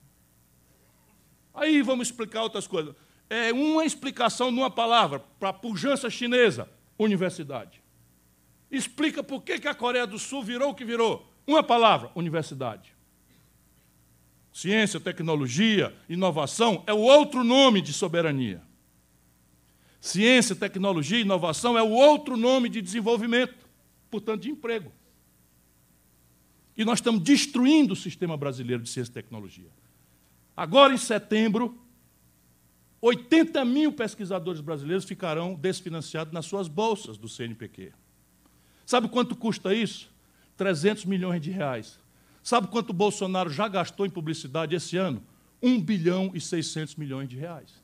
Aí 1.55 1.81
vamos 1.81 2.09
explicar 2.09 2.43
outras 2.43 2.67
coisas. 2.67 2.95
é 3.31 3.55
uma 3.55 3.87
explicação 3.87 4.51
numa 4.51 4.71
palavra 4.71 5.21
para 5.41 5.49
a 5.49 5.55
pujança 5.55 6.11
chinesa: 6.11 6.69
universidade. 6.99 7.82
Explica 8.73 9.23
por 9.23 9.43
que, 9.43 9.59
que 9.61 9.69
a 9.69 9.75
Coreia 9.75 10.07
do 10.07 10.19
Sul 10.19 10.43
virou 10.43 10.71
o 10.71 10.75
que 10.75 10.85
virou. 10.85 11.31
Uma 11.47 11.63
palavra: 11.63 12.11
universidade. 12.15 12.95
Ciência, 14.51 14.99
tecnologia, 14.99 15.95
inovação 16.09 16.83
é 16.87 16.93
o 16.93 16.99
outro 16.99 17.45
nome 17.45 17.83
de 17.83 17.93
soberania. 17.93 18.63
Ciência, 20.01 20.57
tecnologia 20.57 21.21
inovação 21.21 21.79
é 21.79 21.83
o 21.83 21.91
outro 21.91 22.37
nome 22.37 22.69
de 22.69 22.83
desenvolvimento, 22.83 23.55
portanto, 24.11 24.43
de 24.43 24.51
emprego. 24.51 24.91
E 26.77 26.85
nós 26.85 26.99
estamos 26.99 27.23
destruindo 27.23 27.93
o 27.93 27.97
sistema 27.97 28.37
brasileiro 28.37 28.83
de 28.83 28.89
ciência 28.89 29.11
e 29.11 29.15
tecnologia. 29.15 29.71
Agora, 30.57 30.93
em 30.93 30.99
setembro, 30.99 31.79
80 33.01 33.65
mil 33.65 33.93
pesquisadores 33.93 34.61
brasileiros 34.61 35.05
ficarão 35.05 35.55
desfinanciados 35.55 36.33
nas 36.33 36.47
suas 36.47 36.69
bolsas 36.69 37.17
do 37.17 37.29
CNPq. 37.29 37.93
Sabe 38.87 39.09
quanto 39.09 39.37
custa 39.37 39.75
isso? 39.75 40.11
300 40.57 41.05
milhões 41.05 41.41
de 41.41 41.51
reais. 41.51 41.99
Sabe 42.43 42.67
quanto 42.67 42.91
o 42.91 42.95
Bolsonaro 42.95 43.51
já 43.51 43.69
gastou 43.69 44.05
em 44.05 44.11
publicidade 44.11 44.75
esse 44.75 44.97
ano? 44.97 45.23
1 45.63 45.81
bilhão 45.81 46.31
e 46.35 46.41
600 46.41 46.97
milhões 46.97 47.29
de 47.29 47.37
reais. 47.37 47.83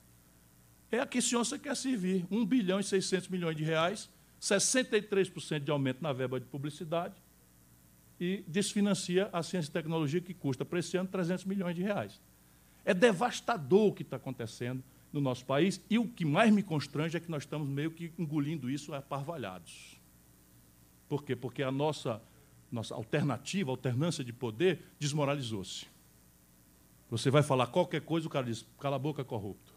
É 0.90 1.00
a 1.00 1.06
que 1.06 1.18
o 1.18 1.22
senhor 1.22 1.44
você 1.44 1.58
quer 1.58 1.76
servir. 1.76 2.26
1 2.30 2.44
bilhão 2.44 2.80
e 2.80 2.84
600 2.84 3.28
milhões 3.28 3.56
de 3.56 3.62
reais, 3.62 4.08
63% 4.40 5.60
de 5.60 5.70
aumento 5.70 6.02
na 6.02 6.12
verba 6.12 6.40
de 6.40 6.46
publicidade 6.46 7.14
e 8.20 8.42
desfinancia 8.48 9.28
a 9.32 9.42
ciência 9.42 9.70
e 9.70 9.72
tecnologia 9.72 10.20
que 10.20 10.34
custa 10.34 10.64
para 10.64 10.78
esse 10.78 10.96
ano 10.96 11.08
300 11.08 11.44
milhões 11.44 11.76
de 11.76 11.82
reais. 11.82 12.20
É 12.84 12.92
devastador 12.92 13.88
o 13.88 13.92
que 13.92 14.02
está 14.02 14.16
acontecendo 14.16 14.82
no 15.12 15.20
nosso 15.20 15.44
país 15.44 15.80
e 15.88 15.98
o 15.98 16.08
que 16.08 16.24
mais 16.24 16.52
me 16.52 16.62
constrange 16.62 17.16
é 17.16 17.20
que 17.20 17.30
nós 17.30 17.44
estamos 17.44 17.68
meio 17.68 17.90
que 17.90 18.12
engolindo 18.18 18.68
isso 18.68 18.92
aparvalhados. 18.92 19.97
Por 21.08 21.24
quê? 21.24 21.34
Porque 21.34 21.62
a 21.62 21.72
nossa, 21.72 22.22
nossa 22.70 22.94
alternativa, 22.94 23.70
alternância 23.70 24.22
de 24.22 24.32
poder, 24.32 24.82
desmoralizou-se. 24.98 25.86
Você 27.10 27.30
vai 27.30 27.42
falar 27.42 27.68
qualquer 27.68 28.02
coisa, 28.02 28.26
o 28.26 28.30
cara 28.30 28.46
diz, 28.46 28.66
cala 28.78 28.96
a 28.96 28.98
boca, 28.98 29.24
corrupto. 29.24 29.72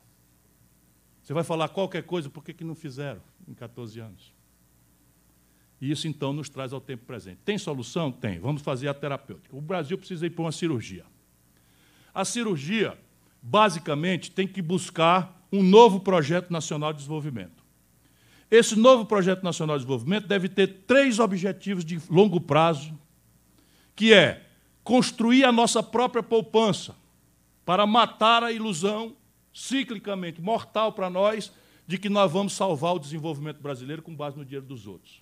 Você 1.24 1.34
vai 1.34 1.44
falar 1.44 1.70
qualquer 1.70 2.04
coisa, 2.04 2.30
por 2.30 2.44
que, 2.44 2.54
que 2.54 2.64
não 2.64 2.76
fizeram 2.76 3.22
em 3.48 3.54
14 3.54 4.00
anos? 4.00 4.34
E 5.80 5.90
isso, 5.90 6.08
então, 6.08 6.34
nos 6.34 6.50
traz 6.50 6.74
ao 6.74 6.82
tempo 6.82 7.06
presente. 7.06 7.40
Tem 7.44 7.58
solução? 7.58 8.12
Tem. 8.12 8.40
Vamos 8.40 8.62
fazer 8.62 8.88
a 8.88 8.94
terapêutica. 8.94 9.56
O 9.56 9.62
Brasil 9.62 9.98
precisa 9.98 10.26
ir 10.28 10.30
para 10.30 10.44
uma 10.44 10.52
cirurgia. 10.52 11.06
A 12.14 12.26
cirurgia, 12.26 12.98
basicamente, 13.42 14.30
tem 14.30 14.48
que 14.48 14.62
buscar 14.62 15.42
um 15.52 15.64
novo 15.64 16.00
projeto 16.00 16.52
nacional 16.52 16.92
de 16.92 17.00
desenvolvimento. 17.00 17.61
Esse 18.52 18.76
novo 18.76 19.06
projeto 19.06 19.44
nacional 19.44 19.78
de 19.78 19.86
desenvolvimento 19.86 20.28
deve 20.28 20.50
ter 20.50 20.68
três 20.86 21.20
objetivos 21.20 21.86
de 21.86 22.02
longo 22.10 22.42
prazo, 22.42 22.94
que 23.96 24.14
é 24.14 24.46
construir 24.84 25.46
a 25.46 25.54
nossa 25.54 25.82
própria 25.82 26.22
poupança 26.22 26.94
para 27.64 27.88
matar 27.88 28.44
a 28.44 28.52
ilusão 28.52 29.16
ciclicamente 29.54 30.42
mortal 30.42 30.92
para 30.92 31.10
nós 31.10 31.50
de 31.88 31.98
que 31.98 32.10
nós 32.10 32.30
vamos 32.30 32.52
salvar 32.52 32.96
o 32.96 33.00
desenvolvimento 33.00 33.62
brasileiro 33.62 34.02
com 34.02 34.14
base 34.14 34.38
no 34.38 34.44
dinheiro 34.44 34.66
dos 34.66 34.86
outros. 34.86 35.22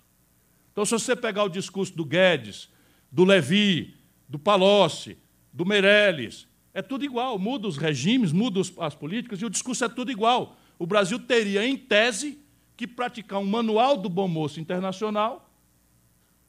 Então, 0.72 0.84
se 0.84 0.90
você 0.90 1.14
pegar 1.14 1.44
o 1.44 1.48
discurso 1.48 1.96
do 1.96 2.04
Guedes, 2.04 2.68
do 3.12 3.24
Levi, 3.24 3.96
do 4.28 4.40
Palocci, 4.40 5.16
do 5.52 5.64
Meirelles, 5.64 6.48
é 6.74 6.82
tudo 6.82 7.04
igual, 7.04 7.38
muda 7.38 7.68
os 7.68 7.76
regimes, 7.76 8.32
muda 8.32 8.60
as 8.78 8.94
políticas 8.94 9.40
e 9.40 9.44
o 9.44 9.50
discurso 9.50 9.84
é 9.84 9.88
tudo 9.88 10.10
igual. 10.10 10.56
O 10.78 10.86
Brasil 10.86 11.18
teria, 11.18 11.64
em 11.64 11.76
tese, 11.76 12.38
que 12.80 12.86
praticar 12.86 13.38
um 13.38 13.44
manual 13.44 13.94
do 13.94 14.08
bom 14.08 14.26
moço 14.26 14.58
internacional, 14.58 15.52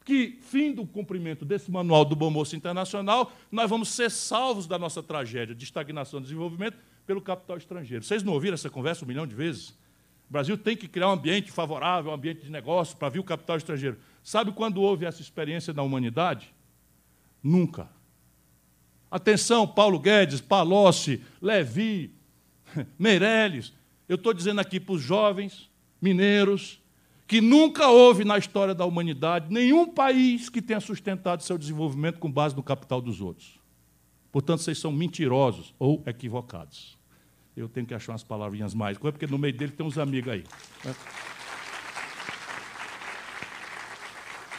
que, 0.05 0.39
fim 0.39 0.71
do 0.71 0.85
cumprimento 0.85 1.43
desse 1.43 1.69
manual 1.69 2.05
do 2.05 2.15
bom 2.15 2.29
moço 2.29 2.55
internacional, 2.55 3.33
nós 3.51 3.69
vamos 3.69 3.89
ser 3.89 4.09
salvos 4.09 4.65
da 4.65 4.79
nossa 4.79 5.03
tragédia 5.03 5.53
de 5.53 5.65
estagnação 5.65 6.21
e 6.21 6.23
desenvolvimento 6.23 6.77
pelo 7.05 7.21
capital 7.21 7.57
estrangeiro. 7.57 8.05
Vocês 8.05 8.23
não 8.23 8.31
ouviram 8.31 8.53
essa 8.53 8.69
conversa 8.69 9.03
um 9.03 9.09
milhão 9.09 9.27
de 9.27 9.35
vezes? 9.35 9.71
O 10.29 10.31
Brasil 10.31 10.57
tem 10.57 10.77
que 10.77 10.87
criar 10.87 11.09
um 11.09 11.11
ambiente 11.11 11.51
favorável, 11.51 12.11
um 12.11 12.15
ambiente 12.15 12.45
de 12.45 12.49
negócio 12.49 12.95
para 12.95 13.09
vir 13.09 13.19
o 13.19 13.25
capital 13.25 13.57
estrangeiro. 13.57 13.97
Sabe 14.23 14.53
quando 14.53 14.81
houve 14.81 15.05
essa 15.05 15.21
experiência 15.21 15.73
na 15.73 15.83
humanidade? 15.83 16.55
Nunca. 17.43 17.89
Atenção, 19.11 19.67
Paulo 19.67 19.99
Guedes, 19.99 20.39
Palocci, 20.39 21.21
Levi, 21.41 22.15
Meirelles. 22.97 23.73
Eu 24.07 24.15
estou 24.15 24.33
dizendo 24.33 24.61
aqui 24.61 24.79
para 24.79 24.95
os 24.95 25.01
jovens, 25.01 25.69
mineiros, 26.01 26.81
que 27.27 27.39
nunca 27.39 27.87
houve 27.87 28.25
na 28.25 28.37
história 28.37 28.73
da 28.73 28.83
humanidade 28.83 29.53
nenhum 29.53 29.87
país 29.87 30.49
que 30.49 30.61
tenha 30.61 30.79
sustentado 30.79 31.43
seu 31.43 31.57
desenvolvimento 31.57 32.19
com 32.19 32.29
base 32.29 32.55
no 32.55 32.63
capital 32.63 33.01
dos 33.01 33.21
outros. 33.21 33.59
Portanto, 34.31 34.61
vocês 34.61 34.77
são 34.77 34.91
mentirosos 34.91 35.73
ou 35.77 36.01
equivocados. 36.05 36.97
Eu 37.55 37.69
tenho 37.69 37.85
que 37.85 37.93
achar 37.93 38.13
umas 38.13 38.23
palavrinhas 38.23 38.73
mais, 38.73 38.97
porque 38.97 39.27
no 39.27 39.37
meio 39.37 39.53
dele 39.53 39.71
tem 39.71 39.85
uns 39.85 39.97
amigos 39.97 40.33
aí. 40.33 40.43
Né? 40.83 40.95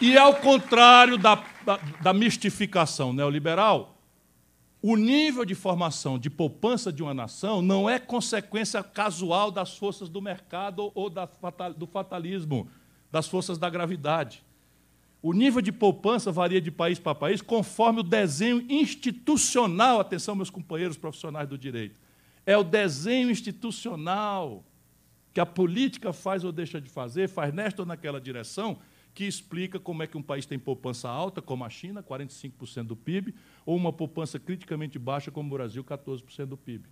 E 0.00 0.18
ao 0.18 0.34
contrário 0.36 1.16
da, 1.16 1.42
da, 1.64 1.76
da 2.02 2.12
mistificação 2.12 3.12
neoliberal, 3.12 3.91
o 4.82 4.96
nível 4.96 5.44
de 5.44 5.54
formação 5.54 6.18
de 6.18 6.28
poupança 6.28 6.92
de 6.92 7.04
uma 7.04 7.14
nação 7.14 7.62
não 7.62 7.88
é 7.88 8.00
consequência 8.00 8.82
casual 8.82 9.52
das 9.52 9.78
forças 9.78 10.08
do 10.08 10.20
mercado 10.20 10.90
ou 10.92 11.08
do 11.08 11.86
fatalismo, 11.86 12.68
das 13.10 13.28
forças 13.28 13.58
da 13.58 13.70
gravidade. 13.70 14.42
O 15.22 15.32
nível 15.32 15.62
de 15.62 15.70
poupança 15.70 16.32
varia 16.32 16.60
de 16.60 16.72
país 16.72 16.98
para 16.98 17.14
país 17.14 17.40
conforme 17.40 18.00
o 18.00 18.02
desenho 18.02 18.66
institucional, 18.68 20.00
atenção, 20.00 20.34
meus 20.34 20.50
companheiros 20.50 20.96
profissionais 20.96 21.48
do 21.48 21.56
direito. 21.56 22.00
É 22.44 22.56
o 22.56 22.64
desenho 22.64 23.30
institucional 23.30 24.64
que 25.32 25.38
a 25.38 25.46
política 25.46 26.12
faz 26.12 26.42
ou 26.42 26.50
deixa 26.50 26.80
de 26.80 26.90
fazer, 26.90 27.28
faz 27.28 27.54
nesta 27.54 27.82
ou 27.82 27.86
naquela 27.86 28.20
direção, 28.20 28.76
que 29.14 29.24
explica 29.24 29.78
como 29.78 30.02
é 30.02 30.06
que 30.06 30.16
um 30.16 30.22
país 30.22 30.46
tem 30.46 30.58
poupança 30.58 31.08
alta, 31.08 31.42
como 31.42 31.64
a 31.64 31.70
China, 31.70 32.02
45% 32.02 32.84
do 32.84 32.96
PIB, 32.96 33.34
ou 33.66 33.76
uma 33.76 33.92
poupança 33.92 34.38
criticamente 34.38 34.98
baixa, 34.98 35.30
como 35.30 35.48
o 35.48 35.56
Brasil, 35.56 35.84
14% 35.84 36.46
do 36.46 36.56
PIB. 36.56 36.88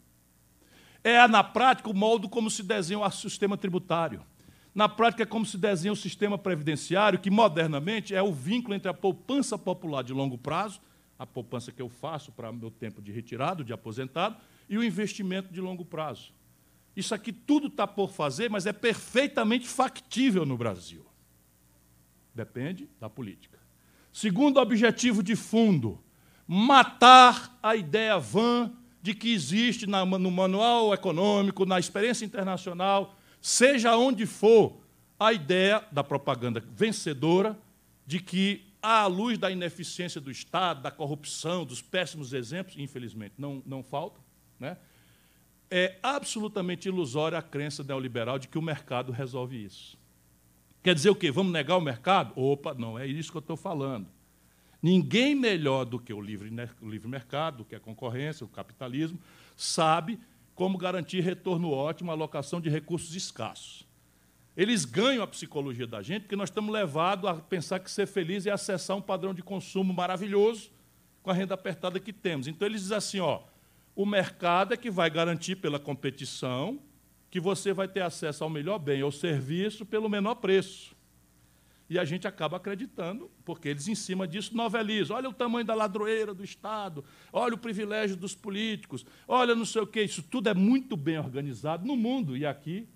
É, 1.03 1.27
na 1.27 1.43
prática, 1.43 1.89
o 1.89 1.95
modo 1.95 2.29
como 2.29 2.51
se 2.51 2.63
desenha 2.63 3.01
o 3.01 3.11
sistema 3.11 3.57
tributário. 3.57 4.23
Na 4.75 4.89
prática, 4.89 5.23
é 5.23 5.27
como 5.27 5.47
se 5.47 5.57
desenha 5.57 5.93
o 5.93 5.97
sistema 5.97 6.37
previdenciário, 6.37 7.19
que, 7.19 7.31
modernamente, 7.31 8.15
é 8.15 8.23
o 8.23 8.33
vínculo 8.33 8.75
entre 8.75 8.91
a 8.91 8.95
poupança 8.95 9.59
popular 9.59 10.05
de 10.05 10.13
longo 10.13 10.37
prazo, 10.37 10.81
a 11.19 11.27
poupança 11.27 11.73
que 11.73 11.83
eu 11.83 11.89
faço 11.89 12.33
para 12.33 12.53
meu 12.53 12.71
tempo 12.71 13.01
de 13.01 13.11
retirado, 13.11 13.65
de 13.65 13.73
aposentado, 13.73 14.37
e 14.69 14.77
o 14.77 14.85
investimento 14.85 15.53
de 15.53 15.61
longo 15.61 15.85
prazo. 15.85 16.33
Isso 16.95 17.15
aqui 17.15 17.33
tudo 17.33 17.69
está 17.69 17.87
por 17.87 18.11
fazer, 18.11 18.51
mas 18.51 18.67
é 18.67 18.73
perfeitamente 18.73 19.67
factível 19.67 20.45
no 20.45 20.57
Brasil. 20.57 21.10
Depende 22.35 22.89
da 23.01 23.09
política. 23.09 23.59
Segundo 24.13 24.59
objetivo 24.59 25.23
de 25.23 25.37
fundo, 25.37 26.03
matar 26.47 27.59
a 27.63 27.77
ideia 27.77 28.19
vã 28.19 28.73
de 29.03 29.15
que 29.15 29.33
existe 29.33 29.87
no 29.87 30.31
manual 30.31 30.93
econômico, 30.93 31.65
na 31.65 31.79
experiência 31.79 32.25
internacional, 32.25 33.17
seja 33.41 33.97
onde 33.97 34.27
for, 34.27 34.81
a 35.21 35.35
ideia 35.35 35.85
da 35.93 36.03
propaganda 36.03 36.65
vencedora 36.75 37.59
de 38.07 38.19
que, 38.21 38.65
à 38.83 39.07
luz 39.07 39.37
da 39.37 39.51
ineficiência 39.51 40.19
do 40.19 40.31
Estado, 40.31 40.81
da 40.81 40.91
corrupção, 40.91 41.67
dos 41.67 41.83
péssimos 41.83 42.33
exemplos, 42.33 42.77
infelizmente 42.79 43.35
não, 43.37 43.63
não 43.67 43.83
faltam, 43.83 44.23
né? 44.59 44.79
é 45.71 45.99
absolutamente 46.03 46.89
ilusória 46.89 47.37
a 47.37 47.43
crença 47.43 47.85
neoliberal 47.85 48.39
de 48.39 48.49
que 48.49 48.59
o 48.59 48.63
mercado 48.63 49.13
resolve 49.13 49.63
isso. 49.63 50.00
Quer 50.83 50.95
dizer 50.95 51.11
o 51.11 51.15
quê? 51.15 51.31
Vamos 51.31 51.53
negar 51.53 51.77
o 51.77 51.81
mercado? 51.81 52.33
Opa, 52.41 52.75
não 52.75 52.99
é 52.99 53.07
isso 53.07 53.31
que 53.31 53.37
eu 53.37 53.41
estou 53.41 53.57
falando. 53.57 54.07
Ninguém 54.83 55.35
melhor 55.35 55.85
do 55.85 55.99
que 55.99 56.13
o 56.13 56.21
livre, 56.21 56.51
o 56.81 56.89
livre 56.89 57.07
mercado, 57.07 57.59
do 57.59 57.65
que 57.65 57.75
a 57.75 57.81
concorrência, 57.81 58.47
o 58.47 58.49
capitalismo, 58.49 59.19
sabe 59.57 60.19
como 60.55 60.79
garantir 60.79 61.21
retorno 61.21 61.71
ótimo, 61.71 62.11
alocação 62.11 62.61
de 62.61 62.71
recursos 62.71 63.15
escassos. 63.15 63.87
Eles 64.57 64.85
ganham 64.85 65.23
a 65.23 65.27
psicologia 65.27 65.87
da 65.87 66.03
gente 66.03 66.23
porque 66.23 66.37
nós 66.37 66.49
estamos 66.49 66.73
levados 66.73 67.29
a 67.29 67.35
pensar 67.35 67.79
que 67.79 67.91
ser 67.91 68.07
feliz 68.07 68.47
é 68.47 68.51
acessar 68.51 68.97
um 68.97 69.03
padrão 69.03 69.33
de 69.33 69.43
consumo 69.43 69.93
maravilhoso 69.93 70.71
com 71.23 71.31
a 71.31 71.35
renda 71.35 71.55
apertada 71.55 72.01
que 72.01 72.13
temos. 72.13 72.47
Então 72.47 72.67
eles 72.67 72.83
dizem 72.83 72.97
assim, 72.97 73.21
ó, 73.21 73.43
o 73.95 74.07
mercado 74.07 74.75
é 74.75 74.77
que 74.77 74.91
vai 74.91 75.11
garantir 75.11 75.57
pela 75.57 75.79
competição 75.79 76.81
que 77.31 77.39
você 77.39 77.73
vai 77.73 77.87
ter 77.87 78.01
acesso 78.01 78.43
ao 78.43 78.51
melhor 78.51 78.79
bem 78.79 79.03
ou 79.03 79.13
serviço 79.13 79.87
pelo 79.87 80.09
menor 80.09 80.37
preço. 80.37 80.97
E 81.89 81.99
a 81.99 82.05
gente 82.05 82.27
acaba 82.27 82.57
acreditando, 82.57 83.31
porque 83.45 83.69
eles, 83.69 83.89
em 83.89 83.97
cima 83.97 84.27
disso, 84.27 84.57
novelizam. 84.57 85.17
Olha 85.17 85.29
o 85.29 85.33
tamanho 85.33 85.67
da 85.67 85.75
ladroeira 85.75 86.33
do 86.33 86.45
Estado, 86.45 87.05
olha 87.33 87.55
o 87.55 87.59
privilégio 87.59 88.17
dos 88.17 88.35
políticos, 88.35 89.05
olha 89.27 89.55
não 89.55 89.65
sei 89.65 89.83
o 89.83 89.87
quê. 89.87 90.03
Isso 90.03 90.23
tudo 90.23 90.49
é 90.49 90.55
muito 90.55 90.97
bem 90.97 91.19
organizado 91.19 91.87
no 91.87 91.97
mundo 91.97 92.37
e 92.37 92.47
aqui. 92.47 92.87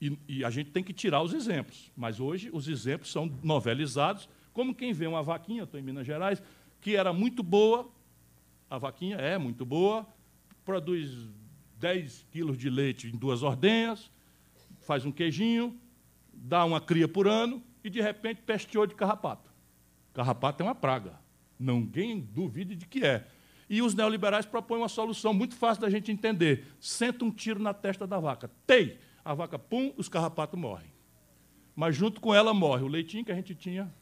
E, 0.00 0.18
e 0.26 0.44
a 0.44 0.50
gente 0.50 0.70
tem 0.70 0.82
que 0.82 0.92
tirar 0.92 1.22
os 1.22 1.34
exemplos. 1.34 1.90
Mas 1.94 2.18
hoje 2.18 2.50
os 2.52 2.66
exemplos 2.66 3.12
são 3.12 3.30
novelizados, 3.42 4.28
como 4.52 4.74
quem 4.74 4.92
vê 4.92 5.06
uma 5.06 5.22
vaquinha, 5.22 5.64
estou 5.64 5.78
em 5.78 5.82
Minas 5.82 6.06
Gerais, 6.06 6.42
que 6.80 6.96
era 6.96 7.12
muito 7.12 7.42
boa, 7.42 7.90
a 8.68 8.78
vaquinha 8.78 9.16
é 9.16 9.38
muito 9.38 9.64
boa, 9.64 10.06
produz 10.64 11.28
10 11.82 12.26
quilos 12.30 12.56
de 12.56 12.70
leite 12.70 13.08
em 13.08 13.10
duas 13.10 13.42
ordenhas, 13.42 14.08
faz 14.82 15.04
um 15.04 15.10
queijinho, 15.10 15.76
dá 16.32 16.64
uma 16.64 16.80
cria 16.80 17.08
por 17.08 17.26
ano, 17.26 17.60
e 17.82 17.90
de 17.90 18.00
repente 18.00 18.40
pesteou 18.40 18.86
de 18.86 18.94
carrapato. 18.94 19.50
Carrapato 20.14 20.62
é 20.62 20.66
uma 20.66 20.76
praga. 20.76 21.18
Ninguém 21.58 22.20
duvide 22.20 22.76
de 22.76 22.86
que 22.86 23.04
é. 23.04 23.26
E 23.68 23.82
os 23.82 23.94
neoliberais 23.94 24.46
propõem 24.46 24.78
uma 24.78 24.88
solução 24.88 25.34
muito 25.34 25.56
fácil 25.56 25.82
da 25.82 25.90
gente 25.90 26.12
entender. 26.12 26.66
Senta 26.78 27.24
um 27.24 27.32
tiro 27.32 27.60
na 27.60 27.74
testa 27.74 28.06
da 28.06 28.20
vaca. 28.20 28.48
Tei! 28.64 29.00
A 29.24 29.34
vaca, 29.34 29.58
pum, 29.58 29.92
os 29.96 30.08
carrapatos 30.08 30.58
morrem. 30.58 30.92
Mas 31.74 31.96
junto 31.96 32.20
com 32.20 32.32
ela 32.32 32.54
morre 32.54 32.84
o 32.84 32.88
leitinho 32.88 33.24
que 33.24 33.32
a 33.32 33.34
gente 33.34 33.54
tinha, 33.56 33.92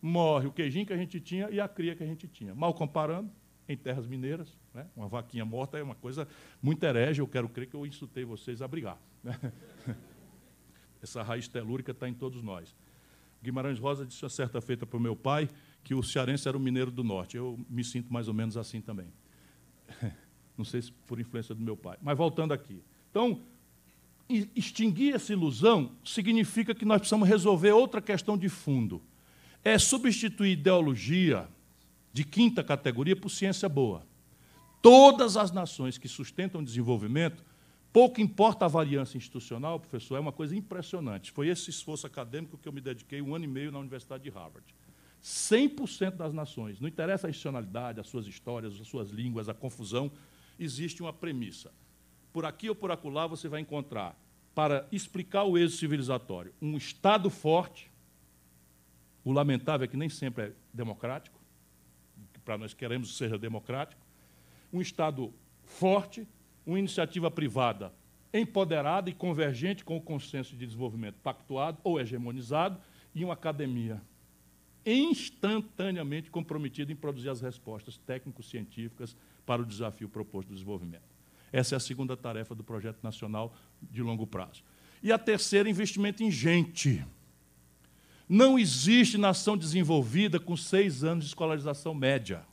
morre 0.00 0.46
o 0.46 0.52
queijinho 0.52 0.86
que 0.86 0.92
a 0.92 0.96
gente 0.96 1.18
tinha 1.18 1.50
e 1.50 1.60
a 1.60 1.66
cria 1.66 1.96
que 1.96 2.04
a 2.04 2.06
gente 2.06 2.28
tinha. 2.28 2.54
Mal 2.54 2.72
comparando, 2.72 3.30
em 3.68 3.76
terras 3.76 4.06
mineiras, 4.06 4.56
né? 4.76 4.86
uma 4.94 5.08
vaquinha 5.08 5.44
morta 5.44 5.78
é 5.78 5.82
uma 5.82 5.94
coisa 5.94 6.28
muito 6.62 6.84
herege, 6.84 7.22
eu 7.22 7.26
quero 7.26 7.48
crer 7.48 7.66
que 7.66 7.74
eu 7.74 7.86
insultei 7.86 8.24
vocês 8.26 8.60
a 8.60 8.68
brigar. 8.68 9.00
Né? 9.24 9.34
Essa 11.02 11.22
raiz 11.22 11.48
telúrica 11.48 11.92
está 11.92 12.06
em 12.06 12.12
todos 12.12 12.42
nós. 12.42 12.76
Guimarães 13.42 13.78
Rosa 13.78 14.04
disse 14.04 14.22
uma 14.22 14.28
certa 14.28 14.60
feita 14.60 14.84
para 14.84 14.98
o 14.98 15.00
meu 15.00 15.16
pai 15.16 15.48
que 15.82 15.94
o 15.94 16.02
cearense 16.02 16.46
era 16.46 16.56
o 16.56 16.60
mineiro 16.60 16.90
do 16.90 17.02
norte. 17.02 17.36
Eu 17.36 17.58
me 17.70 17.82
sinto 17.82 18.12
mais 18.12 18.28
ou 18.28 18.34
menos 18.34 18.56
assim 18.56 18.80
também. 18.80 19.06
Não 20.58 20.64
sei 20.64 20.82
se 20.82 20.92
por 20.92 21.18
influência 21.18 21.54
do 21.54 21.62
meu 21.62 21.76
pai. 21.76 21.96
Mas 22.02 22.16
voltando 22.16 22.52
aqui. 22.52 22.82
Então, 23.10 23.40
extinguir 24.54 25.14
essa 25.14 25.32
ilusão 25.32 25.92
significa 26.04 26.74
que 26.74 26.84
nós 26.84 26.98
precisamos 26.98 27.28
resolver 27.28 27.72
outra 27.72 28.02
questão 28.02 28.36
de 28.36 28.48
fundo. 28.48 29.02
É 29.64 29.78
substituir 29.78 30.52
ideologia 30.52 31.48
de 32.12 32.24
quinta 32.24 32.64
categoria 32.64 33.14
por 33.14 33.30
ciência 33.30 33.68
boa. 33.68 34.06
Todas 34.86 35.36
as 35.36 35.50
nações 35.50 35.98
que 35.98 36.06
sustentam 36.06 36.60
o 36.60 36.64
desenvolvimento 36.64 37.42
Pouco 37.96 38.20
importa 38.20 38.66
a 38.66 38.68
variância 38.68 39.16
institucional, 39.16 39.80
professor, 39.80 40.16
é 40.16 40.20
uma 40.20 40.30
coisa 40.30 40.54
impressionante. 40.54 41.32
Foi 41.32 41.48
esse 41.48 41.70
esforço 41.70 42.06
acadêmico 42.06 42.58
que 42.58 42.68
eu 42.68 42.72
me 42.74 42.82
dediquei 42.82 43.22
um 43.22 43.34
ano 43.34 43.46
e 43.46 43.48
meio 43.48 43.72
na 43.72 43.78
Universidade 43.78 44.22
de 44.22 44.28
Harvard. 44.28 44.66
100% 45.24 46.10
das 46.10 46.34
nações, 46.34 46.78
não 46.78 46.86
interessa 46.86 47.26
a 47.26 47.30
institucionalidade, 47.30 47.98
as 47.98 48.06
suas 48.06 48.26
histórias, 48.26 48.78
as 48.78 48.86
suas 48.86 49.08
línguas, 49.08 49.48
a 49.48 49.54
confusão, 49.54 50.12
existe 50.58 51.00
uma 51.00 51.10
premissa. 51.10 51.72
Por 52.34 52.44
aqui 52.44 52.68
ou 52.68 52.74
por 52.74 52.90
acolá 52.90 53.26
você 53.26 53.48
vai 53.48 53.62
encontrar, 53.62 54.14
para 54.54 54.86
explicar 54.92 55.44
o 55.44 55.56
êxito 55.56 55.80
civilizatório, 55.80 56.52
um 56.60 56.76
Estado 56.76 57.30
forte, 57.30 57.90
o 59.24 59.32
lamentável 59.32 59.86
é 59.86 59.88
que 59.88 59.96
nem 59.96 60.10
sempre 60.10 60.44
é 60.44 60.52
democrático, 60.70 61.40
para 62.44 62.58
nós 62.58 62.74
queremos 62.74 63.16
ser 63.16 63.38
democrático, 63.38 64.05
um 64.76 64.80
Estado 64.80 65.32
forte, 65.62 66.26
uma 66.64 66.78
iniciativa 66.78 67.30
privada 67.30 67.92
empoderada 68.38 69.08
e 69.08 69.14
convergente 69.14 69.84
com 69.84 69.96
o 69.96 70.00
consenso 70.00 70.56
de 70.56 70.66
desenvolvimento 70.66 71.16
pactuado 71.22 71.78
ou 71.82 72.00
hegemonizado 72.00 72.78
e 73.14 73.24
uma 73.24 73.34
academia 73.34 74.00
instantaneamente 74.84 76.30
comprometida 76.30 76.92
em 76.92 76.96
produzir 76.96 77.28
as 77.28 77.40
respostas 77.40 77.98
técnico-científicas 77.98 79.16
para 79.44 79.60
o 79.60 79.66
desafio 79.66 80.08
proposto 80.08 80.48
do 80.48 80.54
desenvolvimento. 80.54 81.02
Essa 81.52 81.74
é 81.74 81.76
a 81.76 81.80
segunda 81.80 82.16
tarefa 82.16 82.54
do 82.54 82.62
projeto 82.62 83.02
nacional 83.02 83.54
de 83.82 84.02
longo 84.02 84.26
prazo. 84.26 84.62
E 85.02 85.10
a 85.10 85.18
terceira, 85.18 85.68
investimento 85.68 86.22
em 86.22 86.30
gente. 86.30 87.04
Não 88.28 88.58
existe 88.58 89.18
nação 89.18 89.56
desenvolvida 89.56 90.38
com 90.38 90.56
seis 90.56 91.02
anos 91.02 91.24
de 91.24 91.30
escolarização 91.30 91.94
média. 91.94 92.44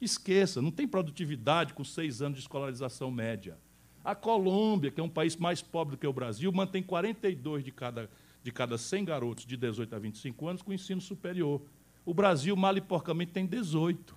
Esqueça, 0.00 0.62
não 0.62 0.70
tem 0.70 0.88
produtividade 0.88 1.74
com 1.74 1.84
seis 1.84 2.22
anos 2.22 2.38
de 2.38 2.42
escolarização 2.42 3.10
média. 3.10 3.58
A 4.02 4.14
Colômbia, 4.14 4.90
que 4.90 5.00
é 5.00 5.04
um 5.04 5.08
país 5.08 5.36
mais 5.36 5.60
pobre 5.60 5.96
do 5.96 5.98
que 5.98 6.06
o 6.06 6.12
Brasil, 6.12 6.50
mantém 6.50 6.82
42 6.82 7.62
de 7.62 7.70
cada, 7.70 8.10
de 8.42 8.50
cada 8.50 8.78
100 8.78 9.04
garotos 9.04 9.44
de 9.44 9.56
18 9.56 9.94
a 9.94 9.98
25 9.98 10.48
anos 10.48 10.62
com 10.62 10.72
ensino 10.72 11.00
superior. 11.00 11.60
O 12.04 12.14
Brasil, 12.14 12.56
mal 12.56 12.74
e 12.76 12.80
porcamente, 12.80 13.32
tem 13.32 13.44
18 13.44 14.16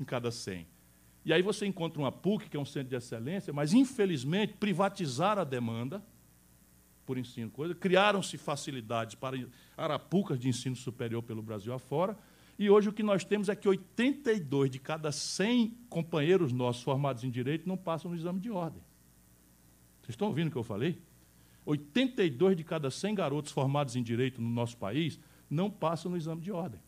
em 0.00 0.04
cada 0.04 0.30
100. 0.30 0.66
E 1.24 1.32
aí 1.32 1.42
você 1.42 1.66
encontra 1.66 2.00
uma 2.00 2.12
PUC, 2.12 2.48
que 2.48 2.56
é 2.56 2.60
um 2.60 2.64
centro 2.64 2.88
de 2.90 2.96
excelência, 2.96 3.52
mas, 3.52 3.74
infelizmente, 3.74 4.54
privatizaram 4.54 5.42
a 5.42 5.44
demanda 5.44 6.02
por 7.04 7.18
ensino, 7.18 7.50
coisa, 7.50 7.74
criaram-se 7.74 8.36
facilidades 8.36 9.14
para 9.14 9.36
arapucas 9.76 10.38
de 10.40 10.48
ensino 10.48 10.74
superior 10.74 11.22
pelo 11.22 11.40
Brasil 11.40 11.72
afora, 11.72 12.18
e 12.58 12.70
hoje 12.70 12.88
o 12.88 12.92
que 12.92 13.02
nós 13.02 13.24
temos 13.24 13.48
é 13.48 13.54
que 13.54 13.68
82 13.68 14.70
de 14.70 14.78
cada 14.78 15.12
100 15.12 15.76
companheiros 15.88 16.52
nossos 16.52 16.82
formados 16.82 17.22
em 17.22 17.30
direito 17.30 17.68
não 17.68 17.76
passam 17.76 18.10
no 18.10 18.16
exame 18.16 18.40
de 18.40 18.50
ordem. 18.50 18.82
Vocês 20.00 20.14
estão 20.14 20.28
ouvindo 20.28 20.48
o 20.48 20.50
que 20.50 20.56
eu 20.56 20.62
falei? 20.62 20.98
82 21.66 22.56
de 22.56 22.64
cada 22.64 22.90
100 22.90 23.14
garotos 23.14 23.52
formados 23.52 23.96
em 23.96 24.02
direito 24.02 24.40
no 24.40 24.48
nosso 24.48 24.76
país 24.76 25.18
não 25.50 25.70
passam 25.70 26.10
no 26.10 26.16
exame 26.16 26.40
de 26.40 26.52
ordem. 26.52 26.80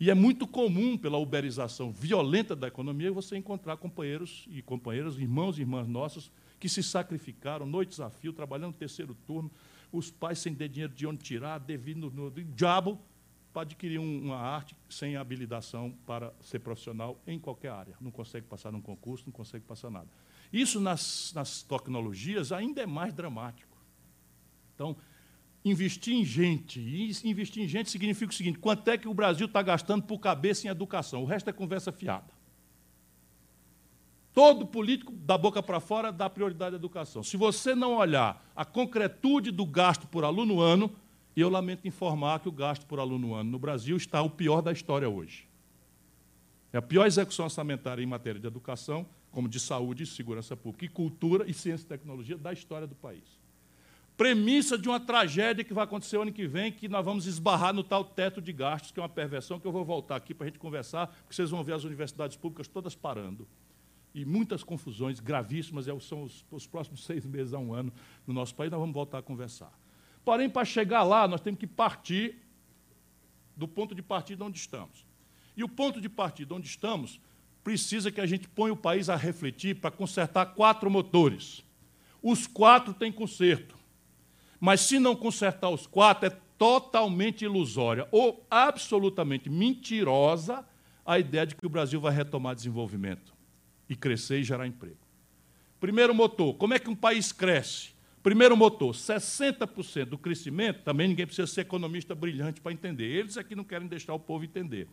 E 0.00 0.10
é 0.10 0.14
muito 0.14 0.46
comum, 0.46 0.96
pela 0.96 1.18
uberização 1.18 1.90
violenta 1.90 2.54
da 2.54 2.68
economia, 2.68 3.10
você 3.10 3.36
encontrar 3.36 3.76
companheiros 3.76 4.46
e 4.48 4.62
companheiras, 4.62 5.18
irmãos 5.18 5.58
e 5.58 5.62
irmãs 5.62 5.88
nossos, 5.88 6.30
que 6.60 6.68
se 6.68 6.82
sacrificaram 6.84 7.66
noites 7.66 7.98
a 7.98 8.08
fio, 8.08 8.32
trabalhando 8.32 8.74
terceiro 8.74 9.16
turno, 9.26 9.50
os 9.90 10.10
pais 10.10 10.38
sem 10.38 10.54
ter 10.54 10.68
dinheiro 10.68 10.94
de 10.94 11.04
onde 11.04 11.24
tirar, 11.24 11.58
devido 11.58 12.10
no, 12.12 12.30
no 12.30 12.30
diabo, 12.30 13.00
para 13.58 13.62
adquirir 13.62 13.98
uma 13.98 14.36
arte 14.36 14.76
sem 14.88 15.16
habilitação 15.16 15.92
para 16.06 16.32
ser 16.40 16.60
profissional 16.60 17.20
em 17.26 17.40
qualquer 17.40 17.72
área. 17.72 17.96
Não 18.00 18.10
consegue 18.12 18.46
passar 18.46 18.70
num 18.70 18.80
concurso, 18.80 19.24
não 19.26 19.32
consegue 19.32 19.64
passar 19.64 19.90
nada. 19.90 20.06
Isso 20.52 20.78
nas, 20.78 21.32
nas 21.34 21.64
tecnologias 21.64 22.52
ainda 22.52 22.82
é 22.82 22.86
mais 22.86 23.12
dramático. 23.12 23.76
Então, 24.76 24.96
investir 25.64 26.14
em 26.14 26.24
gente, 26.24 26.78
e 26.78 27.10
investir 27.24 27.64
em 27.64 27.66
gente 27.66 27.90
significa 27.90 28.32
o 28.32 28.34
seguinte: 28.34 28.60
quanto 28.60 28.86
é 28.88 28.96
que 28.96 29.08
o 29.08 29.14
Brasil 29.14 29.46
está 29.46 29.60
gastando 29.60 30.04
por 30.04 30.20
cabeça 30.20 30.68
em 30.68 30.70
educação? 30.70 31.24
O 31.24 31.26
resto 31.26 31.50
é 31.50 31.52
conversa 31.52 31.90
fiada. 31.90 32.32
Todo 34.32 34.68
político, 34.68 35.10
da 35.10 35.36
boca 35.36 35.60
para 35.60 35.80
fora, 35.80 36.12
dá 36.12 36.30
prioridade 36.30 36.76
à 36.76 36.78
educação. 36.78 37.24
Se 37.24 37.36
você 37.36 37.74
não 37.74 37.96
olhar 37.96 38.40
a 38.54 38.64
concretude 38.64 39.50
do 39.50 39.66
gasto 39.66 40.06
por 40.06 40.22
aluno 40.22 40.60
ano, 40.60 40.94
e 41.38 41.40
eu 41.40 41.48
lamento 41.48 41.86
informar 41.86 42.40
que 42.40 42.48
o 42.48 42.52
gasto 42.52 42.84
por 42.84 42.98
aluno 42.98 43.32
ano 43.32 43.48
no 43.48 43.60
Brasil 43.60 43.96
está 43.96 44.20
o 44.20 44.28
pior 44.28 44.60
da 44.60 44.72
história 44.72 45.08
hoje. 45.08 45.46
É 46.72 46.78
a 46.78 46.82
pior 46.82 47.06
execução 47.06 47.44
orçamentária 47.44 48.02
em 48.02 48.06
matéria 48.06 48.40
de 48.40 48.46
educação, 48.48 49.06
como 49.30 49.48
de 49.48 49.60
saúde, 49.60 50.04
segurança 50.04 50.56
pública 50.56 50.86
e 50.86 50.88
cultura 50.88 51.48
e 51.48 51.54
ciência 51.54 51.84
e 51.84 51.88
tecnologia 51.90 52.36
da 52.36 52.52
história 52.52 52.88
do 52.88 52.96
país. 52.96 53.22
Premissa 54.16 54.76
de 54.76 54.88
uma 54.88 54.98
tragédia 54.98 55.62
que 55.62 55.72
vai 55.72 55.84
acontecer 55.84 56.16
ano 56.16 56.32
que 56.32 56.44
vem, 56.44 56.72
que 56.72 56.88
nós 56.88 57.04
vamos 57.04 57.24
esbarrar 57.24 57.72
no 57.72 57.84
tal 57.84 58.04
teto 58.04 58.42
de 58.42 58.52
gastos, 58.52 58.90
que 58.90 58.98
é 58.98 59.02
uma 59.04 59.08
perversão, 59.08 59.60
que 59.60 59.66
eu 59.68 59.70
vou 59.70 59.84
voltar 59.84 60.16
aqui 60.16 60.34
para 60.34 60.46
a 60.46 60.48
gente 60.48 60.58
conversar, 60.58 61.06
porque 61.06 61.36
vocês 61.36 61.50
vão 61.50 61.62
ver 61.62 61.74
as 61.74 61.84
universidades 61.84 62.36
públicas 62.36 62.66
todas 62.66 62.96
parando. 62.96 63.46
E 64.12 64.24
muitas 64.24 64.64
confusões 64.64 65.20
gravíssimas, 65.20 65.86
é 65.86 65.96
são 66.00 66.28
os 66.50 66.66
próximos 66.66 67.04
seis 67.06 67.24
meses 67.24 67.54
a 67.54 67.60
um 67.60 67.72
ano 67.72 67.92
no 68.26 68.34
nosso 68.34 68.56
país, 68.56 68.72
nós 68.72 68.80
vamos 68.80 68.92
voltar 68.92 69.18
a 69.18 69.22
conversar. 69.22 69.72
Porém, 70.28 70.50
para 70.50 70.66
chegar 70.66 71.04
lá, 71.04 71.26
nós 71.26 71.40
temos 71.40 71.58
que 71.58 71.66
partir 71.66 72.36
do 73.56 73.66
ponto 73.66 73.94
de 73.94 74.02
partida 74.02 74.44
onde 74.44 74.58
estamos. 74.58 75.06
E 75.56 75.64
o 75.64 75.68
ponto 75.70 76.02
de 76.02 76.08
partida 76.10 76.54
onde 76.54 76.66
estamos 76.66 77.18
precisa 77.64 78.12
que 78.12 78.20
a 78.20 78.26
gente 78.26 78.46
ponha 78.46 78.74
o 78.74 78.76
país 78.76 79.08
a 79.08 79.16
refletir 79.16 79.76
para 79.76 79.90
consertar 79.90 80.44
quatro 80.44 80.90
motores. 80.90 81.64
Os 82.22 82.46
quatro 82.46 82.92
têm 82.92 83.10
conserto. 83.10 83.74
Mas 84.60 84.82
se 84.82 84.98
não 84.98 85.16
consertar 85.16 85.70
os 85.70 85.86
quatro, 85.86 86.26
é 86.26 86.36
totalmente 86.58 87.46
ilusória 87.46 88.06
ou 88.12 88.46
absolutamente 88.50 89.48
mentirosa 89.48 90.62
a 91.06 91.18
ideia 91.18 91.46
de 91.46 91.54
que 91.54 91.64
o 91.64 91.70
Brasil 91.70 92.02
vai 92.02 92.12
retomar 92.12 92.54
desenvolvimento 92.54 93.32
e 93.88 93.96
crescer 93.96 94.40
e 94.40 94.44
gerar 94.44 94.66
emprego. 94.66 95.00
Primeiro 95.80 96.14
motor: 96.14 96.52
como 96.56 96.74
é 96.74 96.78
que 96.78 96.90
um 96.90 96.94
país 96.94 97.32
cresce? 97.32 97.96
Primeiro 98.28 98.54
motor, 98.58 98.92
60% 98.92 100.04
do 100.04 100.18
crescimento, 100.18 100.82
também 100.82 101.08
ninguém 101.08 101.24
precisa 101.24 101.46
ser 101.46 101.62
economista 101.62 102.14
brilhante 102.14 102.60
para 102.60 102.72
entender. 102.72 103.06
Eles 103.06 103.38
é 103.38 103.42
que 103.42 103.54
não 103.56 103.64
querem 103.64 103.88
deixar 103.88 104.12
o 104.12 104.18
povo 104.18 104.44
entender. 104.44 104.86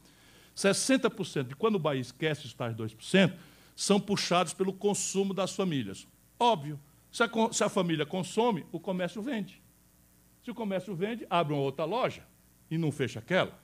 60% 0.56 1.50
de 1.50 1.54
quando 1.54 1.76
o 1.76 1.80
país 1.82 2.08
esquece 2.08 2.46
os 2.46 2.54
tais 2.54 2.74
2%, 2.74 3.34
são 3.76 4.00
puxados 4.00 4.54
pelo 4.54 4.72
consumo 4.72 5.34
das 5.34 5.54
famílias. 5.54 6.08
Óbvio, 6.40 6.80
se 7.12 7.24
a, 7.24 7.30
se 7.52 7.62
a 7.62 7.68
família 7.68 8.06
consome, 8.06 8.66
o 8.72 8.80
comércio 8.80 9.22
vende. 9.22 9.62
Se 10.42 10.50
o 10.50 10.56
comércio 10.56 10.96
vende, 10.96 11.28
abre 11.30 11.54
uma 11.54 11.62
outra 11.62 11.84
loja 11.84 12.26
e 12.72 12.78
não 12.78 12.90
fecha 12.90 13.20
aquela. 13.20 13.62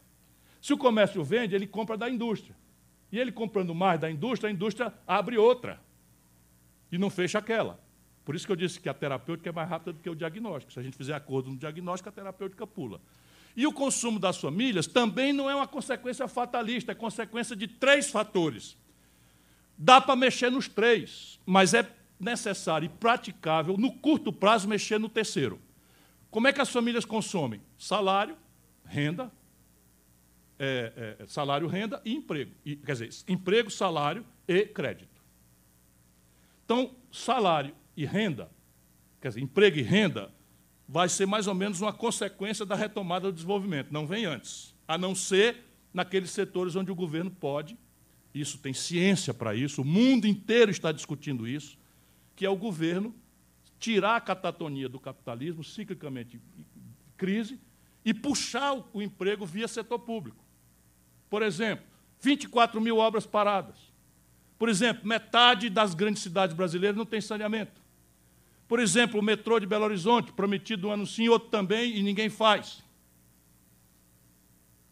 Se 0.62 0.74
o 0.74 0.78
comércio 0.78 1.24
vende, 1.24 1.56
ele 1.56 1.66
compra 1.66 1.96
da 1.96 2.10
indústria. 2.10 2.58
E 3.10 3.18
ele 3.18 3.32
comprando 3.32 3.74
mais 3.74 4.02
da 4.02 4.12
indústria, 4.12 4.50
a 4.50 4.52
indústria 4.52 4.94
abre 5.08 5.38
outra 5.38 5.80
e 6.92 6.98
não 6.98 7.10
fecha 7.10 7.40
aquela. 7.40 7.81
Por 8.24 8.36
isso 8.36 8.46
que 8.46 8.52
eu 8.52 8.56
disse 8.56 8.80
que 8.80 8.88
a 8.88 8.94
terapêutica 8.94 9.50
é 9.50 9.52
mais 9.52 9.70
rápida 9.70 9.94
do 9.94 10.00
que 10.00 10.10
o 10.10 10.16
diagnóstico. 10.16 10.74
Se 10.74 10.80
a 10.80 10.84
gente 10.84 10.96
fizer 10.96 11.14
acordo 11.14 11.50
no 11.50 11.58
diagnóstico, 11.58 12.10
a 12.10 12.12
terapêutica 12.12 12.68
pula. 12.68 13.02
E 13.56 13.66
o 13.68 13.74
consumo 13.74 14.20
das 14.20 14.38
famílias 14.38 14.88
também 14.88 15.34
não 15.34 15.50
é 15.50 15.56
uma 15.56 15.68
consequência 15.68 16.28
fatalista, 16.28 16.92
é 16.92 16.96
consequência 16.96 17.56
de 17.56 17.68
três 17.68 18.10
fatores. 18.10 18.78
Dá 19.78 20.00
para 20.00 20.16
mexer 20.16 20.52
nos 20.52 20.68
três, 20.68 21.40
mas 21.46 21.74
é 21.74 21.90
necessário 22.20 22.86
e 22.86 22.90
praticável, 22.90 23.76
no 23.78 23.92
curto 23.92 24.32
prazo, 24.32 24.68
mexer 24.68 25.00
no 25.00 25.10
terceiro. 25.10 25.60
Como 26.30 26.48
é 26.48 26.54
que 26.54 26.62
as 26.62 26.70
famílias 26.70 27.04
consomem? 27.04 27.62
Salário, 27.78 28.38
renda, 28.86 29.32
é, 30.58 31.18
é, 31.20 31.26
salário, 31.28 31.68
renda 31.68 32.00
e 32.06 32.14
emprego. 32.14 32.52
E, 32.64 32.76
quer 32.76 32.94
dizer, 32.94 33.10
emprego, 33.28 33.72
salário 33.72 34.24
e 34.48 34.66
crédito. 34.66 35.10
Então, 36.64 36.96
salário 37.12 37.76
e 37.96 38.06
renda, 38.06 38.50
quer 39.20 39.30
dizer, 39.30 39.42
emprego 39.42 39.78
e 39.78 39.82
renda, 39.82 40.32
vai 40.88 41.08
ser 41.08 41.26
mais 41.26 41.48
ou 41.48 41.56
menos 41.56 41.82
uma 41.82 41.94
consequência 41.94 42.66
da 42.66 42.76
retomada 42.76 43.28
do 43.28 43.34
desenvolvimento, 43.34 43.92
não 43.92 44.06
vem 44.06 44.26
antes, 44.26 44.76
a 44.88 44.98
não 44.98 45.16
ser 45.16 45.64
naqueles 45.94 46.32
setores 46.32 46.76
onde 46.76 46.92
o 46.92 46.96
governo 46.96 47.32
pode, 47.32 47.78
isso 48.34 48.58
tem 48.58 48.74
ciência 48.74 49.34
para 49.34 49.54
isso, 49.54 49.82
o 49.82 49.86
mundo 49.86 50.26
inteiro 50.26 50.72
está 50.72 50.92
discutindo 50.92 51.48
isso, 51.48 51.78
que 52.36 52.46
é 52.46 52.50
o 52.50 52.56
governo 52.56 53.14
tirar 53.80 54.16
a 54.16 54.22
catatonia 54.22 54.88
do 54.88 55.00
capitalismo, 55.00 55.64
ciclicamente 55.64 56.39
crise, 57.18 57.60
e 58.06 58.14
puxar 58.14 58.74
o 58.94 59.02
emprego 59.02 59.46
via 59.46 59.68
setor 59.68 60.00
público. 60.00 60.44
Por 61.30 61.42
exemplo, 61.42 61.86
24 62.20 62.80
mil 62.80 62.98
obras 62.98 63.26
paradas. 63.26 63.78
Por 64.58 64.70
exemplo, 64.70 65.08
metade 65.08 65.70
das 65.70 65.94
grandes 65.94 66.22
cidades 66.22 66.56
brasileiras 66.56 66.96
não 66.96 67.06
tem 67.06 67.20
saneamento. 67.20 67.81
Por 68.72 68.80
exemplo, 68.80 69.20
o 69.20 69.22
metrô 69.22 69.60
de 69.60 69.66
Belo 69.66 69.84
Horizonte, 69.84 70.32
prometido 70.32 70.88
um 70.88 70.92
ano 70.92 71.06
sim, 71.06 71.28
outro 71.28 71.50
também, 71.50 71.98
e 71.98 72.02
ninguém 72.02 72.30
faz. 72.30 72.82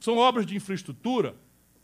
São 0.02 0.18
obras 0.18 0.46
de 0.46 0.54
infraestrutura 0.54 1.34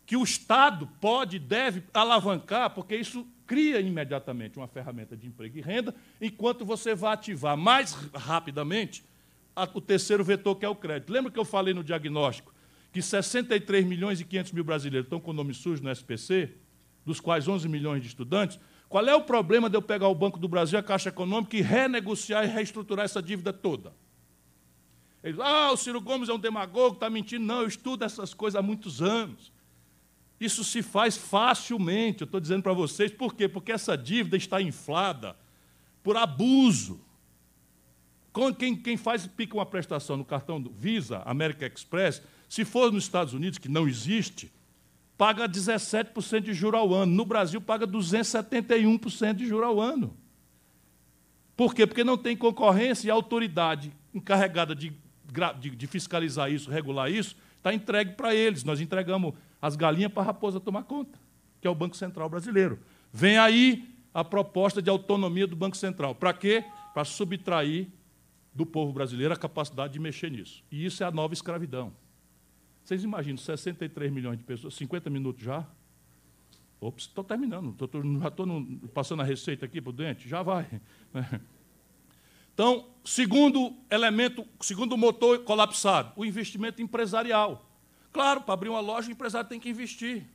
que 0.06 0.18
o 0.18 0.22
Estado 0.22 0.89
pode 1.00 1.38
e 1.38 1.39
deve 1.39 1.82
alavancar, 1.93 2.72
porque 2.72 2.98
isso 2.98 3.26
cria 3.48 3.80
imediatamente 3.80 4.58
uma 4.58 4.68
ferramenta 4.68 5.16
de 5.16 5.26
emprego 5.26 5.58
e 5.58 5.62
renda, 5.62 5.96
enquanto 6.20 6.66
você 6.66 6.93
vai 6.93 7.14
ativar 7.14 7.56
mais 7.56 7.93
rapidamente 8.14 9.06
o 9.74 9.80
terceiro 9.80 10.22
vetor, 10.22 10.58
que 10.58 10.66
é 10.66 10.70
o 10.70 10.76
crédito. 10.76 11.14
Lembra 11.14 11.32
que 11.32 11.39
eu 11.39 11.46
falei 11.46 11.74
no 11.74 11.82
diagnóstico 11.82 12.54
que 12.91 13.02
63 13.02 13.86
milhões 13.86 14.20
e 14.20 14.26
500 14.26 14.52
mil 14.52 14.66
brasileiros 14.66 15.06
estão 15.06 15.22
com 15.22 15.32
nome 15.32 15.54
sujo 15.54 15.82
no 15.82 15.89
SPC, 15.89 16.58
dos 17.06 17.22
quais 17.22 17.48
11 17.48 17.70
milhões 17.70 18.02
de 18.02 18.10
estudantes, 18.10 18.60
qual 18.96 19.06
é 19.10 19.14
o 19.14 19.24
problema 19.24 19.70
de 19.70 19.76
eu 19.76 19.82
pegar 19.82 20.08
o 20.08 20.16
Banco 20.16 20.39
do 20.39 20.48
Brasil, 20.48 20.80
a 20.80 20.82
Caixa 20.82 21.10
Econômica, 21.10 21.58
e 21.58 21.62
renegociar 21.62 22.46
e 22.46 22.48
reestruturar 22.48 23.04
essa 23.04 23.22
dívida 23.22 23.52
toda? 23.52 23.93
Eles 25.22 25.38
ah, 25.38 25.70
o 25.74 25.76
Ciro 25.76 26.00
Gomes 26.00 26.30
é 26.30 26.34
um 26.34 26.39
demagogo, 26.39 26.96
está 26.96 27.10
mentindo. 27.10 27.43
Não, 27.43 27.60
eu 27.60 27.68
estudo 27.68 28.06
essas 28.06 28.34
coisas 28.34 28.58
há 28.58 28.62
muitos 28.62 29.02
anos. 29.02 29.52
Isso 30.39 30.64
se 30.64 30.82
faz 30.82 31.18
facilmente, 31.18 32.22
eu 32.22 32.26
estou 32.26 32.39
dizendo 32.39 32.64
para 32.64 32.72
vocês, 32.72 33.12
por 33.12 33.36
quê? 33.36 33.50
Porque 33.50 33.74
essa 33.74 33.98
dívida 33.98 34.38
está 34.38 34.62
inflada 34.62 35.36
por 36.02 36.16
abuso. 36.16 37.02
Quem, 38.58 38.78
quem 38.78 38.96
faz 38.96 39.28
pica 39.28 39.56
uma 39.56 39.66
prestação 39.66 40.16
no 40.16 40.24
cartão 40.24 40.62
do 40.62 40.70
Visa, 40.70 41.22
American 41.26 41.68
Express, 41.68 42.22
se 42.48 42.64
for 42.64 42.93
nos 42.93 43.04
Estados 43.04 43.34
Unidos, 43.34 43.60
que 43.60 43.68
não 43.68 43.89
existe, 43.89 44.50
paga 45.18 45.47
17% 45.47 46.41
de 46.41 46.53
juro 46.53 46.78
ao 46.78 46.93
ano. 46.93 47.11
No 47.11 47.26
Brasil, 47.26 47.61
paga 47.61 47.88
271% 47.88 49.34
de 49.34 49.47
juro 49.47 49.66
ao 49.66 49.80
ano. 49.80 50.16
Por 51.55 51.74
quê? 51.74 51.88
Porque 51.88 52.03
não 52.03 52.18
tem 52.18 52.36
concorrência 52.36 53.07
e 53.07 53.11
a 53.11 53.13
autoridade 53.13 53.91
encarregada 54.13 54.76
de, 54.76 54.93
de, 55.59 55.70
de 55.70 55.88
fiscalizar 55.88 56.51
isso, 56.51 56.70
regular 56.70 57.09
isso, 57.09 57.36
está 57.57 57.74
entregue 57.74 58.13
para 58.13 58.36
eles. 58.36 58.63
Nós 58.63 58.82
entregamos 58.82 59.34
as 59.61 59.76
galinhas 59.76 60.11
para 60.11 60.24
a 60.24 60.26
raposa 60.26 60.59
tomar 60.59 60.84
conta, 60.84 61.18
que 61.61 61.68
é 61.68 61.70
o 61.70 61.76
Banco 61.76 61.95
Central 61.95 62.30
brasileiro. 62.30 62.80
Vem 63.11 63.38
aí 63.38 63.88
a 64.13 64.24
proposta 64.24 64.82
de 64.82 64.89
autonomia 64.89 65.47
do 65.47 65.55
Banco 65.55 65.78
Central. 65.78 66.13
Para 66.13 66.34
quê? 66.34 66.63
Para 66.93 67.05
subtrair 67.05 67.88
do 68.53 68.66
povo 68.66 68.93
brasileiro 68.93 69.34
a 69.34 69.38
capacidade 69.38 69.93
de 69.93 69.99
mexer 69.99 70.32
nisso. 70.32 70.63
E 70.72 70.86
isso 70.86 71.03
é 71.03 71.05
a 71.05 71.11
nova 71.11 71.34
escravidão. 71.34 71.93
Vocês 72.86 73.03
imaginam, 73.03 73.38
63 73.38 74.13
milhões 74.13 74.38
de 74.38 74.43
pessoas, 74.43 74.75
50 74.75 75.09
minutos 75.09 75.43
já? 75.43 75.65
Ops, 76.79 77.05
estou 77.05 77.23
terminando, 77.23 77.73
tô, 77.73 77.88
tô, 77.88 77.99
já 78.19 78.27
estou 78.27 78.47
passando 78.93 79.23
a 79.23 79.25
receita 79.25 79.65
aqui 79.65 79.81
para 79.81 79.89
o 79.89 79.93
dente, 79.93 80.29
já 80.29 80.41
vai. 80.43 80.67
Então, 82.53 82.88
segundo 83.03 83.75
elemento, 83.91 84.47
segundo 84.61 84.95
motor 84.95 85.39
colapsado, 85.39 86.13
o 86.15 86.23
investimento 86.23 86.81
empresarial. 86.81 87.69
Claro, 88.13 88.43
para 88.43 88.53
abrir 88.53 88.69
uma 88.69 88.79
loja, 88.79 89.09
o 89.09 89.11
empresário 89.11 89.49
tem 89.49 89.59
que 89.59 89.67
investir. 89.67 90.25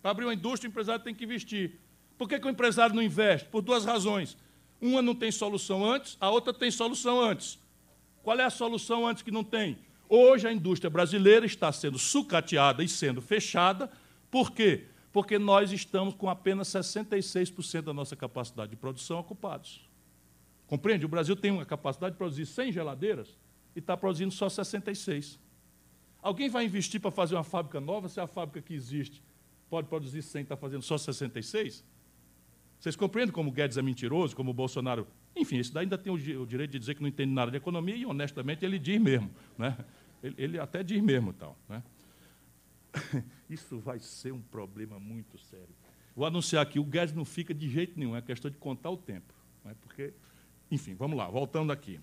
Para 0.00 0.12
abrir 0.12 0.26
uma 0.26 0.34
indústria, 0.34 0.68
o 0.68 0.70
empresário 0.70 1.02
tem 1.02 1.12
que 1.12 1.24
investir. 1.24 1.80
Por 2.16 2.28
que, 2.28 2.38
que 2.38 2.46
o 2.46 2.50
empresário 2.50 2.94
não 2.94 3.02
investe? 3.02 3.48
Por 3.48 3.62
duas 3.62 3.84
razões. 3.84 4.36
Uma 4.80 5.02
não 5.02 5.12
tem 5.12 5.32
solução 5.32 5.84
antes, 5.84 6.16
a 6.20 6.30
outra 6.30 6.54
tem 6.54 6.70
solução 6.70 7.20
antes. 7.20 7.58
Qual 8.22 8.38
é 8.38 8.44
a 8.44 8.50
solução 8.50 9.04
antes 9.04 9.24
que 9.24 9.32
não 9.32 9.42
tem? 9.42 9.76
Hoje 10.08 10.46
a 10.46 10.52
indústria 10.52 10.88
brasileira 10.88 11.44
está 11.44 11.72
sendo 11.72 11.98
sucateada 11.98 12.82
e 12.82 12.88
sendo 12.88 13.20
fechada. 13.20 13.90
Por 14.30 14.52
quê? 14.52 14.86
Porque 15.12 15.38
nós 15.38 15.72
estamos 15.72 16.14
com 16.14 16.28
apenas 16.28 16.68
66% 16.68 17.82
da 17.82 17.92
nossa 17.92 18.14
capacidade 18.14 18.70
de 18.70 18.76
produção 18.76 19.18
ocupados. 19.18 19.88
Compreende? 20.66 21.06
O 21.06 21.08
Brasil 21.08 21.34
tem 21.34 21.50
uma 21.50 21.64
capacidade 21.64 22.12
de 22.12 22.18
produzir 22.18 22.46
100 22.46 22.72
geladeiras 22.72 23.38
e 23.74 23.78
está 23.78 23.96
produzindo 23.96 24.32
só 24.32 24.48
66. 24.48 25.38
Alguém 26.20 26.48
vai 26.48 26.64
investir 26.64 27.00
para 27.00 27.10
fazer 27.10 27.34
uma 27.34 27.44
fábrica 27.44 27.80
nova 27.80 28.08
se 28.08 28.20
a 28.20 28.26
fábrica 28.26 28.60
que 28.60 28.74
existe 28.74 29.22
pode 29.68 29.88
produzir 29.88 30.22
100 30.22 30.40
e 30.40 30.42
está 30.42 30.56
fazendo 30.56 30.82
só 30.82 30.98
66? 30.98 31.84
Vocês 32.78 32.94
compreendem 32.94 33.32
como 33.32 33.50
o 33.50 33.52
Guedes 33.52 33.76
é 33.76 33.82
mentiroso, 33.82 34.36
como 34.36 34.50
o 34.50 34.54
Bolsonaro. 34.54 35.06
Enfim, 35.34 35.58
esse 35.58 35.72
daí 35.72 35.84
ainda 35.84 35.98
tem 35.98 36.12
o 36.12 36.46
direito 36.46 36.72
de 36.72 36.78
dizer 36.78 36.94
que 36.94 37.00
não 37.02 37.08
entende 37.08 37.32
nada 37.32 37.50
de 37.50 37.56
economia 37.56 37.96
e, 37.96 38.06
honestamente, 38.06 38.64
ele 38.64 38.78
diz 38.78 39.00
mesmo. 39.00 39.30
Né? 39.56 39.76
Ele, 40.22 40.34
ele 40.38 40.58
até 40.58 40.82
diz 40.82 41.02
mesmo 41.02 41.32
tal. 41.32 41.58
Né? 41.68 41.82
Isso 43.48 43.78
vai 43.78 43.98
ser 43.98 44.32
um 44.32 44.40
problema 44.40 44.98
muito 44.98 45.38
sério. 45.38 45.74
Vou 46.14 46.26
anunciar 46.26 46.62
aqui: 46.62 46.78
o 46.78 46.84
Guedes 46.84 47.14
não 47.14 47.24
fica 47.24 47.52
de 47.52 47.68
jeito 47.68 47.98
nenhum, 47.98 48.16
é 48.16 48.22
questão 48.22 48.50
de 48.50 48.56
contar 48.56 48.90
o 48.90 48.96
tempo. 48.96 49.34
Né? 49.64 49.74
Porque, 49.80 50.12
enfim, 50.70 50.94
vamos 50.94 51.16
lá, 51.16 51.28
voltando 51.28 51.72
aqui. 51.72 52.00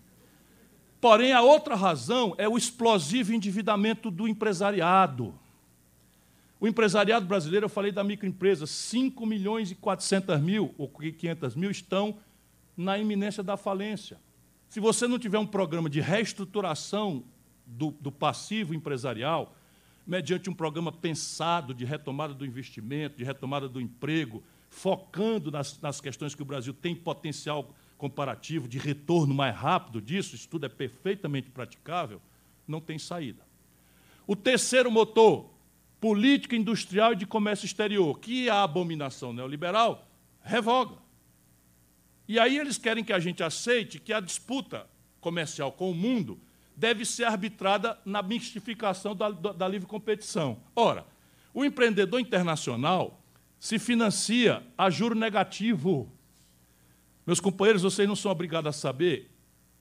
Porém, 0.99 1.33
a 1.33 1.41
outra 1.41 1.75
razão 1.75 2.33
é 2.37 2.47
o 2.47 2.57
explosivo 2.57 3.33
endividamento 3.33 4.09
do 4.09 4.27
empresariado. 4.27 5.37
O 6.63 6.67
empresariado 6.67 7.25
brasileiro, 7.25 7.65
eu 7.65 7.69
falei 7.69 7.91
da 7.91 8.05
microempresa, 8.05 8.65
5 8.65 9.25
milhões 9.25 9.69
e 9.69 9.75
400 9.75 10.39
mil, 10.39 10.73
ou 10.77 10.87
500 10.87 11.57
mil, 11.57 11.69
estão 11.69 12.17
na 12.77 12.97
iminência 12.97 13.43
da 13.43 13.57
falência. 13.57 14.17
Se 14.69 14.79
você 14.79 15.05
não 15.05 15.19
tiver 15.19 15.37
um 15.37 15.45
programa 15.45 15.89
de 15.89 15.99
reestruturação 15.99 17.25
do, 17.65 17.91
do 17.91 18.09
passivo 18.09 18.73
empresarial, 18.73 19.53
mediante 20.07 20.49
um 20.49 20.53
programa 20.53 20.89
pensado 20.89 21.73
de 21.73 21.83
retomada 21.83 22.33
do 22.33 22.45
investimento, 22.45 23.17
de 23.17 23.25
retomada 23.25 23.67
do 23.67 23.81
emprego, 23.81 24.41
focando 24.69 25.51
nas, 25.51 25.77
nas 25.81 25.99
questões 25.99 26.33
que 26.33 26.43
o 26.43 26.45
Brasil 26.45 26.73
tem 26.73 26.95
potencial 26.95 27.75
comparativo 27.97 28.69
de 28.69 28.77
retorno 28.77 29.33
mais 29.33 29.53
rápido 29.53 30.01
disso, 30.01 30.33
isso 30.33 30.47
tudo 30.47 30.65
é 30.65 30.69
perfeitamente 30.69 31.49
praticável, 31.49 32.21
não 32.65 32.79
tem 32.79 32.97
saída. 32.97 33.43
O 34.25 34.33
terceiro 34.33 34.89
motor, 34.89 35.52
política 36.03 36.53
industrial 36.53 37.13
e 37.13 37.15
de 37.15 37.25
comércio 37.25 37.65
exterior, 37.65 38.19
que 38.19 38.49
é 38.49 38.51
a 38.51 38.63
abominação 38.63 39.31
neoliberal, 39.31 40.05
revoga. 40.41 40.97
E 42.27 42.37
aí 42.37 42.57
eles 42.57 42.77
querem 42.77 43.05
que 43.05 43.13
a 43.13 43.19
gente 43.19 43.41
aceite 43.41 44.01
que 44.01 44.11
a 44.11 44.19
disputa 44.19 44.85
comercial 45.21 45.71
com 45.71 45.89
o 45.89 45.95
mundo 45.95 46.41
deve 46.75 47.05
ser 47.05 47.23
arbitrada 47.23 47.97
na 48.03 48.21
mistificação 48.21 49.15
da, 49.15 49.29
da, 49.29 49.53
da 49.53 49.65
livre 49.65 49.87
competição. 49.87 50.59
Ora, 50.75 51.05
o 51.53 51.63
empreendedor 51.63 52.19
internacional 52.19 53.23
se 53.57 53.79
financia 53.79 54.61
a 54.77 54.89
juro 54.89 55.15
negativo. 55.15 56.11
Meus 57.25 57.39
companheiros, 57.39 57.83
vocês 57.83 58.05
não 58.05 58.15
são 58.17 58.29
obrigados 58.29 58.67
a 58.67 58.77
saber 58.77 59.31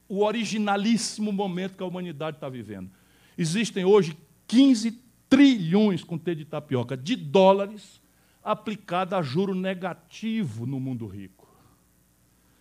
o 0.09 0.23
originalíssimo 0.23 1.33
momento 1.33 1.77
que 1.77 1.83
a 1.83 1.87
humanidade 1.87 2.37
está 2.37 2.49
vivendo. 2.49 2.93
Existem 3.37 3.85
hoje 3.85 4.17
15 4.47 5.03
trilhões 5.33 6.05
com 6.05 6.19
T 6.19 6.35
de 6.35 6.45
tapioca 6.45 6.95
de 6.95 7.17
dólares 7.17 8.03
aplicada 8.45 9.17
a 9.17 9.23
juro 9.23 9.55
negativo 9.55 10.67
no 10.67 10.79
mundo 10.79 11.07
rico. 11.07 11.49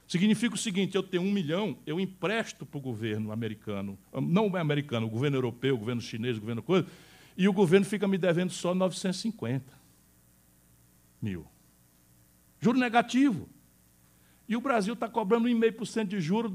Significa 0.08 0.56
o 0.56 0.58
seguinte: 0.58 0.96
eu 0.96 1.04
tenho 1.04 1.24
um 1.24 1.32
milhão, 1.34 1.78
eu 1.86 2.00
empresto 2.00 2.66
para 2.66 2.78
o 2.78 2.82
governo 2.82 3.30
americano, 3.34 4.00
não 4.14 4.48
o 4.48 4.56
americano, 4.56 5.06
o 5.06 5.10
governo 5.10 5.36
europeu, 5.36 5.76
o 5.76 5.80
governo 5.80 6.00
chinês, 6.00 6.38
o 6.38 6.40
governo 6.40 6.64
coisa, 6.64 6.88
e 7.36 7.46
o 7.46 7.52
governo 7.52 7.86
fica 7.86 8.08
me 8.08 8.18
devendo 8.18 8.52
só 8.52 8.74
950 8.74 9.66
mil. 11.22 11.46
Juro 12.62 12.80
negativo. 12.80 13.50
E 14.48 14.56
o 14.56 14.62
Brasil 14.62 14.94
está 14.94 15.10
cobrando 15.10 15.50
1,5% 15.50 16.08
de 16.08 16.22
juros 16.22 16.54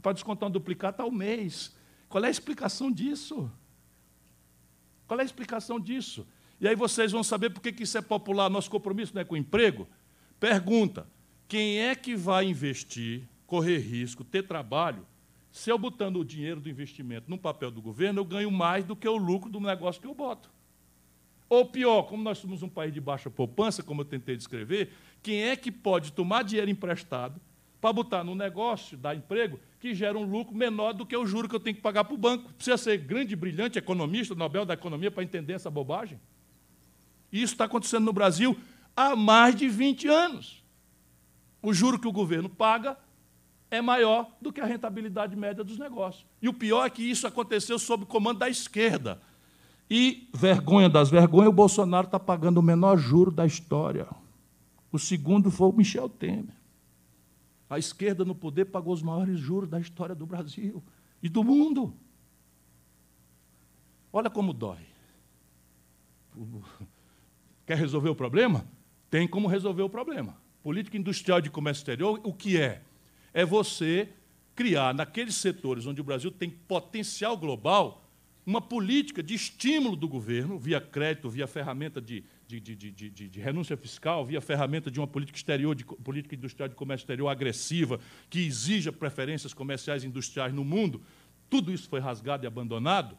para 0.00 0.12
descontar 0.12 0.48
um 0.48 0.52
duplicado 0.52 1.02
ao 1.02 1.10
mês. 1.12 1.72
Qual 2.08 2.24
é 2.24 2.26
a 2.26 2.30
explicação 2.30 2.90
disso? 2.90 3.48
Qual 5.12 5.20
é 5.20 5.22
a 5.24 5.26
explicação 5.26 5.78
disso? 5.78 6.26
E 6.58 6.66
aí 6.66 6.74
vocês 6.74 7.12
vão 7.12 7.22
saber 7.22 7.50
por 7.50 7.60
que 7.60 7.82
isso 7.82 7.98
é 7.98 8.00
popular. 8.00 8.48
Nosso 8.48 8.70
compromisso 8.70 9.14
não 9.14 9.20
é 9.20 9.24
com 9.26 9.34
o 9.34 9.36
emprego? 9.36 9.86
Pergunta: 10.40 11.06
quem 11.46 11.80
é 11.80 11.94
que 11.94 12.16
vai 12.16 12.46
investir, 12.46 13.28
correr 13.46 13.76
risco, 13.76 14.24
ter 14.24 14.46
trabalho, 14.46 15.06
se 15.50 15.68
eu 15.68 15.76
botando 15.76 16.16
o 16.16 16.24
dinheiro 16.24 16.62
do 16.62 16.70
investimento 16.70 17.28
no 17.28 17.36
papel 17.36 17.70
do 17.70 17.82
governo, 17.82 18.20
eu 18.20 18.24
ganho 18.24 18.50
mais 18.50 18.86
do 18.86 18.96
que 18.96 19.06
o 19.06 19.18
lucro 19.18 19.50
do 19.50 19.60
negócio 19.60 20.00
que 20.00 20.08
eu 20.08 20.14
boto? 20.14 20.50
Ou 21.46 21.66
pior, 21.66 22.04
como 22.04 22.22
nós 22.22 22.38
somos 22.38 22.62
um 22.62 22.68
país 22.70 22.94
de 22.94 23.00
baixa 23.02 23.28
poupança, 23.28 23.82
como 23.82 24.00
eu 24.00 24.06
tentei 24.06 24.34
descrever, 24.34 24.94
quem 25.22 25.42
é 25.42 25.56
que 25.56 25.70
pode 25.70 26.10
tomar 26.10 26.42
dinheiro 26.42 26.70
emprestado 26.70 27.38
para 27.82 27.92
botar 27.92 28.24
no 28.24 28.34
negócio, 28.34 28.96
dar 28.96 29.14
emprego, 29.14 29.58
que 29.80 29.92
gera 29.92 30.16
um 30.16 30.24
lucro 30.24 30.54
menor 30.54 30.94
do 30.94 31.04
que 31.04 31.16
o 31.16 31.26
juro 31.26 31.48
que 31.48 31.56
eu 31.56 31.60
tenho 31.60 31.76
que 31.76 31.82
pagar 31.82 32.04
para 32.04 32.14
o 32.14 32.16
banco? 32.16 32.52
Precisa 32.54 32.78
ser 32.78 32.96
grande, 32.96 33.36
brilhante 33.36 33.76
economista, 33.76 34.34
Nobel 34.34 34.64
da 34.64 34.74
Economia, 34.74 35.10
para 35.10 35.24
entender 35.24 35.54
essa 35.54 35.68
bobagem? 35.68 36.20
Isso 37.32 37.54
está 37.54 37.64
acontecendo 37.64 38.04
no 38.04 38.12
Brasil 38.12 38.56
há 38.96 39.16
mais 39.16 39.56
de 39.56 39.68
20 39.68 40.06
anos 40.06 40.62
o 41.62 41.72
juro 41.72 41.98
que 41.98 42.08
o 42.08 42.12
governo 42.12 42.48
paga 42.48 42.96
é 43.70 43.80
maior 43.80 44.28
do 44.40 44.52
que 44.52 44.60
a 44.60 44.66
rentabilidade 44.66 45.34
média 45.34 45.64
dos 45.64 45.78
negócios. 45.78 46.26
E 46.42 46.48
o 46.48 46.52
pior 46.52 46.84
é 46.84 46.90
que 46.90 47.02
isso 47.02 47.26
aconteceu 47.26 47.78
sob 47.78 48.04
comando 48.04 48.40
da 48.40 48.48
esquerda. 48.48 49.20
E, 49.88 50.28
vergonha 50.34 50.88
das 50.88 51.08
vergonhas, 51.08 51.48
o 51.48 51.52
Bolsonaro 51.52 52.06
está 52.06 52.18
pagando 52.18 52.58
o 52.58 52.62
menor 52.62 52.96
juro 52.96 53.30
da 53.30 53.46
história. 53.46 54.06
O 54.90 54.98
segundo 54.98 55.50
foi 55.50 55.68
o 55.68 55.72
Michel 55.72 56.08
Temer. 56.08 56.61
A 57.72 57.78
esquerda 57.78 58.22
no 58.22 58.34
poder 58.34 58.66
pagou 58.66 58.92
os 58.92 59.00
maiores 59.00 59.40
juros 59.40 59.66
da 59.66 59.80
história 59.80 60.14
do 60.14 60.26
Brasil 60.26 60.84
e 61.22 61.28
do 61.30 61.42
mundo. 61.42 61.96
Olha 64.12 64.28
como 64.28 64.52
dói. 64.52 64.84
Quer 67.64 67.78
resolver 67.78 68.10
o 68.10 68.14
problema? 68.14 68.66
Tem 69.08 69.26
como 69.26 69.48
resolver 69.48 69.80
o 69.80 69.88
problema. 69.88 70.36
Política 70.62 70.98
industrial 70.98 71.40
de 71.40 71.48
comércio 71.48 71.80
exterior, 71.80 72.20
o 72.22 72.34
que 72.34 72.60
é? 72.60 72.82
É 73.32 73.42
você 73.42 74.10
criar, 74.54 74.92
naqueles 74.92 75.36
setores 75.36 75.86
onde 75.86 76.02
o 76.02 76.04
Brasil 76.04 76.30
tem 76.30 76.50
potencial 76.50 77.38
global, 77.38 78.06
uma 78.44 78.60
política 78.60 79.22
de 79.22 79.32
estímulo 79.32 79.96
do 79.96 80.06
governo, 80.06 80.58
via 80.58 80.78
crédito, 80.78 81.30
via 81.30 81.46
ferramenta 81.46 82.02
de, 82.02 82.22
de, 82.60 82.76
de, 82.76 82.90
de, 82.90 83.28
de 83.28 83.40
renúncia 83.40 83.76
fiscal, 83.76 84.24
via 84.24 84.40
ferramenta 84.40 84.90
de 84.90 85.00
uma 85.00 85.06
política 85.06 85.36
exterior, 85.36 85.74
de 85.74 85.84
política 85.84 86.34
industrial 86.34 86.68
de 86.68 86.74
comércio 86.74 87.04
exterior 87.04 87.28
agressiva, 87.28 88.00
que 88.28 88.40
exija 88.40 88.92
preferências 88.92 89.54
comerciais 89.54 90.04
e 90.04 90.06
industriais 90.06 90.52
no 90.52 90.64
mundo. 90.64 91.02
Tudo 91.48 91.72
isso 91.72 91.88
foi 91.88 92.00
rasgado 92.00 92.44
e 92.44 92.46
abandonado 92.46 93.16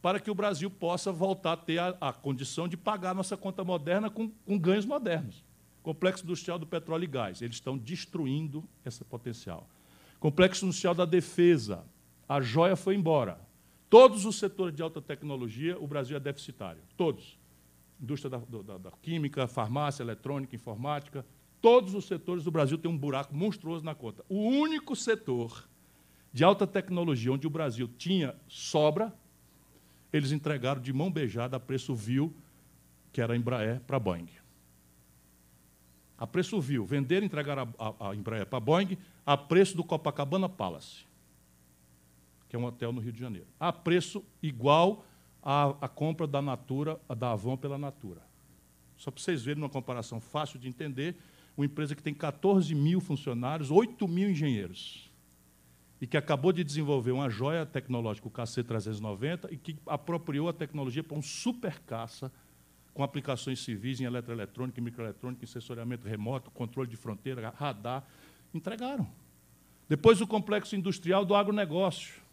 para 0.00 0.20
que 0.20 0.30
o 0.30 0.34
Brasil 0.34 0.70
possa 0.70 1.10
voltar 1.10 1.52
a 1.52 1.56
ter 1.56 1.78
a, 1.78 1.96
a 2.00 2.12
condição 2.12 2.68
de 2.68 2.76
pagar 2.76 3.10
a 3.10 3.14
nossa 3.14 3.36
conta 3.36 3.64
moderna 3.64 4.08
com, 4.08 4.28
com 4.28 4.58
ganhos 4.58 4.86
modernos. 4.86 5.44
Complexo 5.82 6.24
industrial 6.24 6.58
do 6.58 6.66
petróleo 6.66 7.04
e 7.04 7.08
gás, 7.08 7.42
eles 7.42 7.56
estão 7.56 7.76
destruindo 7.76 8.62
esse 8.84 9.04
potencial. 9.04 9.68
Complexo 10.18 10.64
industrial 10.64 10.94
da 10.94 11.04
defesa, 11.04 11.84
a 12.28 12.40
joia 12.40 12.76
foi 12.76 12.94
embora. 12.94 13.40
Todos 13.88 14.24
os 14.24 14.36
setores 14.36 14.74
de 14.74 14.82
alta 14.82 15.00
tecnologia, 15.00 15.78
o 15.78 15.86
Brasil 15.86 16.16
é 16.16 16.20
deficitário. 16.20 16.82
Todos. 16.96 17.38
Indústria 18.00 18.30
da, 18.30 18.38
da, 18.38 18.78
da 18.78 18.90
química, 19.02 19.46
farmácia, 19.46 20.02
eletrônica, 20.02 20.54
informática, 20.54 21.24
todos 21.60 21.94
os 21.94 22.06
setores 22.06 22.44
do 22.44 22.50
Brasil 22.50 22.78
têm 22.78 22.90
um 22.90 22.98
buraco 22.98 23.34
monstruoso 23.34 23.84
na 23.84 23.94
conta. 23.94 24.24
O 24.28 24.36
único 24.36 24.94
setor 24.94 25.68
de 26.32 26.44
alta 26.44 26.66
tecnologia 26.66 27.32
onde 27.32 27.46
o 27.46 27.50
Brasil 27.50 27.88
tinha 27.96 28.36
sobra, 28.46 29.12
eles 30.12 30.32
entregaram 30.32 30.80
de 30.80 30.92
mão 30.92 31.10
beijada 31.10 31.56
a 31.56 31.60
preço 31.60 31.94
vil, 31.94 32.34
que 33.12 33.20
era 33.20 33.32
a 33.32 33.36
Embraer, 33.36 33.80
para 33.80 33.96
a 33.96 34.00
Boeing. 34.00 34.28
A 36.18 36.26
preço 36.26 36.60
vil, 36.60 36.84
vender 36.84 37.22
e 37.22 37.26
entregar 37.26 37.58
a, 37.58 37.68
a, 37.78 38.10
a 38.10 38.14
Embraer 38.14 38.46
para 38.46 38.58
a 38.58 38.60
Boeing 38.60 38.98
a 39.24 39.36
preço 39.36 39.76
do 39.76 39.82
Copacabana 39.82 40.48
Palace, 40.48 41.04
que 42.48 42.54
é 42.54 42.58
um 42.58 42.64
hotel 42.64 42.92
no 42.92 43.00
Rio 43.00 43.12
de 43.12 43.20
Janeiro, 43.20 43.48
a 43.58 43.72
preço 43.72 44.22
igual 44.42 45.04
à, 45.48 45.76
à 45.80 45.88
compra 45.88 46.26
da 46.26 46.42
Natura, 46.42 47.00
da 47.16 47.30
Avon 47.30 47.56
pela 47.56 47.78
Natura. 47.78 48.20
Só 48.96 49.12
para 49.12 49.22
vocês 49.22 49.44
verem 49.44 49.62
uma 49.62 49.68
comparação 49.68 50.20
fácil 50.20 50.58
de 50.58 50.66
entender, 50.68 51.14
uma 51.56 51.64
empresa 51.64 51.94
que 51.94 52.02
tem 52.02 52.12
14 52.12 52.74
mil 52.74 53.00
funcionários, 53.00 53.70
8 53.70 54.08
mil 54.08 54.28
engenheiros, 54.28 55.08
e 56.00 56.06
que 56.06 56.16
acabou 56.16 56.52
de 56.52 56.64
desenvolver 56.64 57.12
uma 57.12 57.30
joia 57.30 57.64
tecnológica, 57.64 58.26
o 58.26 58.30
KC390, 58.30 59.52
e 59.52 59.56
que 59.56 59.78
apropriou 59.86 60.48
a 60.48 60.52
tecnologia 60.52 61.04
para 61.04 61.16
um 61.16 61.22
super 61.22 61.78
caça 61.80 62.32
com 62.92 63.04
aplicações 63.04 63.60
civis 63.60 64.00
em 64.00 64.04
eletroeletrônica, 64.04 64.80
microeletrônica, 64.80 65.44
em 65.44 65.46
sensoriamento 65.46 66.08
remoto, 66.08 66.50
controle 66.50 66.90
de 66.90 66.96
fronteira, 66.96 67.54
radar. 67.56 68.02
Entregaram. 68.52 69.06
Depois 69.88 70.20
o 70.20 70.26
complexo 70.26 70.74
industrial 70.74 71.24
do 71.24 71.36
agronegócio. 71.36 72.25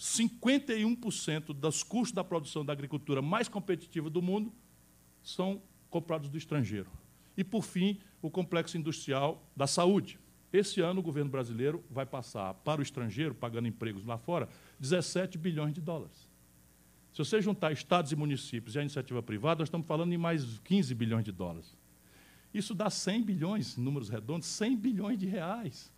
51% 0.00 1.52
dos 1.52 1.82
custos 1.82 2.12
da 2.12 2.24
produção 2.24 2.64
da 2.64 2.72
agricultura 2.72 3.20
mais 3.20 3.48
competitiva 3.48 4.08
do 4.08 4.22
mundo 4.22 4.50
são 5.22 5.60
comprados 5.90 6.30
do 6.30 6.38
estrangeiro. 6.38 6.90
E, 7.36 7.44
por 7.44 7.62
fim, 7.62 7.98
o 8.22 8.30
complexo 8.30 8.78
industrial 8.78 9.46
da 9.54 9.66
saúde. 9.66 10.18
Esse 10.50 10.80
ano, 10.80 11.00
o 11.00 11.02
governo 11.02 11.30
brasileiro 11.30 11.84
vai 11.90 12.06
passar 12.06 12.54
para 12.54 12.80
o 12.80 12.82
estrangeiro, 12.82 13.34
pagando 13.34 13.68
empregos 13.68 14.06
lá 14.06 14.16
fora, 14.16 14.48
17 14.80 15.36
bilhões 15.36 15.74
de 15.74 15.82
dólares. 15.82 16.26
Se 17.12 17.18
você 17.18 17.42
juntar 17.42 17.70
estados 17.70 18.10
e 18.10 18.16
municípios 18.16 18.74
e 18.74 18.78
a 18.78 18.82
iniciativa 18.82 19.22
privada, 19.22 19.58
nós 19.58 19.68
estamos 19.68 19.86
falando 19.86 20.14
em 20.14 20.18
mais 20.18 20.58
15 20.60 20.94
bilhões 20.94 21.24
de 21.26 21.32
dólares. 21.32 21.76
Isso 22.54 22.74
dá 22.74 22.88
100 22.88 23.22
bilhões, 23.22 23.76
números 23.76 24.08
redondos, 24.08 24.48
100 24.48 24.76
bilhões 24.76 25.18
de 25.18 25.26
reais, 25.26 25.92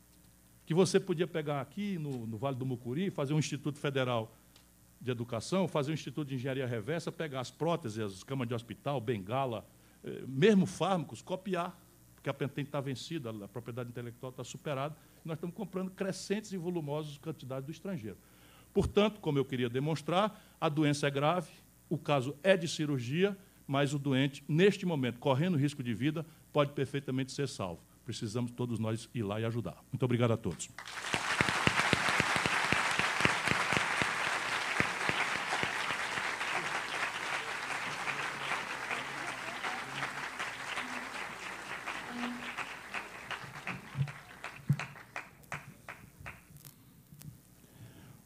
que 0.64 0.74
você 0.74 1.00
podia 1.00 1.26
pegar 1.26 1.60
aqui 1.60 1.98
no, 1.98 2.26
no 2.26 2.38
Vale 2.38 2.56
do 2.56 2.64
Mucuri, 2.64 3.10
fazer 3.10 3.34
um 3.34 3.38
Instituto 3.38 3.78
Federal 3.78 4.34
de 5.00 5.10
Educação, 5.10 5.66
fazer 5.66 5.90
um 5.90 5.94
Instituto 5.94 6.28
de 6.28 6.36
Engenharia 6.36 6.66
Reversa, 6.66 7.10
pegar 7.10 7.40
as 7.40 7.50
próteses, 7.50 7.98
as 7.98 8.22
camas 8.22 8.46
de 8.46 8.54
hospital, 8.54 9.00
bengala, 9.00 9.66
eh, 10.04 10.22
mesmo 10.26 10.64
fármacos, 10.64 11.20
copiar, 11.20 11.76
porque 12.14 12.30
a 12.30 12.34
patente 12.34 12.68
está 12.68 12.80
vencida, 12.80 13.30
a 13.30 13.48
propriedade 13.48 13.88
intelectual 13.88 14.30
está 14.30 14.44
superada, 14.44 14.96
e 15.24 15.28
nós 15.28 15.36
estamos 15.36 15.56
comprando 15.56 15.90
crescentes 15.90 16.52
e 16.52 16.56
volumosos 16.56 17.18
quantidades 17.18 17.66
do 17.66 17.72
estrangeiro. 17.72 18.16
Portanto, 18.72 19.20
como 19.20 19.38
eu 19.38 19.44
queria 19.44 19.68
demonstrar, 19.68 20.40
a 20.60 20.68
doença 20.68 21.08
é 21.08 21.10
grave, 21.10 21.50
o 21.90 21.98
caso 21.98 22.36
é 22.42 22.56
de 22.56 22.68
cirurgia, 22.68 23.36
mas 23.66 23.92
o 23.92 23.98
doente, 23.98 24.44
neste 24.48 24.86
momento, 24.86 25.18
correndo 25.18 25.56
risco 25.56 25.82
de 25.82 25.92
vida, 25.92 26.24
pode 26.52 26.72
perfeitamente 26.72 27.32
ser 27.32 27.48
salvo. 27.48 27.82
Precisamos 28.04 28.50
todos 28.50 28.78
nós 28.78 29.08
ir 29.14 29.22
lá 29.22 29.40
e 29.40 29.44
ajudar. 29.44 29.76
Muito 29.92 30.04
obrigado 30.04 30.32
a 30.32 30.36
todos. 30.36 30.68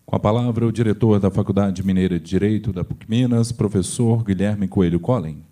Com 0.07 0.15
a 0.17 0.21
palavra, 0.21 0.67
o 0.67 0.73
diretor 0.73 1.21
da 1.21 1.31
Faculdade 1.31 1.85
Mineira 1.85 2.19
de 2.19 2.25
Direito 2.25 2.73
da 2.73 2.83
PUC 2.83 3.11
Minas, 3.11 3.53
professor 3.53 4.25
Guilherme 4.25 4.67
Coelho 4.67 4.99
Collen. 4.99 5.45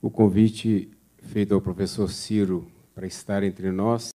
O 0.00 0.08
convite 0.08 0.88
feito 1.22 1.54
ao 1.54 1.60
professor 1.60 2.10
Ciro 2.10 2.66
para 2.94 3.06
estar 3.06 3.42
entre 3.42 3.70
nós 3.70 4.02